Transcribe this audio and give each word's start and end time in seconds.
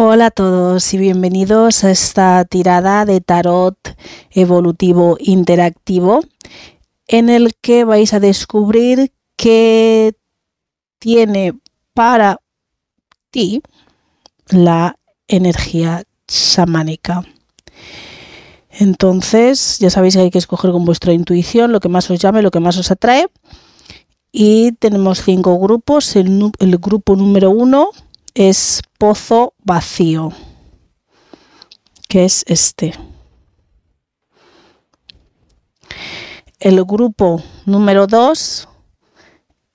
Hola 0.00 0.26
a 0.26 0.30
todos 0.30 0.94
y 0.94 0.96
bienvenidos 0.96 1.82
a 1.82 1.90
esta 1.90 2.44
tirada 2.44 3.04
de 3.04 3.20
tarot 3.20 3.76
evolutivo 4.30 5.16
interactivo 5.18 6.20
en 7.08 7.28
el 7.28 7.56
que 7.60 7.82
vais 7.82 8.14
a 8.14 8.20
descubrir 8.20 9.10
qué 9.34 10.14
tiene 11.00 11.58
para 11.94 12.40
ti 13.32 13.60
la 14.50 14.96
energía 15.26 16.04
chamánica. 16.28 17.24
Entonces, 18.70 19.80
ya 19.80 19.90
sabéis 19.90 20.14
que 20.14 20.20
hay 20.20 20.30
que 20.30 20.38
escoger 20.38 20.70
con 20.70 20.84
vuestra 20.84 21.12
intuición 21.12 21.72
lo 21.72 21.80
que 21.80 21.88
más 21.88 22.08
os 22.08 22.20
llame, 22.20 22.42
lo 22.42 22.52
que 22.52 22.60
más 22.60 22.78
os 22.78 22.92
atrae. 22.92 23.26
Y 24.30 24.70
tenemos 24.78 25.24
cinco 25.24 25.58
grupos. 25.58 26.14
El, 26.14 26.52
el 26.60 26.78
grupo 26.78 27.16
número 27.16 27.50
uno 27.50 27.90
es 28.34 28.82
pozo 28.98 29.54
vacío, 29.58 30.32
que 32.08 32.24
es 32.24 32.44
este. 32.46 32.94
El 36.60 36.84
grupo 36.84 37.42
número 37.66 38.06
2 38.06 38.68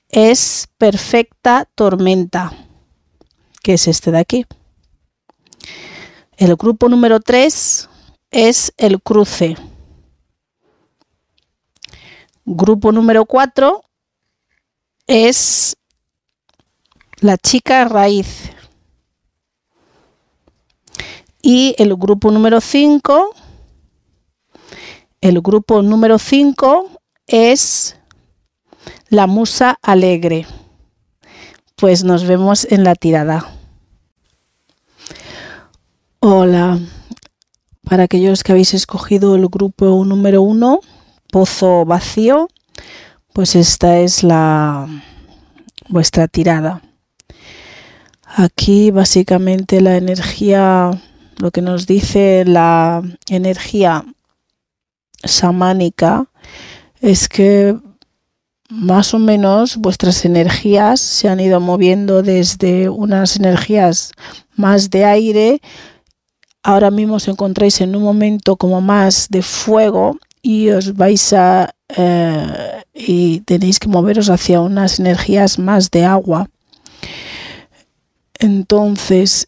es 0.10 0.68
perfecta 0.77 1.70
tormenta, 1.76 2.52
que 3.62 3.74
es 3.74 3.88
este 3.88 4.12
de 4.12 4.20
aquí. 4.20 4.46
El 6.38 6.55
grupo 6.55 6.90
número 6.90 7.20
3 7.20 7.90
es 8.32 8.74
el 8.77 9.02
cruce. 9.02 9.55
Grupo 12.46 12.91
número 12.91 13.26
4 13.26 13.84
es 15.08 15.77
la 17.23 17.38
chica 17.38 17.86
raíz. 17.86 18.52
Y 21.41 21.73
el 21.77 21.96
grupo 21.96 22.32
número 22.32 22.62
5, 22.62 23.34
el 25.21 25.41
grupo 25.41 25.82
número 25.82 26.20
5 26.20 26.90
es 27.27 27.98
la 29.10 29.27
musa 29.27 29.77
alegre. 29.82 30.46
Pues 31.76 32.04
nos 32.04 32.26
vemos 32.26 32.66
en 32.70 32.84
la 32.84 32.96
tirada. 32.96 33.49
Hola, 36.20 36.79
para 37.84 38.04
aquellos 38.04 38.44
que 38.44 38.51
habéis 38.51 38.74
escogido 38.74 39.35
el 39.35 39.48
grupo 39.48 40.04
número 40.05 40.41
1, 40.41 40.79
pozo 41.32 41.85
vacío, 41.85 42.48
pues 43.34 43.55
esta 43.55 43.99
es 43.99 44.24
la 44.24 44.88
vuestra 45.90 46.27
tirada. 46.27 46.82
Aquí 48.35 48.89
básicamente 48.89 49.79
la 49.79 49.95
energía, 49.95 50.89
lo 51.37 51.51
que 51.51 51.62
nos 51.62 51.85
dice 51.85 52.43
la 52.48 53.03
energía 53.29 54.03
samánica 55.23 56.26
es 56.99 57.29
que 57.29 57.77
más 58.70 59.13
o 59.13 59.20
menos 59.20 59.77
vuestras 59.77 60.26
energías 60.26 60.99
se 60.99 61.29
han 61.29 61.41
ido 61.41 61.59
moviendo 61.59 62.23
desde 62.23 62.89
unas 62.89 63.35
energías 63.35 64.13
más 64.56 64.89
de 64.89 65.06
aire. 65.06 65.61
Ahora 66.63 66.89
mismo 66.89 67.16
os 67.16 67.28
encontráis 67.28 67.81
en 67.81 67.95
un 67.95 68.01
momento 68.01 68.56
como 68.56 68.81
más 68.81 69.28
de 69.29 69.44
fuego 69.44 70.17
y 70.41 70.69
os 70.69 70.95
vais 70.95 71.34
a 71.34 71.75
eh, 71.95 72.81
y 72.95 73.41
tenéis 73.41 73.78
que 73.78 73.89
moveros 73.89 74.31
hacia 74.31 74.59
unas 74.59 75.00
energías 75.00 75.59
más 75.59 75.91
de 75.91 76.06
agua. 76.06 76.50
Entonces, 78.44 79.47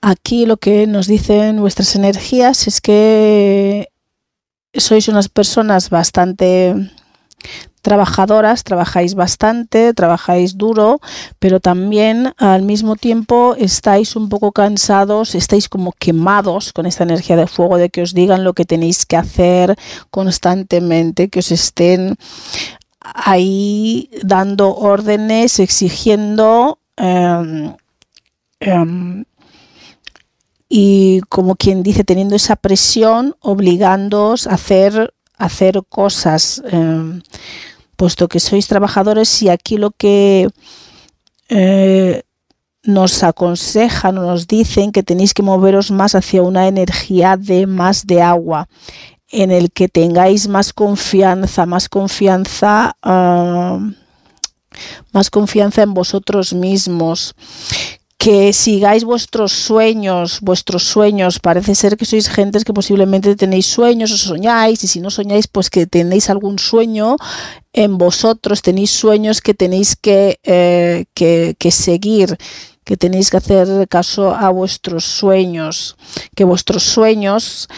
aquí 0.00 0.46
lo 0.46 0.56
que 0.56 0.86
nos 0.86 1.08
dicen 1.08 1.60
vuestras 1.60 1.96
energías 1.96 2.68
es 2.68 2.80
que 2.80 3.88
sois 4.72 5.08
unas 5.08 5.28
personas 5.28 5.90
bastante 5.90 6.76
trabajadoras, 7.82 8.62
trabajáis 8.62 9.16
bastante, 9.16 9.94
trabajáis 9.94 10.56
duro, 10.56 11.00
pero 11.40 11.58
también 11.58 12.34
al 12.36 12.62
mismo 12.62 12.94
tiempo 12.94 13.56
estáis 13.58 14.14
un 14.14 14.28
poco 14.28 14.52
cansados, 14.52 15.34
estáis 15.34 15.68
como 15.68 15.90
quemados 15.90 16.72
con 16.72 16.86
esta 16.86 17.02
energía 17.02 17.34
de 17.34 17.48
fuego, 17.48 17.78
de 17.78 17.90
que 17.90 18.02
os 18.02 18.14
digan 18.14 18.44
lo 18.44 18.52
que 18.52 18.64
tenéis 18.64 19.06
que 19.06 19.16
hacer 19.16 19.76
constantemente, 20.10 21.30
que 21.30 21.40
os 21.40 21.50
estén 21.50 22.16
ahí 23.14 24.10
dando 24.22 24.74
órdenes, 24.74 25.58
exigiendo 25.58 26.78
em, 26.96 27.74
em, 28.60 29.24
y 30.68 31.20
como 31.28 31.56
quien 31.56 31.82
dice, 31.82 32.04
teniendo 32.04 32.36
esa 32.36 32.56
presión, 32.56 33.34
obligándoos 33.40 34.46
a 34.46 34.54
hacer, 34.54 35.14
hacer 35.36 35.82
cosas, 35.88 36.62
em, 36.70 37.22
puesto 37.96 38.28
que 38.28 38.40
sois 38.40 38.68
trabajadores 38.68 39.42
y 39.42 39.48
aquí 39.48 39.76
lo 39.76 39.90
que 39.90 40.48
eh, 41.48 42.22
nos 42.82 43.22
aconsejan 43.22 44.18
o 44.18 44.22
nos 44.22 44.46
dicen 44.46 44.92
que 44.92 45.02
tenéis 45.02 45.34
que 45.34 45.42
moveros 45.42 45.90
más 45.90 46.14
hacia 46.14 46.42
una 46.42 46.68
energía 46.68 47.36
de 47.36 47.66
más 47.66 48.06
de 48.06 48.22
agua 48.22 48.68
en 49.30 49.50
el 49.50 49.70
que 49.70 49.88
tengáis 49.88 50.48
más 50.48 50.72
confianza, 50.72 51.66
más 51.66 51.88
confianza, 51.88 52.96
más 55.12 55.30
confianza 55.30 55.82
en 55.82 55.94
vosotros 55.94 56.52
mismos, 56.54 57.34
que 58.16 58.52
sigáis 58.52 59.04
vuestros 59.04 59.52
sueños, 59.52 60.40
vuestros 60.40 60.82
sueños. 60.82 61.38
Parece 61.38 61.74
ser 61.76 61.96
que 61.96 62.04
sois 62.04 62.28
gentes 62.28 62.64
que 62.64 62.74
posiblemente 62.74 63.36
tenéis 63.36 63.66
sueños 63.66 64.10
o 64.10 64.18
soñáis, 64.18 64.82
y 64.82 64.88
si 64.88 65.00
no 65.00 65.10
soñáis, 65.10 65.46
pues 65.46 65.70
que 65.70 65.86
tenéis 65.86 66.28
algún 66.28 66.58
sueño 66.58 67.16
en 67.72 67.96
vosotros, 67.96 68.62
tenéis 68.62 68.90
sueños 68.90 69.40
que 69.40 69.54
tenéis 69.54 69.94
que, 69.94 70.40
eh, 70.42 71.04
que, 71.14 71.54
que 71.58 71.70
seguir 71.70 72.36
que 72.84 72.96
tenéis 72.96 73.30
que 73.30 73.36
hacer 73.36 73.86
caso 73.86 74.34
a 74.34 74.48
vuestros 74.48 75.04
sueños, 75.04 75.98
que 76.34 76.44
vuestros 76.44 76.82
sueños 76.82 77.68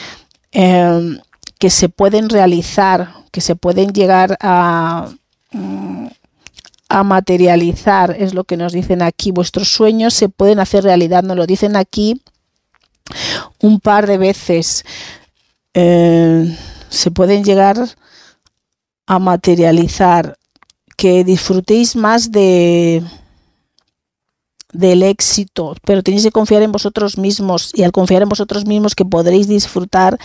eh, 0.52 1.18
que 1.60 1.70
se 1.70 1.90
pueden 1.90 2.30
realizar, 2.30 3.12
que 3.30 3.42
se 3.42 3.54
pueden 3.54 3.92
llegar 3.92 4.36
a, 4.40 5.10
mm, 5.52 6.06
a 6.88 7.04
materializar, 7.04 8.16
es 8.18 8.34
lo 8.34 8.44
que 8.44 8.56
nos 8.56 8.72
dicen 8.72 9.02
aquí. 9.02 9.30
Vuestros 9.30 9.68
sueños 9.68 10.14
se 10.14 10.30
pueden 10.30 10.58
hacer 10.58 10.84
realidad, 10.84 11.22
nos 11.22 11.36
lo 11.36 11.46
dicen 11.46 11.76
aquí 11.76 12.22
un 13.60 13.78
par 13.78 14.06
de 14.06 14.16
veces. 14.16 14.84
Eh, 15.74 16.56
se 16.88 17.10
pueden 17.10 17.44
llegar 17.44 17.76
a 19.06 19.18
materializar, 19.18 20.38
que 20.96 21.24
disfrutéis 21.24 21.94
más 21.94 22.32
de, 22.32 23.02
del 24.72 25.02
éxito, 25.02 25.74
pero 25.84 26.02
tenéis 26.02 26.24
que 26.24 26.30
confiar 26.30 26.62
en 26.62 26.72
vosotros 26.72 27.18
mismos 27.18 27.72
y 27.74 27.82
al 27.82 27.92
confiar 27.92 28.22
en 28.22 28.28
vosotros 28.28 28.66
mismos 28.66 28.94
que 28.94 29.04
podréis 29.04 29.48
disfrutar 29.48 30.18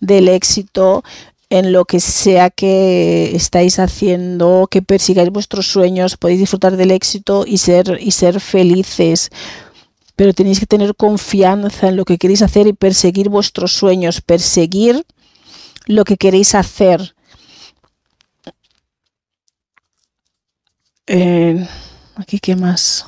del 0.00 0.28
éxito 0.28 1.02
en 1.50 1.72
lo 1.72 1.84
que 1.86 2.00
sea 2.00 2.50
que 2.50 3.34
estáis 3.34 3.78
haciendo, 3.78 4.68
que 4.70 4.82
persigáis 4.82 5.30
vuestros 5.30 5.66
sueños, 5.66 6.16
podéis 6.16 6.40
disfrutar 6.40 6.76
del 6.76 6.90
éxito 6.90 7.44
y 7.46 7.58
ser 7.58 7.98
y 8.00 8.10
ser 8.10 8.40
felices. 8.40 9.30
Pero 10.14 10.34
tenéis 10.34 10.60
que 10.60 10.66
tener 10.66 10.94
confianza 10.94 11.88
en 11.88 11.96
lo 11.96 12.04
que 12.04 12.18
queréis 12.18 12.42
hacer 12.42 12.66
y 12.66 12.72
perseguir 12.72 13.28
vuestros 13.28 13.72
sueños, 13.72 14.20
perseguir 14.20 15.06
lo 15.86 16.04
que 16.04 16.16
queréis 16.16 16.54
hacer. 16.54 17.14
Eh, 21.06 21.66
aquí 22.16 22.38
qué 22.38 22.54
más. 22.56 23.06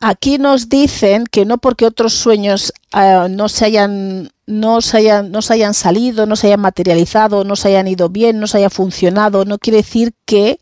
Aquí 0.00 0.38
nos 0.38 0.68
dicen 0.68 1.24
que 1.26 1.44
no 1.44 1.58
porque 1.58 1.84
otros 1.84 2.14
sueños 2.14 2.72
uh, 2.94 3.28
no 3.28 3.48
se 3.48 3.66
hayan 3.66 4.30
no 4.50 4.80
se, 4.80 4.96
hayan, 4.96 5.30
no 5.30 5.42
se 5.42 5.54
hayan 5.54 5.74
salido, 5.74 6.26
no 6.26 6.34
se 6.34 6.48
hayan 6.48 6.60
materializado, 6.60 7.44
no 7.44 7.54
se 7.54 7.68
hayan 7.68 7.86
ido 7.86 8.08
bien, 8.08 8.40
no 8.40 8.46
se 8.46 8.58
haya 8.58 8.70
funcionado, 8.70 9.44
no 9.44 9.58
quiere 9.58 9.78
decir 9.78 10.12
que 10.26 10.58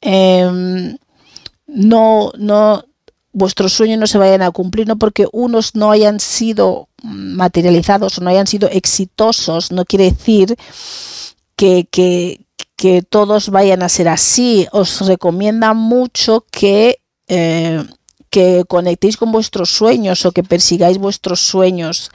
eh, 0.00 0.96
no, 1.66 2.32
no, 2.38 2.84
vuestros 3.32 3.72
sueños 3.74 3.98
no 3.98 4.06
se 4.06 4.18
vayan 4.18 4.42
a 4.42 4.50
cumplir, 4.50 4.88
no 4.88 4.96
porque 4.96 5.26
unos 5.32 5.74
no 5.74 5.90
hayan 5.90 6.18
sido 6.18 6.88
materializados 7.02 8.18
o 8.18 8.22
no 8.22 8.30
hayan 8.30 8.46
sido 8.46 8.68
exitosos, 8.70 9.70
no 9.70 9.84
quiere 9.84 10.10
decir 10.10 10.56
que, 11.56 11.86
que, 11.90 12.40
que 12.76 13.02
todos 13.02 13.50
vayan 13.50 13.82
a 13.82 13.88
ser 13.88 14.08
así. 14.08 14.66
Os 14.72 15.06
recomienda 15.06 15.74
mucho 15.74 16.44
que 16.50 17.00
eh, 17.28 17.84
que 18.30 18.64
conectéis 18.66 19.16
con 19.16 19.32
vuestros 19.32 19.70
sueños 19.70 20.24
o 20.24 20.32
que 20.32 20.42
persigáis 20.42 20.98
vuestros 20.98 21.40
sueños, 21.40 22.10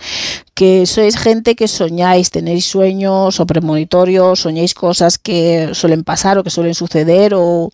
que 0.53 0.85
sois 0.85 1.17
gente 1.17 1.55
que 1.55 1.67
soñáis, 1.67 2.31
tenéis 2.31 2.65
sueños 2.65 3.39
o 3.39 3.45
premonitorios, 3.45 4.39
soñáis 4.39 4.73
cosas 4.73 5.17
que 5.17 5.71
suelen 5.73 6.03
pasar 6.03 6.37
o 6.37 6.43
que 6.43 6.49
suelen 6.49 6.73
suceder 6.73 7.33
o 7.35 7.69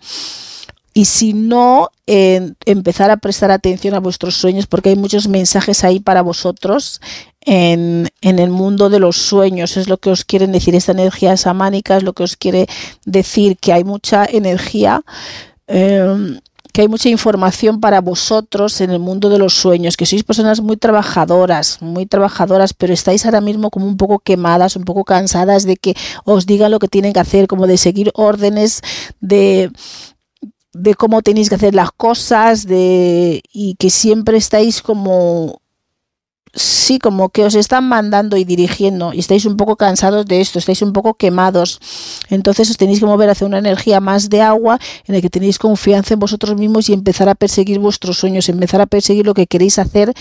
y 0.94 1.06
si 1.06 1.32
no, 1.34 1.90
empezar 2.06 3.12
a 3.12 3.18
prestar 3.18 3.50
atención 3.50 3.94
a 3.94 4.02
vuestros 4.02 4.36
sueños 4.36 4.68
porque 4.68 4.90
hay 4.90 4.98
muchos 4.98 5.30
mensajes 5.30 5.86
ahí 5.86 6.02
para 6.02 6.22
vosotros 6.22 7.00
en, 7.40 8.10
en, 8.20 8.40
el 8.40 8.50
mundo 8.50 8.90
de 8.90 9.00
los 9.00 9.16
sueños. 9.16 9.78
Es 9.78 9.88
lo 9.88 9.98
que 9.98 10.10
os 10.10 10.26
quieren 10.26 10.52
decir 10.52 10.76
esta 10.76 10.92
energía 10.92 11.38
samánica, 11.38 11.96
es 11.96 12.04
lo 12.04 12.12
que 12.12 12.24
os 12.24 12.36
quiere 12.36 12.68
decir 13.06 13.58
que 13.58 13.72
hay 13.72 13.86
mucha 13.86 14.26
energía. 14.26 15.02
Em, 15.68 16.42
que 16.71 16.81
hay 16.81 16.88
mucha 16.88 17.09
información 17.09 17.79
para 17.79 18.01
vosotros 18.01 18.79
en 18.81 18.91
el 18.91 19.00
mundo 19.00 19.29
de 19.29 19.38
los 19.38 19.53
sueños, 19.53 19.97
que 19.97 20.06
sois 20.06 20.23
personas 20.23 20.62
muy 20.62 20.77
trabajadoras, 20.77 21.81
muy 21.81 22.06
trabajadoras, 22.06 22.73
pero 22.73 22.94
estáis 22.94 23.25
ahora 23.25 23.41
mismo 23.41 23.69
como 23.69 23.88
un 23.88 23.97
poco 23.97 24.19
quemadas, 24.19 24.75
un 24.75 24.83
poco 24.83 25.03
cansadas 25.03 25.65
de 25.65 25.75
que 25.75 25.95
os 26.23 26.45
digan 26.45 26.71
lo 26.71 26.79
que 26.79 26.88
tienen 26.88 27.13
que 27.13 27.19
hacer, 27.19 27.47
como 27.47 27.68
de 27.68 27.77
seguir 27.77 28.12
órdenes, 28.15 28.81
de, 29.19 29.71
de 30.73 30.95
cómo 30.95 31.21
tenéis 31.21 31.50
que 31.50 31.56
hacer 31.56 31.75
las 31.75 31.91
cosas, 31.91 32.65
de, 32.65 33.41
y 33.51 33.75
que 33.75 33.89
siempre 33.89 34.38
estáis 34.38 34.81
como 34.81 35.62
sí, 36.53 37.00
como 37.00 37.30
que 37.30 37.45
os 37.45 37.56
están 37.56 37.88
mandando 37.88 38.38
y 38.38 38.44
dirigiendo 38.44 39.13
y 39.13 39.19
estáis 39.19 39.45
un 39.45 39.57
poco 39.57 39.75
cansados 39.75 40.25
de 40.25 40.42
esto, 40.42 40.59
estáis 40.59 40.81
un 40.81 40.94
poco 40.94 41.13
quemados. 41.13 41.80
Entonces 42.30 42.69
os 42.69 42.77
tenéis 42.77 43.00
que 43.00 43.06
mover 43.06 43.30
hacia 43.30 43.48
una 43.48 43.59
energía 43.59 44.00
más 44.00 44.30
de 44.30 44.42
agua 44.42 44.80
en 45.06 45.15
la 45.15 45.21
que 45.21 45.30
tenéis 45.30 45.59
confianza 45.59 46.13
en 46.13 46.19
vosotros 46.19 46.57
mismos 46.57 46.89
y 46.89 46.94
empezar 46.94 47.30
a 47.30 47.36
perseguir 47.36 47.80
vuestros 47.80 48.18
sueños, 48.18 48.50
empezar 48.50 48.81
a 48.81 48.86
perseguir 48.86 49.25
lo 49.25 49.33
que 49.33 49.48
queréis 49.48 49.80
hacer 49.80 50.13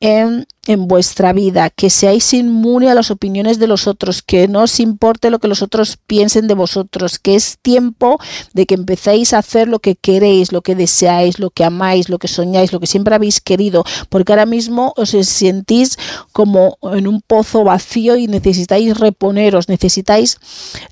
en, 0.00 0.46
vuestra 0.88 1.32
vida, 1.32 1.70
que 1.70 1.90
seáis 1.90 2.32
inmune 2.32 2.90
a 2.90 2.94
las 2.94 3.10
opiniones 3.10 3.58
de 3.58 3.66
los 3.66 3.86
otros, 3.86 4.22
que 4.22 4.48
no 4.48 4.62
os 4.62 4.80
importe 4.80 5.30
lo 5.30 5.38
que 5.38 5.48
los 5.48 5.62
otros 5.62 5.98
piensen 6.06 6.46
de 6.46 6.54
vosotros, 6.54 7.18
que 7.18 7.34
es 7.34 7.58
tiempo 7.60 8.18
de 8.54 8.66
que 8.66 8.74
empecéis 8.74 9.34
a 9.34 9.38
hacer 9.38 9.68
lo 9.68 9.78
que 9.78 9.94
queréis, 9.94 10.52
lo 10.52 10.62
que 10.62 10.74
deseáis, 10.74 11.38
lo 11.38 11.50
que 11.50 11.64
amáis, 11.64 12.08
lo 12.08 12.18
que 12.18 12.28
soñáis, 12.28 12.72
lo 12.72 12.80
que 12.80 12.86
siempre 12.86 13.14
habéis 13.14 13.40
querido, 13.40 13.84
porque 14.08 14.32
ahora 14.32 14.46
mismo 14.46 14.94
os 14.96 15.10
sentís 15.10 15.98
como 16.32 16.78
en 16.82 17.06
un 17.06 17.20
pozo 17.20 17.64
vacío 17.64 18.16
y 18.16 18.26
necesitáis 18.26 18.96
reponeros, 18.98 19.68
necesitáis 19.68 20.38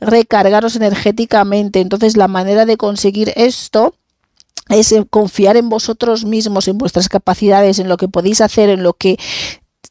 recargaros 0.01 0.77
energéticamente. 0.77 1.81
Entonces 1.81 2.17
la 2.17 2.29
manera 2.29 2.67
de 2.67 2.77
conseguir 2.77 3.33
esto 3.37 3.95
es 4.69 4.95
confiar 5.11 5.57
en 5.57 5.69
vosotros 5.69 6.25
mismos, 6.25 6.69
en 6.69 6.79
vuestras 6.79 7.09
capacidades, 7.09 7.79
en 7.79 7.89
lo 7.89 7.97
que 7.97 8.09
podéis 8.09 8.41
hacer, 8.41 8.69
en 8.71 8.83
lo 8.83 8.95
que 8.95 9.19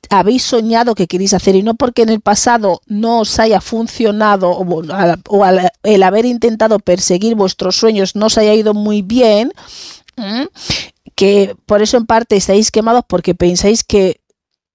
habéis 0.09 0.43
soñado 0.43 0.95
que 0.95 1.07
queréis 1.07 1.33
hacer 1.33 1.55
y 1.55 1.63
no 1.63 1.75
porque 1.75 2.01
en 2.01 2.09
el 2.09 2.21
pasado 2.21 2.81
no 2.87 3.19
os 3.19 3.39
haya 3.39 3.61
funcionado 3.61 4.51
o, 4.51 5.45
el 5.83 6.03
haber 6.03 6.25
intentado 6.25 6.79
perseguir 6.79 7.35
vuestros 7.35 7.75
sueños 7.75 8.15
no 8.15 8.25
os 8.25 8.37
haya 8.37 8.53
ido 8.53 8.73
muy 8.73 9.01
bien, 9.01 9.53
que 11.15 11.55
por 11.65 11.81
eso 11.81 11.97
en 11.97 12.05
parte 12.05 12.35
estáis 12.35 12.71
quemados 12.71 13.03
porque 13.07 13.35
pensáis 13.35 13.83
que 13.83 14.21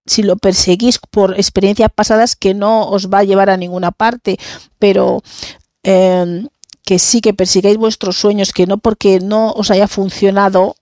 si 0.06 0.22
lo 0.22 0.36
perseguís 0.36 0.98
por 1.10 1.34
experiencias 1.34 1.90
pasadas 1.94 2.36
que 2.36 2.54
no 2.54 2.88
os 2.88 3.10
va 3.10 3.18
a 3.18 3.24
llevar 3.24 3.50
a 3.50 3.56
ninguna 3.56 3.90
parte, 3.90 4.38
pero 4.78 5.22
em, 5.82 6.48
que 6.84 6.98
sí 7.00 7.20
que 7.20 7.34
persigáis 7.34 7.76
vuestros 7.76 8.16
sueños, 8.16 8.52
que 8.52 8.66
no 8.66 8.78
porque 8.78 9.18
no 9.18 9.50
os 9.50 9.72
haya 9.72 9.88
funcionado 9.88 10.76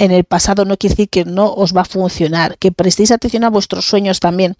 en 0.00 0.12
el 0.12 0.24
pasado 0.24 0.64
no 0.64 0.78
quiere 0.78 0.94
decir 0.94 1.10
que 1.10 1.26
no 1.26 1.52
os 1.52 1.76
va 1.76 1.82
a 1.82 1.84
funcionar, 1.84 2.56
que 2.56 2.72
prestéis 2.72 3.10
atención 3.10 3.44
a 3.44 3.50
vuestros 3.50 3.84
sueños 3.84 4.18
también, 4.18 4.56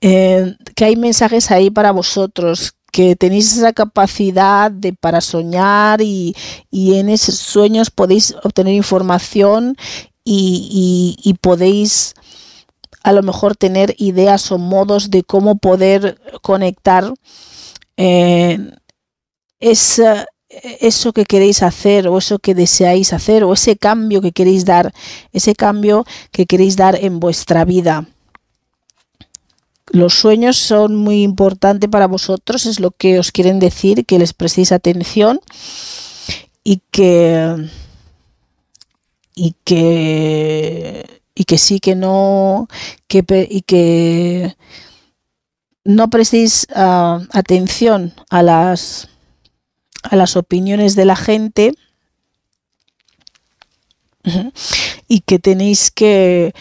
eh, 0.00 0.56
que 0.74 0.86
hay 0.86 0.96
mensajes 0.96 1.50
ahí 1.50 1.68
para 1.68 1.92
vosotros, 1.92 2.72
que 2.90 3.16
tenéis 3.16 3.54
esa 3.54 3.74
capacidad 3.74 4.70
de 4.70 4.94
para 4.94 5.20
soñar 5.20 6.00
y, 6.00 6.34
en 6.70 7.10
esos 7.10 7.36
sueños 7.36 7.90
podéis 7.90 8.34
obtener 8.42 8.72
información 8.72 9.76
y, 10.24 11.36
podéis 11.42 12.14
a 13.02 13.12
lo 13.12 13.22
mejor 13.22 13.56
tener 13.56 13.94
ideas 13.98 14.50
o 14.52 14.58
modos 14.58 15.10
de 15.10 15.22
cómo 15.22 15.58
poder 15.58 16.18
conectar 16.40 17.12
eh, 17.98 18.58
es 19.60 20.00
eso 20.80 21.12
que 21.12 21.24
queréis 21.24 21.62
hacer 21.62 22.08
o 22.08 22.18
eso 22.18 22.38
que 22.38 22.54
deseáis 22.54 23.12
hacer 23.12 23.44
o 23.44 23.52
ese 23.52 23.76
cambio 23.76 24.20
que 24.20 24.32
queréis 24.32 24.64
dar, 24.64 24.92
ese 25.32 25.54
cambio 25.54 26.04
que 26.30 26.46
queréis 26.46 26.76
dar 26.76 26.96
en 26.96 27.20
vuestra 27.20 27.64
vida. 27.64 28.06
Los 29.90 30.14
sueños 30.14 30.56
son 30.56 30.96
muy 30.96 31.22
importantes 31.22 31.88
para 31.90 32.06
vosotros, 32.06 32.66
es 32.66 32.80
lo 32.80 32.90
que 32.90 33.18
os 33.18 33.32
quieren 33.32 33.58
decir, 33.58 34.06
que 34.06 34.18
les 34.18 34.32
prestéis 34.32 34.72
atención 34.72 35.40
y 36.64 36.80
que 36.90 37.68
y 39.34 39.54
que 39.64 41.20
y 41.34 41.44
que 41.44 41.58
sí 41.58 41.80
que 41.80 41.94
no 41.94 42.68
que 43.08 43.24
y 43.50 43.62
que 43.62 44.54
no 45.84 46.10
prestéis 46.10 46.66
ah, 46.74 47.20
atención 47.32 48.14
a 48.30 48.42
las 48.42 49.08
a 50.02 50.16
las 50.16 50.36
opiniones 50.36 50.96
de 50.96 51.04
la 51.04 51.16
gente 51.16 51.72
y 55.08 55.20
que 55.20 55.38
tenéis 55.38 55.90
que 55.90 56.52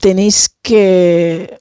tenéis 0.00 0.54
que 0.62 1.60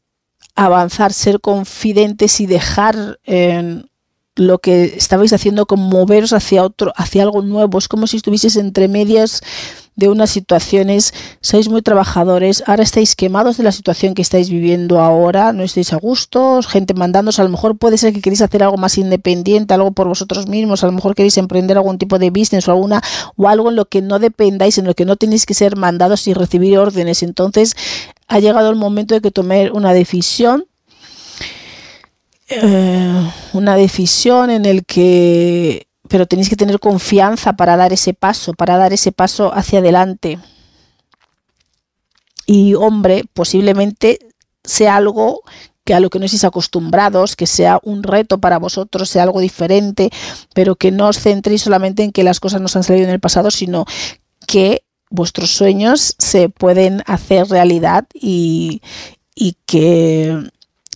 avanzar, 0.55 1.13
ser 1.13 1.39
confidentes 1.39 2.39
y 2.39 2.45
dejar 2.45 3.19
en 3.23 3.89
lo 4.35 4.59
que 4.59 4.85
estabais 4.85 5.33
haciendo 5.33 5.65
como 5.65 5.89
moveros 5.89 6.33
hacia 6.33 6.63
otro, 6.63 6.93
hacia 6.95 7.23
algo 7.23 7.41
nuevo. 7.41 7.77
Es 7.77 7.87
como 7.87 8.07
si 8.07 8.17
estuvieses 8.17 8.55
entre 8.55 8.87
medias 8.87 9.41
de 9.95 10.07
unas 10.07 10.29
situaciones, 10.29 11.13
sois 11.41 11.69
muy 11.69 11.81
trabajadores, 11.81 12.63
ahora 12.65 12.83
estáis 12.83 13.15
quemados 13.15 13.57
de 13.57 13.63
la 13.63 13.71
situación 13.71 14.13
que 14.13 14.21
estáis 14.21 14.49
viviendo 14.49 14.99
ahora, 14.99 15.53
no 15.53 15.63
estáis 15.63 15.93
a 15.93 15.97
gusto, 15.97 16.61
gente 16.63 16.93
mandándos, 16.93 17.39
a 17.39 17.43
lo 17.43 17.49
mejor 17.49 17.77
puede 17.77 17.97
ser 17.97 18.13
que 18.13 18.21
queréis 18.21 18.41
hacer 18.41 18.63
algo 18.63 18.77
más 18.77 18.97
independiente, 18.97 19.73
algo 19.73 19.91
por 19.91 20.07
vosotros 20.07 20.47
mismos, 20.47 20.83
a 20.83 20.87
lo 20.87 20.93
mejor 20.93 21.13
queréis 21.13 21.37
emprender 21.37 21.77
algún 21.77 21.97
tipo 21.97 22.19
de 22.19 22.29
business 22.29 22.67
o 22.67 22.71
alguna 22.71 23.01
o 23.35 23.47
algo 23.47 23.69
en 23.69 23.75
lo 23.75 23.85
que 23.85 24.01
no 24.01 24.17
dependáis, 24.19 24.77
en 24.77 24.85
lo 24.85 24.93
que 24.93 25.05
no 25.05 25.17
tenéis 25.17 25.45
que 25.45 25.53
ser 25.53 25.75
mandados 25.75 26.27
y 26.27 26.33
recibir 26.33 26.77
órdenes. 26.77 27.21
Entonces, 27.21 27.75
ha 28.27 28.39
llegado 28.39 28.69
el 28.69 28.77
momento 28.77 29.13
de 29.13 29.21
que 29.21 29.31
tomar 29.31 29.71
una 29.73 29.93
decisión 29.93 30.65
eh, 32.53 33.31
una 33.53 33.75
decisión 33.75 34.49
en 34.49 34.65
el 34.65 34.85
que 34.85 35.87
pero 36.11 36.27
tenéis 36.27 36.49
que 36.49 36.57
tener 36.57 36.81
confianza 36.81 37.53
para 37.53 37.77
dar 37.77 37.93
ese 37.93 38.13
paso, 38.13 38.53
para 38.53 38.75
dar 38.75 38.91
ese 38.91 39.13
paso 39.13 39.55
hacia 39.55 39.79
adelante. 39.79 40.39
Y 42.45 42.73
hombre, 42.73 43.23
posiblemente 43.33 44.19
sea 44.61 44.97
algo 44.97 45.41
que 45.85 45.93
a 45.93 46.01
lo 46.01 46.09
que 46.09 46.19
no 46.19 46.25
estéis 46.25 46.43
acostumbrados, 46.43 47.37
que 47.37 47.47
sea 47.47 47.79
un 47.83 48.03
reto 48.03 48.39
para 48.39 48.59
vosotros, 48.59 49.09
sea 49.09 49.23
algo 49.23 49.39
diferente, 49.39 50.09
pero 50.53 50.75
que 50.75 50.91
no 50.91 51.07
os 51.07 51.17
centréis 51.17 51.61
solamente 51.61 52.03
en 52.03 52.11
que 52.11 52.25
las 52.25 52.41
cosas 52.41 52.59
nos 52.59 52.75
han 52.75 52.83
salido 52.83 53.05
en 53.05 53.13
el 53.13 53.21
pasado, 53.21 53.49
sino 53.49 53.85
que 54.47 54.83
vuestros 55.09 55.51
sueños 55.51 56.15
se 56.17 56.49
pueden 56.49 57.03
hacer 57.05 57.47
realidad 57.47 58.05
y, 58.13 58.81
y 59.33 59.55
que, 59.65 60.37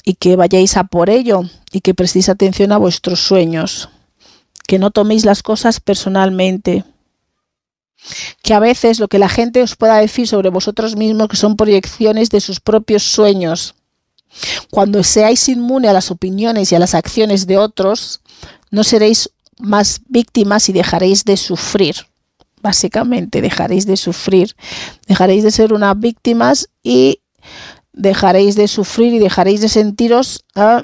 y 0.03 0.15
que 0.15 0.36
vayáis 0.36 0.75
a 0.75 0.84
por 0.84 1.10
ello 1.10 1.43
y 1.72 1.79
que 1.79 1.93
prestéis 1.93 2.27
atención 2.27 2.74
a 2.74 2.77
vuestros 2.77 3.22
sueños 3.22 3.89
que 4.67 4.79
no 4.79 4.91
toméis 4.91 5.25
las 5.25 5.43
cosas 5.43 5.79
personalmente, 5.79 6.84
que 8.43 8.53
a 8.53 8.60
veces 8.60 9.00
lo 9.00 9.07
que 9.07 9.19
la 9.19 9.29
gente 9.29 9.62
os 9.62 9.75
pueda 9.75 9.98
decir 9.98 10.27
sobre 10.27 10.50
vosotros 10.50 10.95
mismos 10.95 11.27
que 11.27 11.38
son 11.38 11.55
proyecciones 11.55 12.29
de 12.29 12.41
sus 12.41 12.60
propios 12.60 13.03
sueños. 13.03 13.75
Cuando 14.69 15.03
seáis 15.03 15.48
inmune 15.48 15.88
a 15.88 15.93
las 15.93 16.12
opiniones 16.12 16.72
y 16.72 16.75
a 16.75 16.79
las 16.79 16.93
acciones 16.93 17.48
de 17.48 17.57
otros, 17.57 18.22
no 18.69 18.84
seréis 18.84 19.29
más 19.57 20.01
víctimas 20.07 20.67
y 20.69 20.74
dejaréis 20.74 21.24
de 21.24 21.38
sufrir. 21.38 21.95
Básicamente, 22.62 23.41
dejaréis 23.41 23.86
de 23.86 23.95
sufrir. 23.95 24.55
Dejaréis 25.07 25.43
de 25.43 25.51
ser 25.51 25.72
unas 25.72 25.98
víctimas 25.98 26.69
y 26.84 27.22
dejaréis 27.93 28.55
de 28.55 28.67
sufrir 28.67 29.13
y 29.13 29.19
dejaréis 29.19 29.62
de 29.62 29.69
sentiros 29.69 30.43
ah, 30.55 30.84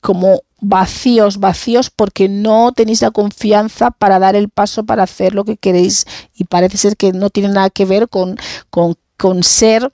como 0.00 0.42
vacíos, 0.60 1.38
vacíos 1.38 1.90
porque 1.90 2.28
no 2.28 2.72
tenéis 2.72 3.02
la 3.02 3.10
confianza 3.10 3.90
para 3.90 4.18
dar 4.18 4.36
el 4.36 4.48
paso 4.48 4.84
para 4.84 5.04
hacer 5.04 5.34
lo 5.34 5.44
que 5.44 5.56
queréis. 5.56 6.06
Y 6.34 6.44
parece 6.44 6.76
ser 6.78 6.96
que 6.96 7.12
no 7.12 7.30
tiene 7.30 7.50
nada 7.50 7.70
que 7.70 7.84
ver 7.84 8.08
con, 8.08 8.36
con 8.70 8.96
con 9.20 9.42
ser 9.42 9.92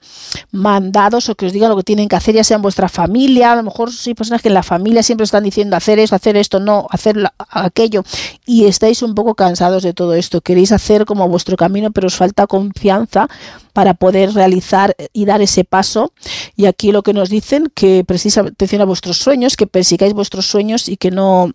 mandados 0.51 1.27
o 1.27 1.35
que 1.35 1.47
os 1.47 1.51
digan 1.51 1.69
lo 1.69 1.75
que 1.75 1.83
tienen 1.83 2.07
que 2.07 2.15
hacer, 2.15 2.33
ya 2.33 2.45
sea 2.45 2.55
en 2.55 2.61
vuestra 2.61 2.87
familia, 2.87 3.51
a 3.51 3.57
lo 3.57 3.63
mejor 3.63 3.91
sois 3.91 4.15
personas 4.15 4.41
que 4.41 4.47
en 4.47 4.53
la 4.53 4.63
familia 4.63 5.03
siempre 5.03 5.25
están 5.25 5.43
diciendo 5.43 5.75
hacer 5.75 5.99
esto, 5.99 6.15
hacer 6.15 6.37
esto, 6.37 6.61
no, 6.61 6.87
hacer 6.89 7.17
aquello, 7.37 8.03
y 8.45 8.65
estáis 8.65 9.03
un 9.03 9.15
poco 9.15 9.35
cansados 9.35 9.83
de 9.83 9.91
todo 9.93 10.13
esto, 10.13 10.39
queréis 10.39 10.71
hacer 10.71 11.03
como 11.03 11.27
vuestro 11.27 11.57
camino, 11.57 11.91
pero 11.91 12.07
os 12.07 12.15
falta 12.15 12.47
confianza 12.47 13.27
para 13.73 13.95
poder 13.95 14.33
realizar 14.33 14.95
y 15.11 15.25
dar 15.25 15.41
ese 15.41 15.65
paso. 15.65 16.13
Y 16.55 16.65
aquí 16.65 16.93
lo 16.93 17.03
que 17.03 17.13
nos 17.13 17.29
dicen, 17.29 17.67
que 17.75 18.05
prestéis 18.07 18.37
atención 18.37 18.81
a 18.81 18.85
vuestros 18.85 19.17
sueños, 19.17 19.57
que 19.57 19.67
persigáis 19.67 20.13
vuestros 20.13 20.47
sueños 20.47 20.87
y 20.87 20.95
que 20.95 21.11
no 21.11 21.51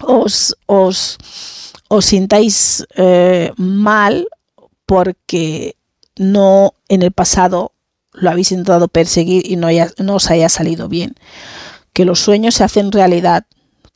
os, 0.00 0.56
os, 0.66 1.16
os 1.88 2.04
sintáis 2.04 2.84
eh, 2.96 3.52
mal 3.56 4.26
porque 4.84 5.76
no 6.22 6.74
en 6.88 7.02
el 7.02 7.12
pasado 7.12 7.72
lo 8.12 8.30
habéis 8.30 8.52
intentado 8.52 8.88
perseguir 8.88 9.50
y 9.50 9.56
no, 9.56 9.68
no 9.98 10.14
os 10.14 10.30
haya 10.30 10.48
salido 10.48 10.88
bien. 10.88 11.14
Que 11.92 12.04
los 12.04 12.20
sueños 12.20 12.54
se 12.54 12.64
hacen 12.64 12.92
realidad, 12.92 13.44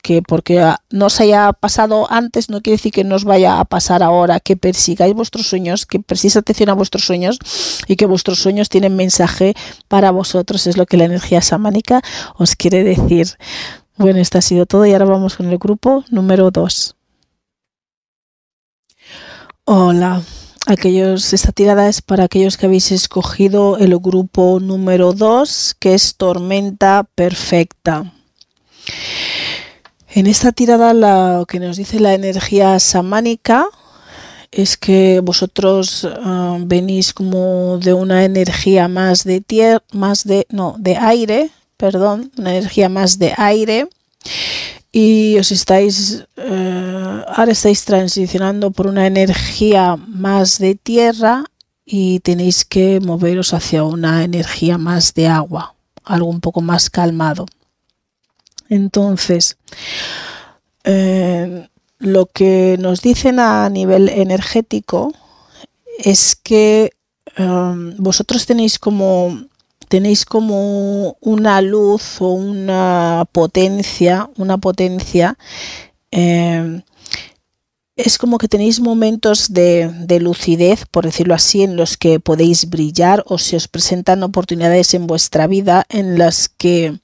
que 0.01 0.21
porque 0.21 0.73
no 0.89 1.07
os 1.07 1.19
haya 1.19 1.53
pasado 1.53 2.07
antes 2.11 2.49
no 2.49 2.61
quiere 2.61 2.77
decir 2.77 2.91
que 2.91 3.03
no 3.03 3.15
os 3.15 3.23
vaya 3.23 3.59
a 3.59 3.65
pasar 3.65 4.03
ahora, 4.03 4.39
que 4.39 4.57
persigáis 4.57 5.13
vuestros 5.13 5.47
sueños, 5.47 5.85
que 5.85 5.99
prestéis 5.99 6.37
atención 6.37 6.69
a 6.69 6.73
vuestros 6.73 7.05
sueños 7.05 7.39
y 7.87 7.95
que 7.95 8.05
vuestros 8.05 8.39
sueños 8.39 8.69
tienen 8.69 8.95
mensaje 8.95 9.53
para 9.87 10.11
vosotros, 10.11 10.67
es 10.67 10.77
lo 10.77 10.85
que 10.85 10.97
la 10.97 11.05
energía 11.05 11.41
samánica 11.41 12.01
os 12.37 12.55
quiere 12.55 12.83
decir. 12.83 13.37
Bueno, 13.97 14.19
esto 14.19 14.37
ha 14.37 14.41
sido 14.41 14.65
todo 14.65 14.85
y 14.85 14.93
ahora 14.93 15.05
vamos 15.05 15.35
con 15.35 15.47
el 15.49 15.57
grupo 15.57 16.03
número 16.09 16.51
2. 16.51 16.95
Hola 19.65 20.21
aquellos, 20.67 21.33
esta 21.33 21.51
tirada 21.51 21.87
es 21.87 22.01
para 22.01 22.25
aquellos 22.25 22.57
que 22.57 22.65
habéis 22.65 22.91
escogido 22.91 23.77
el 23.77 23.97
grupo 23.97 24.59
número 24.59 25.13
2, 25.13 25.77
que 25.79 25.93
es 25.93 26.15
Tormenta 26.15 27.07
Perfecta. 27.15 28.13
En 30.09 30.27
esta 30.27 30.51
tirada 30.51 30.93
lo 30.93 31.45
que 31.45 31.59
nos 31.59 31.77
dice 31.77 31.99
la 31.99 32.13
energía 32.13 32.79
samánica 32.79 33.65
es 34.51 34.77
que 34.77 35.21
vosotros 35.23 36.07
ah, 36.23 36.57
venís 36.59 37.13
como 37.13 37.77
de 37.77 37.93
una 37.93 38.25
energía 38.25 38.87
más 38.87 39.23
de 39.23 39.41
tierra, 39.41 39.83
más 39.93 40.25
de 40.25 40.47
no, 40.49 40.75
de 40.79 40.97
aire, 40.97 41.49
perdón, 41.77 42.31
una 42.37 42.55
energía 42.55 42.89
más 42.89 43.19
de 43.19 43.33
aire 43.37 43.87
y 44.99 45.37
os 45.37 45.51
estáis 45.51 46.25
eh, 46.37 47.23
ahora 47.27 47.51
estáis 47.51 47.85
transicionando 47.85 48.71
por 48.71 48.87
una 48.87 49.05
energía 49.05 49.95
más 49.95 50.57
de 50.57 50.73
tierra 50.73 51.43
y 51.85 52.19
tenéis 52.21 52.65
que 52.65 52.99
moveros 52.99 53.53
hacia 53.53 53.83
una 53.83 54.23
energía 54.23 54.79
más 54.79 55.13
de 55.13 55.27
agua, 55.27 55.75
algo 56.03 56.27
un 56.27 56.41
poco 56.41 56.61
más 56.61 56.89
calmado. 56.89 57.45
Entonces, 58.69 59.57
eh, 60.83 61.69
lo 61.99 62.25
que 62.25 62.77
nos 62.79 63.03
dicen 63.03 63.39
a 63.39 63.69
nivel 63.69 64.09
energético 64.09 65.13
es 65.99 66.35
que 66.35 66.91
eh, 67.35 67.93
vosotros 67.99 68.47
tenéis 68.47 68.79
como 68.79 69.45
tenéis 69.87 70.25
como 70.25 71.17
una 71.21 71.61
luz 71.61 72.21
o 72.21 72.33
una 72.33 73.25
potencia, 73.31 74.29
una 74.37 74.57
potencia, 74.57 75.37
eh, 76.11 76.81
es 77.97 78.19
como 78.19 78.37
que 78.37 78.47
tenéis 78.47 78.79
momentos 78.79 79.51
de, 79.51 80.19
lucidez, 80.21 80.85
por 80.85 81.05
decirlo 81.05 81.33
así, 81.33 81.63
en 81.63 81.75
los 81.75 81.97
que 81.97 82.19
podéis 82.19 82.69
brillar 82.69 83.23
o 83.25 83.39
se 83.39 83.55
os 83.55 83.67
presentan 83.67 84.21
oportunidades 84.21 84.93
en 84.93 85.07
vuestra 85.07 85.47
vida 85.47 85.83
en 85.89 86.19
las 86.19 86.47
que 86.47 86.99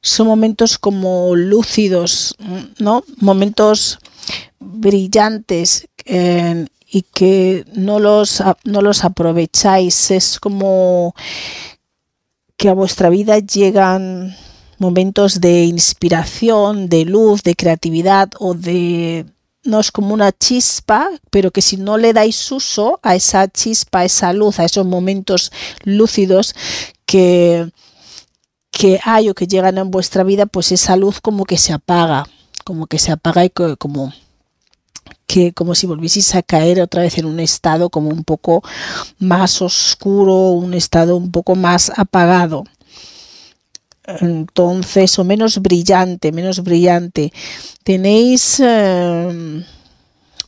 son 0.00 0.26
momentos 0.26 0.78
como 0.78 1.36
lúcidos, 1.36 2.34
¿no? 2.78 3.04
Momentos 3.18 3.98
brillantes 4.58 5.86
eh, 6.06 6.66
y 6.90 7.02
que 7.02 7.66
no 7.74 7.98
los, 7.98 8.42
no 8.64 8.80
los 8.80 9.04
aprovecháis. 9.04 10.10
Es 10.10 10.40
como 10.40 11.14
que 12.60 12.68
a 12.68 12.74
vuestra 12.74 13.08
vida 13.08 13.38
llegan 13.38 14.36
momentos 14.76 15.40
de 15.40 15.64
inspiración, 15.64 16.90
de 16.90 17.06
luz, 17.06 17.42
de 17.42 17.54
creatividad 17.54 18.28
o 18.38 18.52
de... 18.52 19.24
No 19.64 19.80
es 19.80 19.90
como 19.90 20.12
una 20.12 20.30
chispa, 20.30 21.08
pero 21.30 21.52
que 21.52 21.62
si 21.62 21.78
no 21.78 21.96
le 21.96 22.12
dais 22.12 22.52
uso 22.52 23.00
a 23.02 23.14
esa 23.14 23.48
chispa, 23.48 24.00
a 24.00 24.04
esa 24.04 24.34
luz, 24.34 24.60
a 24.60 24.66
esos 24.66 24.84
momentos 24.84 25.52
lúcidos 25.84 26.54
que, 27.06 27.70
que 28.70 29.00
hay 29.04 29.30
o 29.30 29.34
que 29.34 29.46
llegan 29.46 29.78
en 29.78 29.90
vuestra 29.90 30.22
vida, 30.22 30.44
pues 30.44 30.70
esa 30.70 30.96
luz 30.96 31.18
como 31.22 31.46
que 31.46 31.56
se 31.56 31.72
apaga, 31.72 32.26
como 32.64 32.86
que 32.86 32.98
se 32.98 33.10
apaga 33.10 33.42
y 33.42 33.48
como 33.48 34.12
que 35.26 35.52
como 35.52 35.74
si 35.76 35.86
volvieseis 35.86 36.34
a 36.34 36.42
caer 36.42 36.80
otra 36.80 37.02
vez 37.02 37.16
en 37.18 37.26
un 37.26 37.38
estado 37.38 37.88
como 37.88 38.10
un 38.10 38.24
poco 38.24 38.62
más 39.20 39.62
oscuro, 39.62 40.50
un 40.50 40.74
estado 40.74 41.16
un 41.16 41.30
poco 41.30 41.54
más 41.54 41.92
apagado. 41.96 42.64
Entonces, 44.20 45.16
o 45.18 45.24
menos 45.24 45.58
brillante, 45.58 46.32
menos 46.32 46.64
brillante. 46.64 47.32
Tenéis 47.84 48.58
em, 48.58 49.62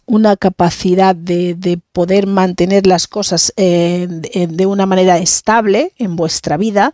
una 0.07 0.37
capacidad 0.37 1.15
de, 1.15 1.79
poder 1.93 2.27
mantener 2.27 2.87
las 2.87 3.07
cosas 3.07 3.53
de 3.57 4.67
una 4.67 4.87
manera 4.87 5.19
estable 5.19 5.93
en 5.97 6.17
vuestra 6.17 6.57
vida, 6.57 6.93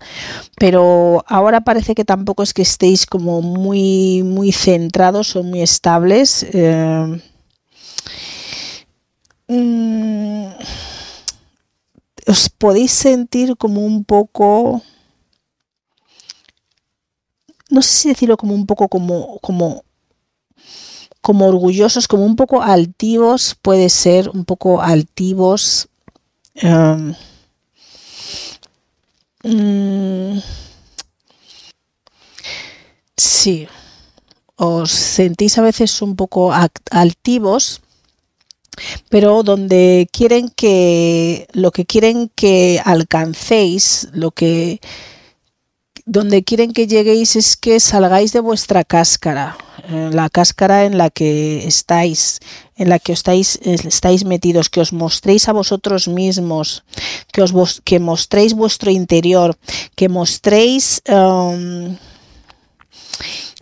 pero 0.59 1.25
ahora 1.27 1.63
parece 1.63 1.95
que 1.95 2.05
tampoco 2.05 2.43
es 2.43 2.53
que 2.53 2.63
estéis 2.63 3.07
como 3.07 3.41
muy, 3.41 4.23
muy 4.25 4.53
centrados 4.53 5.37
o 5.37 5.43
muy 5.43 5.63
estables. 5.63 6.47
Em, 6.53 7.21
Mm, 9.49 10.53
os 12.29 12.49
podéis 12.49 12.93
sentir 12.93 13.57
como 13.57 13.81
un 13.81 14.05
poco, 14.05 14.83
no 17.71 17.81
sé 17.81 17.93
si 17.95 18.09
decirlo 18.11 18.37
como 18.37 18.55
un 18.55 18.67
poco 18.67 18.89
como, 18.89 19.39
como, 19.41 19.85
como 21.23 21.47
orgullosos, 21.47 22.07
como 22.07 22.27
un 22.27 22.37
poco 22.37 22.61
altivos, 22.61 23.57
puede 23.63 23.89
ser 23.89 24.29
un 24.29 24.45
poco 24.45 24.83
altivos. 24.83 25.89
Em, 26.55 27.15
mm, 29.45 30.41
sí, 33.17 33.67
os 34.57 34.91
sentís 34.91 35.57
a 35.57 35.63
veces 35.63 36.03
un 36.03 36.17
poco 36.17 36.53
altivos 36.91 37.81
pero 39.09 39.43
donde 39.43 40.09
quieren 40.13 40.49
que 40.49 41.47
lo 41.53 41.71
que 41.71 41.85
quieren 41.85 42.31
que 42.35 42.81
alcancéis, 42.85 44.09
lo 44.13 44.31
que 44.31 44.81
donde 46.11 46.43
quieren 46.43 46.73
que 46.73 46.87
lleguéis 46.87 47.37
es 47.37 47.55
que 47.57 47.79
salgáis 47.81 48.33
de 48.33 48.41
vuestra 48.41 48.83
cáscara, 48.83 49.59
eh, 49.91 50.09
la 50.11 50.31
cáscara 50.31 50.87
en 50.87 50.97
la 50.97 51.11
que 51.11 51.67
estáis, 51.67 52.41
en 52.77 52.89
la 52.89 52.99
que 52.99 53.13
estáis, 53.13 53.61
estáis 53.63 54.25
metidos, 54.25 54.71
que 54.71 54.81
os 54.81 54.95
mostréis 54.95 55.49
a 55.49 55.53
vosotros 55.53 56.09
mismos, 56.09 56.83
que 57.31 57.43
os 57.43 57.83
que 57.85 58.01
mostréis 58.01 58.55
vuestro 58.55 58.91
interior, 58.91 59.59
que 59.95 60.09
mostréis 60.09 61.03
um, 61.09 61.95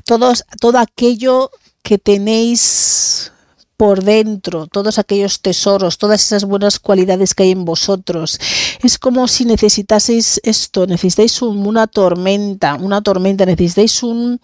todos, 0.05 0.45
todo 0.61 0.79
aquello 0.79 1.51
que 1.83 1.99
tenéis 1.99 3.33
por 3.77 4.03
dentro, 4.03 4.67
todos 4.67 4.99
aquellos 4.99 5.41
tesoros, 5.41 5.99
todas 5.99 6.23
esas 6.23 6.45
buenas 6.45 6.79
cualidades 6.79 7.35
que 7.35 7.43
hay 7.43 7.51
en 7.51 7.65
vosotros. 7.65 8.39
Es 8.83 8.99
como 8.99 9.29
si 9.29 9.45
necesitaseis 9.45 10.41
esto, 10.45 10.87
necesitáis 10.87 11.43
una 11.43 11.87
tormenta, 11.87 12.77
una 12.77 13.03
tormenta, 13.03 13.45
necesitáis 13.45 14.03
un, 14.03 14.41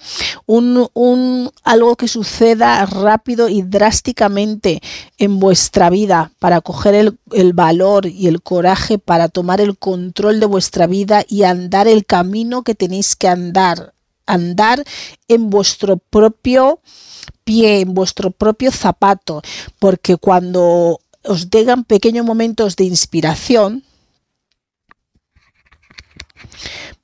un, 0.47 1.51
algo 1.65 1.97
que 1.97 2.09
suceda 2.09 2.85
rápido 2.85 3.49
y 3.49 3.63
drásticamente 3.63 4.83
en 5.17 5.39
vuestra 5.39 5.89
vida 5.89 6.33
para 6.39 6.61
coger 6.61 6.95
el, 6.95 7.19
el 7.33 7.55
valor 7.55 8.07
y 8.07 8.29
el 8.29 8.43
coraje 8.43 8.99
para 8.99 9.29
tomar 9.29 9.61
el 9.61 9.79
control 9.79 10.41
de 10.41 10.47
vuestra 10.47 10.87
vida 10.87 11.25
y 11.27 11.45
andar 11.45 11.89
el 11.89 12.05
camino 12.05 12.63
que 12.65 12.75
tenéis 12.75 13.17
que 13.17 13.29
andar, 13.29 13.95
andar 14.27 14.85
en 15.29 15.49
vuestro 15.49 15.97
propio 15.97 16.81
pie, 17.45 17.81
en 17.81 17.95
vuestro 17.95 18.31
propio 18.31 18.71
zapato, 18.73 19.43
porque 19.79 20.17
cuando 20.17 21.01
os 21.25 21.51
llegan 21.51 21.85
pequeños 21.85 22.27
momentos 22.27 22.77
de 22.77 22.85
inspiración, 22.85 23.85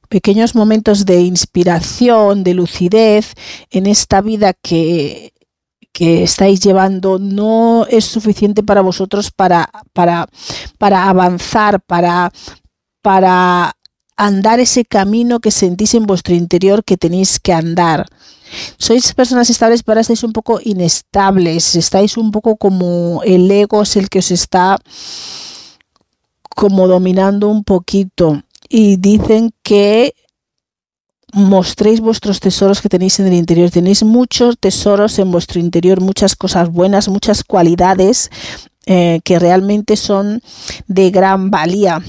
pequeños 0.08 0.54
momentos 0.54 1.04
de 1.04 1.20
inspiración, 1.20 2.44
de 2.44 2.54
lucidez 2.54 3.34
en 3.70 3.86
esta 3.86 4.20
vida 4.20 4.54
que, 4.54 5.32
que 5.92 6.22
estáis 6.22 6.60
llevando 6.60 7.18
no 7.18 7.86
es 7.90 8.04
suficiente 8.04 8.62
para 8.62 8.80
vosotros 8.80 9.30
para, 9.30 9.68
para, 9.92 10.28
para 10.78 11.08
avanzar, 11.08 11.80
para, 11.80 12.32
para 13.02 13.76
andar 14.16 14.60
ese 14.60 14.84
camino 14.84 15.40
que 15.40 15.50
sentís 15.50 15.94
en 15.94 16.06
vuestro 16.06 16.34
interior 16.34 16.84
que 16.84 16.96
tenéis 16.96 17.38
que 17.38 17.52
andar. 17.52 18.06
Sois 18.78 19.12
personas 19.14 19.50
estables, 19.50 19.82
pero 19.82 20.00
estáis 20.00 20.22
un 20.22 20.32
poco 20.32 20.60
inestables, 20.62 21.74
estáis 21.74 22.16
un 22.16 22.30
poco 22.30 22.56
como 22.56 23.22
el 23.24 23.50
ego 23.50 23.82
es 23.82 23.96
el 23.96 24.08
que 24.08 24.20
os 24.20 24.30
está 24.30 24.78
como 26.48 26.88
dominando 26.88 27.48
un 27.48 27.64
poquito. 27.64 28.42
Y 28.68 28.96
dicen 28.96 29.52
que 29.62 30.14
mostréis 31.32 32.00
vuestros 32.00 32.40
tesoros 32.40 32.80
que 32.80 32.88
tenéis 32.88 33.20
en 33.20 33.26
el 33.26 33.34
interior. 33.34 33.70
Tenéis 33.70 34.02
muchos 34.02 34.58
tesoros 34.58 35.18
en 35.18 35.30
vuestro 35.30 35.60
interior, 35.60 36.00
muchas 36.00 36.34
cosas 36.36 36.70
buenas, 36.70 37.08
muchas 37.08 37.44
cualidades 37.44 38.30
eh, 38.86 39.20
que 39.24 39.38
realmente 39.38 39.96
son 39.96 40.42
de 40.86 41.10
gran 41.10 41.50
valía 41.50 42.02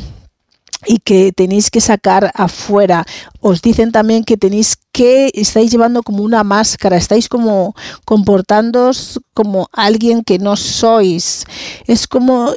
y 0.85 0.99
que 0.99 1.31
tenéis 1.31 1.69
que 1.69 1.81
sacar 1.81 2.31
afuera. 2.33 3.05
Os 3.41 3.61
dicen 3.61 3.91
también 3.91 4.23
que 4.23 4.37
tenéis 4.37 4.77
que, 4.91 5.31
estáis 5.33 5.71
llevando 5.71 6.03
como 6.03 6.23
una 6.23 6.43
máscara, 6.43 6.97
estáis 6.97 7.27
como 7.27 7.75
comportándoos 8.05 9.19
como 9.33 9.67
alguien 9.73 10.23
que 10.23 10.39
no 10.39 10.55
sois. 10.55 11.45
Es 11.85 12.07
como, 12.07 12.53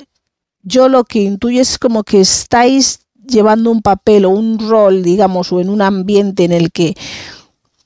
yo 0.63 0.89
lo 0.89 1.05
que 1.05 1.21
intuyo 1.21 1.61
es 1.61 1.79
como 1.79 2.05
que 2.05 2.21
estáis 2.21 3.01
llevando 3.27 3.71
un 3.71 3.83
papel 3.83 4.25
o 4.25 4.31
un 4.31 4.59
rol, 4.59 5.03
digamos, 5.03 5.53
o 5.53 5.61
en 5.61 5.69
un 5.69 5.83
ambiente 5.83 6.45
en 6.45 6.53
el 6.53 6.71
que 6.71 6.95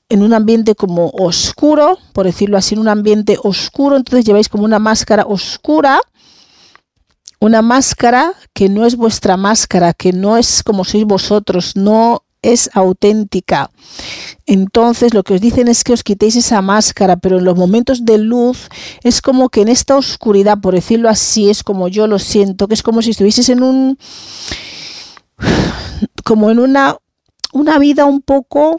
en 0.09 0.23
un 0.23 0.33
ambiente 0.33 0.73
como 0.73 1.09
oscuro, 1.09 1.97
por 2.13 2.25
decirlo 2.25 2.57
así, 2.57 2.75
en 2.75 2.81
un 2.81 2.87
ambiente 2.87 3.37
oscuro, 3.43 3.97
entonces 3.97 4.23
lleváis 4.23 4.47
como 4.47 4.63
una 4.63 4.79
máscara 4.79 5.25
oscura, 5.27 5.99
una 7.39 7.61
máscara 7.61 8.33
que 8.53 8.69
no 8.69 8.85
es 8.85 8.95
vuestra 8.95 9.37
máscara, 9.37 9.93
que 9.93 10.13
no 10.13 10.37
es 10.37 10.63
como 10.63 10.83
sois 10.83 11.05
vosotros, 11.05 11.75
no 11.75 12.23
es 12.41 12.69
auténtica. 12.73 13.71
Entonces 14.45 15.13
lo 15.13 15.23
que 15.23 15.35
os 15.35 15.41
dicen 15.41 15.67
es 15.67 15.83
que 15.83 15.93
os 15.93 16.03
quitéis 16.03 16.35
esa 16.35 16.61
máscara, 16.61 17.17
pero 17.17 17.39
en 17.39 17.45
los 17.45 17.57
momentos 17.57 18.05
de 18.05 18.17
luz 18.17 18.69
es 19.03 19.21
como 19.21 19.49
que 19.49 19.61
en 19.61 19.67
esta 19.67 19.95
oscuridad, 19.95 20.59
por 20.59 20.73
decirlo 20.73 21.09
así, 21.09 21.49
es 21.49 21.63
como 21.63 21.87
yo 21.87 22.07
lo 22.07 22.19
siento, 22.19 22.67
que 22.67 22.73
es 22.73 22.83
como 22.83 23.01
si 23.01 23.11
estuvieses 23.11 23.49
en 23.49 23.63
un 23.63 23.97
como 26.23 26.49
en 26.51 26.59
una, 26.59 26.97
una 27.53 27.79
vida 27.79 28.05
un 28.05 28.21
poco, 28.21 28.77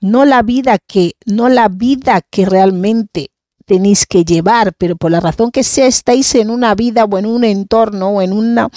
no 0.00 0.24
la 0.24 0.42
vida 0.42 0.78
que, 0.78 1.12
no 1.26 1.48
la 1.48 1.68
vida 1.68 2.20
que 2.30 2.46
realmente 2.46 3.30
tenéis 3.68 4.06
que 4.06 4.24
llevar, 4.24 4.72
pero 4.76 4.96
por 4.96 5.12
la 5.12 5.20
razón 5.20 5.52
que 5.52 5.62
sea, 5.62 5.86
estáis 5.86 6.34
en 6.34 6.50
una 6.50 6.74
vida 6.74 7.04
o 7.04 7.18
en 7.18 7.26
un 7.26 7.44
entorno 7.44 8.08
o 8.08 8.22
en 8.22 8.32
una 8.32 8.70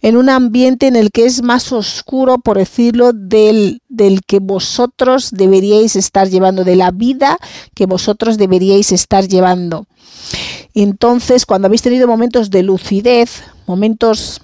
en 0.00 0.16
un 0.16 0.28
ambiente 0.28 0.86
en 0.86 0.96
el 0.96 1.10
que 1.10 1.24
es 1.24 1.42
más 1.42 1.72
oscuro, 1.72 2.38
por 2.38 2.58
decirlo, 2.58 3.12
del, 3.12 3.80
del 3.88 4.20
que 4.22 4.38
vosotros 4.38 5.30
deberíais 5.32 5.96
estar 5.96 6.28
llevando, 6.28 6.62
de 6.62 6.76
la 6.76 6.90
vida 6.90 7.38
que 7.74 7.86
vosotros 7.86 8.36
deberíais 8.36 8.92
estar 8.92 9.26
llevando. 9.26 9.86
Entonces, 10.74 11.46
cuando 11.46 11.66
habéis 11.66 11.82
tenido 11.82 12.06
momentos 12.06 12.50
de 12.50 12.62
lucidez, 12.62 13.44
momentos 13.66 14.42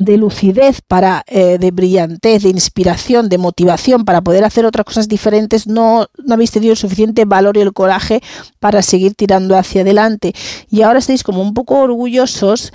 de 0.00 0.16
lucidez, 0.16 0.80
para, 0.80 1.22
eh, 1.28 1.58
de 1.58 1.70
brillantez, 1.70 2.42
de 2.42 2.48
inspiración, 2.48 3.28
de 3.28 3.38
motivación 3.38 4.04
para 4.04 4.22
poder 4.22 4.44
hacer 4.44 4.64
otras 4.64 4.86
cosas 4.86 5.08
diferentes, 5.08 5.66
no, 5.66 6.06
no 6.24 6.34
habéis 6.34 6.50
tenido 6.50 6.72
el 6.72 6.78
suficiente 6.78 7.26
valor 7.26 7.56
y 7.56 7.60
el 7.60 7.72
coraje 7.72 8.22
para 8.58 8.82
seguir 8.82 9.14
tirando 9.14 9.56
hacia 9.56 9.82
adelante. 9.82 10.32
Y 10.70 10.82
ahora 10.82 10.98
estáis 10.98 11.22
como 11.22 11.42
un 11.42 11.54
poco 11.54 11.78
orgullosos 11.78 12.72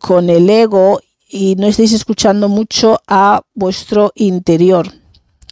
con 0.00 0.28
el 0.28 0.50
ego 0.50 1.00
y 1.30 1.54
no 1.56 1.66
estáis 1.66 1.92
escuchando 1.94 2.48
mucho 2.48 3.00
a 3.06 3.40
vuestro 3.54 4.12
interior, 4.16 4.92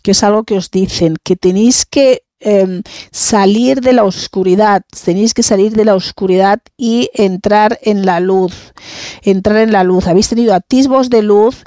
que 0.03 0.11
es 0.11 0.23
algo 0.23 0.45
que 0.45 0.59
os 0.59 0.71
dicen, 0.71 1.17
que 1.25 1.37
tenéis 1.37 1.87
que 1.87 2.23
Em, 2.43 2.83
salir 3.11 3.83
de 3.83 3.93
la 3.93 4.05
oscuridad, 4.05 4.83
tenéis 5.05 5.35
que 5.35 5.43
salir 5.43 5.73
de 5.73 5.85
la 5.85 5.95
oscuridad 5.95 6.59
y 6.79 7.11
entrar 7.13 7.79
en 7.83 8.07
la 8.07 8.19
luz, 8.19 8.73
entrar 9.21 9.59
en 9.59 9.73
la 9.73 9.85
luz. 9.85 10.07
Habéis 10.07 10.31
tenido 10.31 10.55
atisbos 10.55 11.11
de 11.11 11.21
luz, 11.21 11.65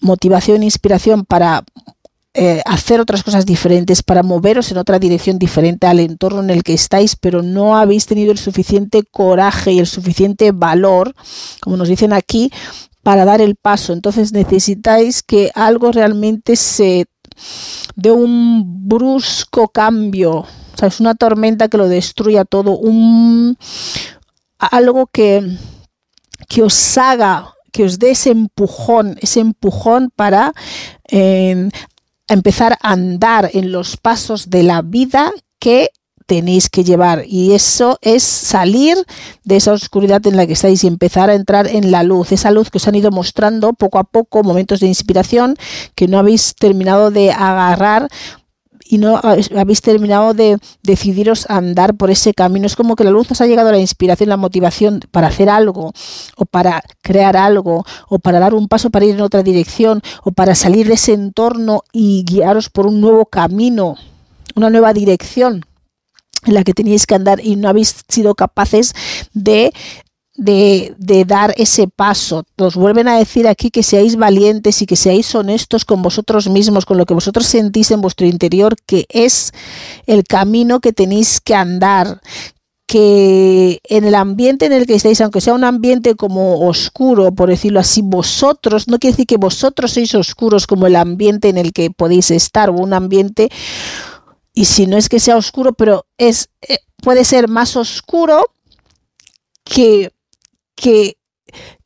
motivación, 0.00 0.62
inspiración 0.62 1.26
para 1.26 1.64
eh, 2.32 2.62
hacer 2.64 2.98
otras 3.00 3.22
cosas 3.22 3.44
diferentes, 3.44 4.02
para 4.02 4.22
moveros 4.22 4.70
en 4.70 4.78
otra 4.78 4.98
dirección 4.98 5.38
diferente 5.38 5.86
al 5.86 6.00
entorno 6.00 6.40
en 6.40 6.48
el 6.48 6.62
que 6.62 6.72
estáis, 6.72 7.14
pero 7.14 7.42
no 7.42 7.76
habéis 7.76 8.06
tenido 8.06 8.32
el 8.32 8.38
suficiente 8.38 9.02
coraje 9.02 9.72
y 9.72 9.80
el 9.80 9.86
suficiente 9.86 10.52
valor, 10.52 11.14
como 11.60 11.76
nos 11.76 11.88
dicen 11.88 12.14
aquí, 12.14 12.50
para 13.02 13.26
dar 13.26 13.42
el 13.42 13.56
paso. 13.56 13.92
Entonces 13.92 14.32
necesitáis 14.32 15.22
que 15.22 15.50
algo 15.54 15.92
realmente 15.92 16.56
se 16.56 17.06
de 17.96 18.10
un 18.12 18.88
brusco 18.88 19.68
cambio, 19.68 20.32
o 20.32 20.76
sea, 20.76 20.88
es 20.88 21.00
una 21.00 21.14
tormenta 21.14 21.68
que 21.68 21.78
lo 21.78 21.88
destruya 21.88 22.44
todo, 22.44 22.76
un 22.76 23.56
algo 24.58 25.06
que, 25.06 25.56
que 26.48 26.62
os 26.62 26.98
haga, 26.98 27.54
que 27.72 27.84
os 27.84 27.98
dé 27.98 28.10
ese 28.10 28.30
empujón, 28.30 29.16
ese 29.20 29.40
empujón 29.40 30.10
para 30.14 30.52
eh, 31.08 31.68
empezar 32.28 32.78
a 32.80 32.92
andar 32.92 33.50
en 33.52 33.72
los 33.72 33.96
pasos 33.96 34.50
de 34.50 34.62
la 34.62 34.82
vida 34.82 35.32
que 35.58 35.90
tenéis 36.30 36.70
que 36.70 36.84
llevar 36.84 37.24
y 37.26 37.54
eso 37.54 37.98
es 38.02 38.22
salir 38.22 38.96
de 39.42 39.56
esa 39.56 39.72
oscuridad 39.72 40.24
en 40.28 40.36
la 40.36 40.46
que 40.46 40.52
estáis 40.52 40.84
y 40.84 40.86
empezar 40.86 41.28
a 41.28 41.34
entrar 41.34 41.66
en 41.66 41.90
la 41.90 42.04
luz, 42.04 42.30
esa 42.30 42.52
luz 42.52 42.70
que 42.70 42.78
os 42.78 42.86
han 42.86 42.94
ido 42.94 43.10
mostrando 43.10 43.72
poco 43.72 43.98
a 43.98 44.04
poco, 44.04 44.44
momentos 44.44 44.78
de 44.78 44.86
inspiración 44.86 45.56
que 45.96 46.06
no 46.06 46.20
habéis 46.20 46.54
terminado 46.54 47.10
de 47.10 47.32
agarrar 47.32 48.06
y 48.84 48.98
no 48.98 49.20
habéis 49.56 49.82
terminado 49.82 50.32
de 50.32 50.58
decidiros 50.84 51.50
a 51.50 51.56
andar 51.56 51.96
por 51.96 52.12
ese 52.12 52.32
camino. 52.32 52.66
Es 52.66 52.76
como 52.76 52.94
que 52.94 53.02
la 53.02 53.10
luz 53.10 53.28
os 53.32 53.40
ha 53.40 53.48
llegado 53.48 53.72
la 53.72 53.78
inspiración, 53.80 54.28
la 54.28 54.36
motivación 54.36 55.00
para 55.10 55.26
hacer 55.26 55.50
algo, 55.50 55.92
o 56.36 56.44
para 56.44 56.80
crear 57.02 57.36
algo, 57.36 57.84
o 58.08 58.20
para 58.20 58.38
dar 58.38 58.54
un 58.54 58.68
paso 58.68 58.90
para 58.90 59.04
ir 59.04 59.16
en 59.16 59.20
otra 59.20 59.42
dirección, 59.42 60.00
o 60.22 60.30
para 60.30 60.54
salir 60.54 60.86
de 60.86 60.94
ese 60.94 61.12
entorno 61.12 61.82
y 61.92 62.24
guiaros 62.24 62.70
por 62.70 62.86
un 62.86 63.00
nuevo 63.00 63.26
camino, 63.26 63.96
una 64.54 64.70
nueva 64.70 64.92
dirección 64.92 65.64
en 66.46 66.54
la 66.54 66.64
que 66.64 66.74
teníais 66.74 67.06
que 67.06 67.14
andar 67.14 67.40
y 67.44 67.56
no 67.56 67.68
habéis 67.68 67.94
sido 68.08 68.34
capaces 68.34 68.94
de 69.32 69.72
de, 70.36 70.94
de, 70.96 71.26
dar 71.26 71.52
ese 71.58 71.86
paso. 71.86 72.44
Os 72.56 72.74
vuelven 72.74 73.08
a 73.08 73.18
decir 73.18 73.46
aquí 73.46 73.70
que 73.70 73.82
seáis 73.82 74.16
valientes 74.16 74.80
y 74.80 74.86
que 74.86 74.96
seáis 74.96 75.34
honestos 75.34 75.84
con 75.84 76.00
vosotros 76.00 76.48
mismos, 76.48 76.86
con 76.86 76.96
lo 76.96 77.04
que 77.04 77.12
vosotros 77.12 77.46
sentís 77.46 77.90
en 77.90 78.00
vuestro 78.00 78.26
interior, 78.26 78.74
que 78.86 79.04
es 79.10 79.52
el 80.06 80.24
camino 80.24 80.80
que 80.80 80.94
tenéis 80.94 81.42
que 81.42 81.54
andar, 81.54 82.22
que 82.86 83.80
en 83.84 84.04
el 84.04 84.14
ambiente 84.14 84.66
en 84.66 84.72
el 84.72 84.86
que 84.86 84.94
estáis, 84.94 85.20
aunque 85.20 85.42
sea 85.42 85.54
un 85.54 85.62
ambiente 85.62 86.16
como 86.16 86.66
oscuro, 86.66 87.32
por 87.32 87.50
decirlo 87.50 87.78
así, 87.78 88.00
vosotros, 88.02 88.88
no 88.88 88.98
quiere 88.98 89.12
decir 89.12 89.26
que 89.26 89.36
vosotros 89.36 89.92
sois 89.92 90.14
oscuros 90.14 90.66
como 90.66 90.86
el 90.86 90.96
ambiente 90.96 91.50
en 91.50 91.58
el 91.58 91.72
que 91.72 91.90
podéis 91.90 92.30
estar, 92.30 92.70
o 92.70 92.74
un 92.74 92.94
ambiente 92.94 93.50
y 94.52 94.64
si 94.64 94.86
no 94.86 94.96
es 94.96 95.08
que 95.08 95.20
sea 95.20 95.36
oscuro, 95.36 95.72
pero 95.72 96.06
es 96.18 96.50
eh, 96.62 96.78
puede 97.02 97.24
ser 97.24 97.48
más 97.48 97.76
oscuro 97.76 98.52
que, 99.64 100.12
que, 100.74 101.16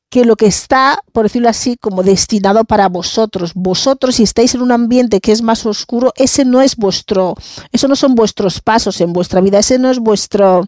que 0.08 0.24
lo 0.24 0.36
que 0.36 0.46
está, 0.46 1.00
por 1.12 1.24
decirlo 1.24 1.48
así, 1.48 1.76
como 1.76 2.02
destinado 2.02 2.64
para 2.64 2.88
vosotros. 2.88 3.52
Vosotros, 3.54 4.16
si 4.16 4.22
estáis 4.22 4.54
en 4.54 4.62
un 4.62 4.72
ambiente 4.72 5.20
que 5.20 5.32
es 5.32 5.42
más 5.42 5.66
oscuro, 5.66 6.12
ese 6.16 6.44
no 6.44 6.62
es 6.62 6.76
vuestro, 6.76 7.34
eso 7.72 7.88
no 7.88 7.96
son 7.96 8.14
vuestros 8.14 8.60
pasos 8.60 9.00
en 9.00 9.12
vuestra 9.12 9.40
vida, 9.40 9.58
ese 9.58 9.78
no 9.78 9.90
es 9.90 9.98
vuestro, 9.98 10.66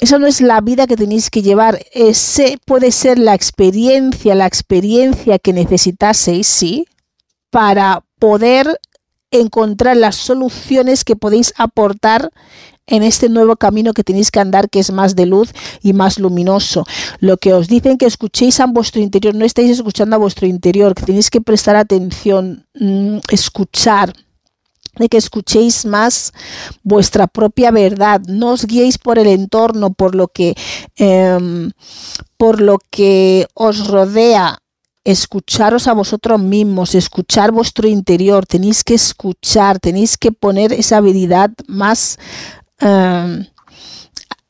eso 0.00 0.18
no 0.18 0.26
es 0.26 0.40
la 0.40 0.60
vida 0.60 0.86
que 0.86 0.96
tenéis 0.96 1.30
que 1.30 1.42
llevar, 1.42 1.84
ese 1.92 2.58
puede 2.64 2.92
ser 2.92 3.18
la 3.18 3.34
experiencia, 3.34 4.34
la 4.34 4.46
experiencia 4.46 5.38
que 5.38 5.52
necesitaseis, 5.52 6.46
sí, 6.46 6.86
para 7.50 8.02
poder 8.18 8.80
encontrar 9.40 9.96
las 9.96 10.16
soluciones 10.16 11.04
que 11.04 11.16
podéis 11.16 11.52
aportar 11.56 12.30
en 12.86 13.02
este 13.02 13.28
nuevo 13.28 13.56
camino 13.56 13.92
que 13.92 14.04
tenéis 14.04 14.30
que 14.30 14.40
andar, 14.40 14.70
que 14.70 14.78
es 14.78 14.92
más 14.92 15.16
de 15.16 15.26
luz 15.26 15.52
y 15.82 15.92
más 15.92 16.18
luminoso. 16.18 16.84
Lo 17.18 17.36
que 17.36 17.52
os 17.52 17.68
dicen 17.68 17.98
que 17.98 18.06
escuchéis 18.06 18.60
a 18.60 18.66
vuestro 18.66 19.02
interior, 19.02 19.34
no 19.34 19.44
estáis 19.44 19.70
escuchando 19.70 20.16
a 20.16 20.20
vuestro 20.20 20.46
interior, 20.46 20.94
que 20.94 21.04
tenéis 21.04 21.30
que 21.30 21.40
prestar 21.40 21.76
atención, 21.76 22.66
mm, 22.74 23.18
escuchar 23.30 24.12
de 24.98 25.08
que 25.08 25.18
escuchéis 25.18 25.84
más 25.84 26.32
vuestra 26.82 27.26
propia 27.26 27.70
verdad, 27.70 28.22
no 28.28 28.52
os 28.52 28.64
guiéis 28.64 28.98
por 28.98 29.18
el 29.18 29.26
entorno, 29.26 29.92
por 29.92 30.14
lo 30.14 30.28
que, 30.28 30.54
em, 30.96 31.70
por 32.38 32.60
lo 32.60 32.78
que 32.90 33.46
os 33.54 33.88
rodea, 33.88 34.58
escucharos 35.06 35.86
a 35.86 35.92
vosotros 35.92 36.40
mismos, 36.40 36.96
escuchar 36.96 37.52
vuestro 37.52 37.86
interior, 37.86 38.44
tenéis 38.44 38.82
que 38.82 38.94
escuchar, 38.94 39.78
tenéis 39.78 40.18
que 40.18 40.32
poner 40.32 40.72
esa 40.72 40.96
habilidad 40.96 41.52
más 41.68 42.18
eh, 42.80 43.48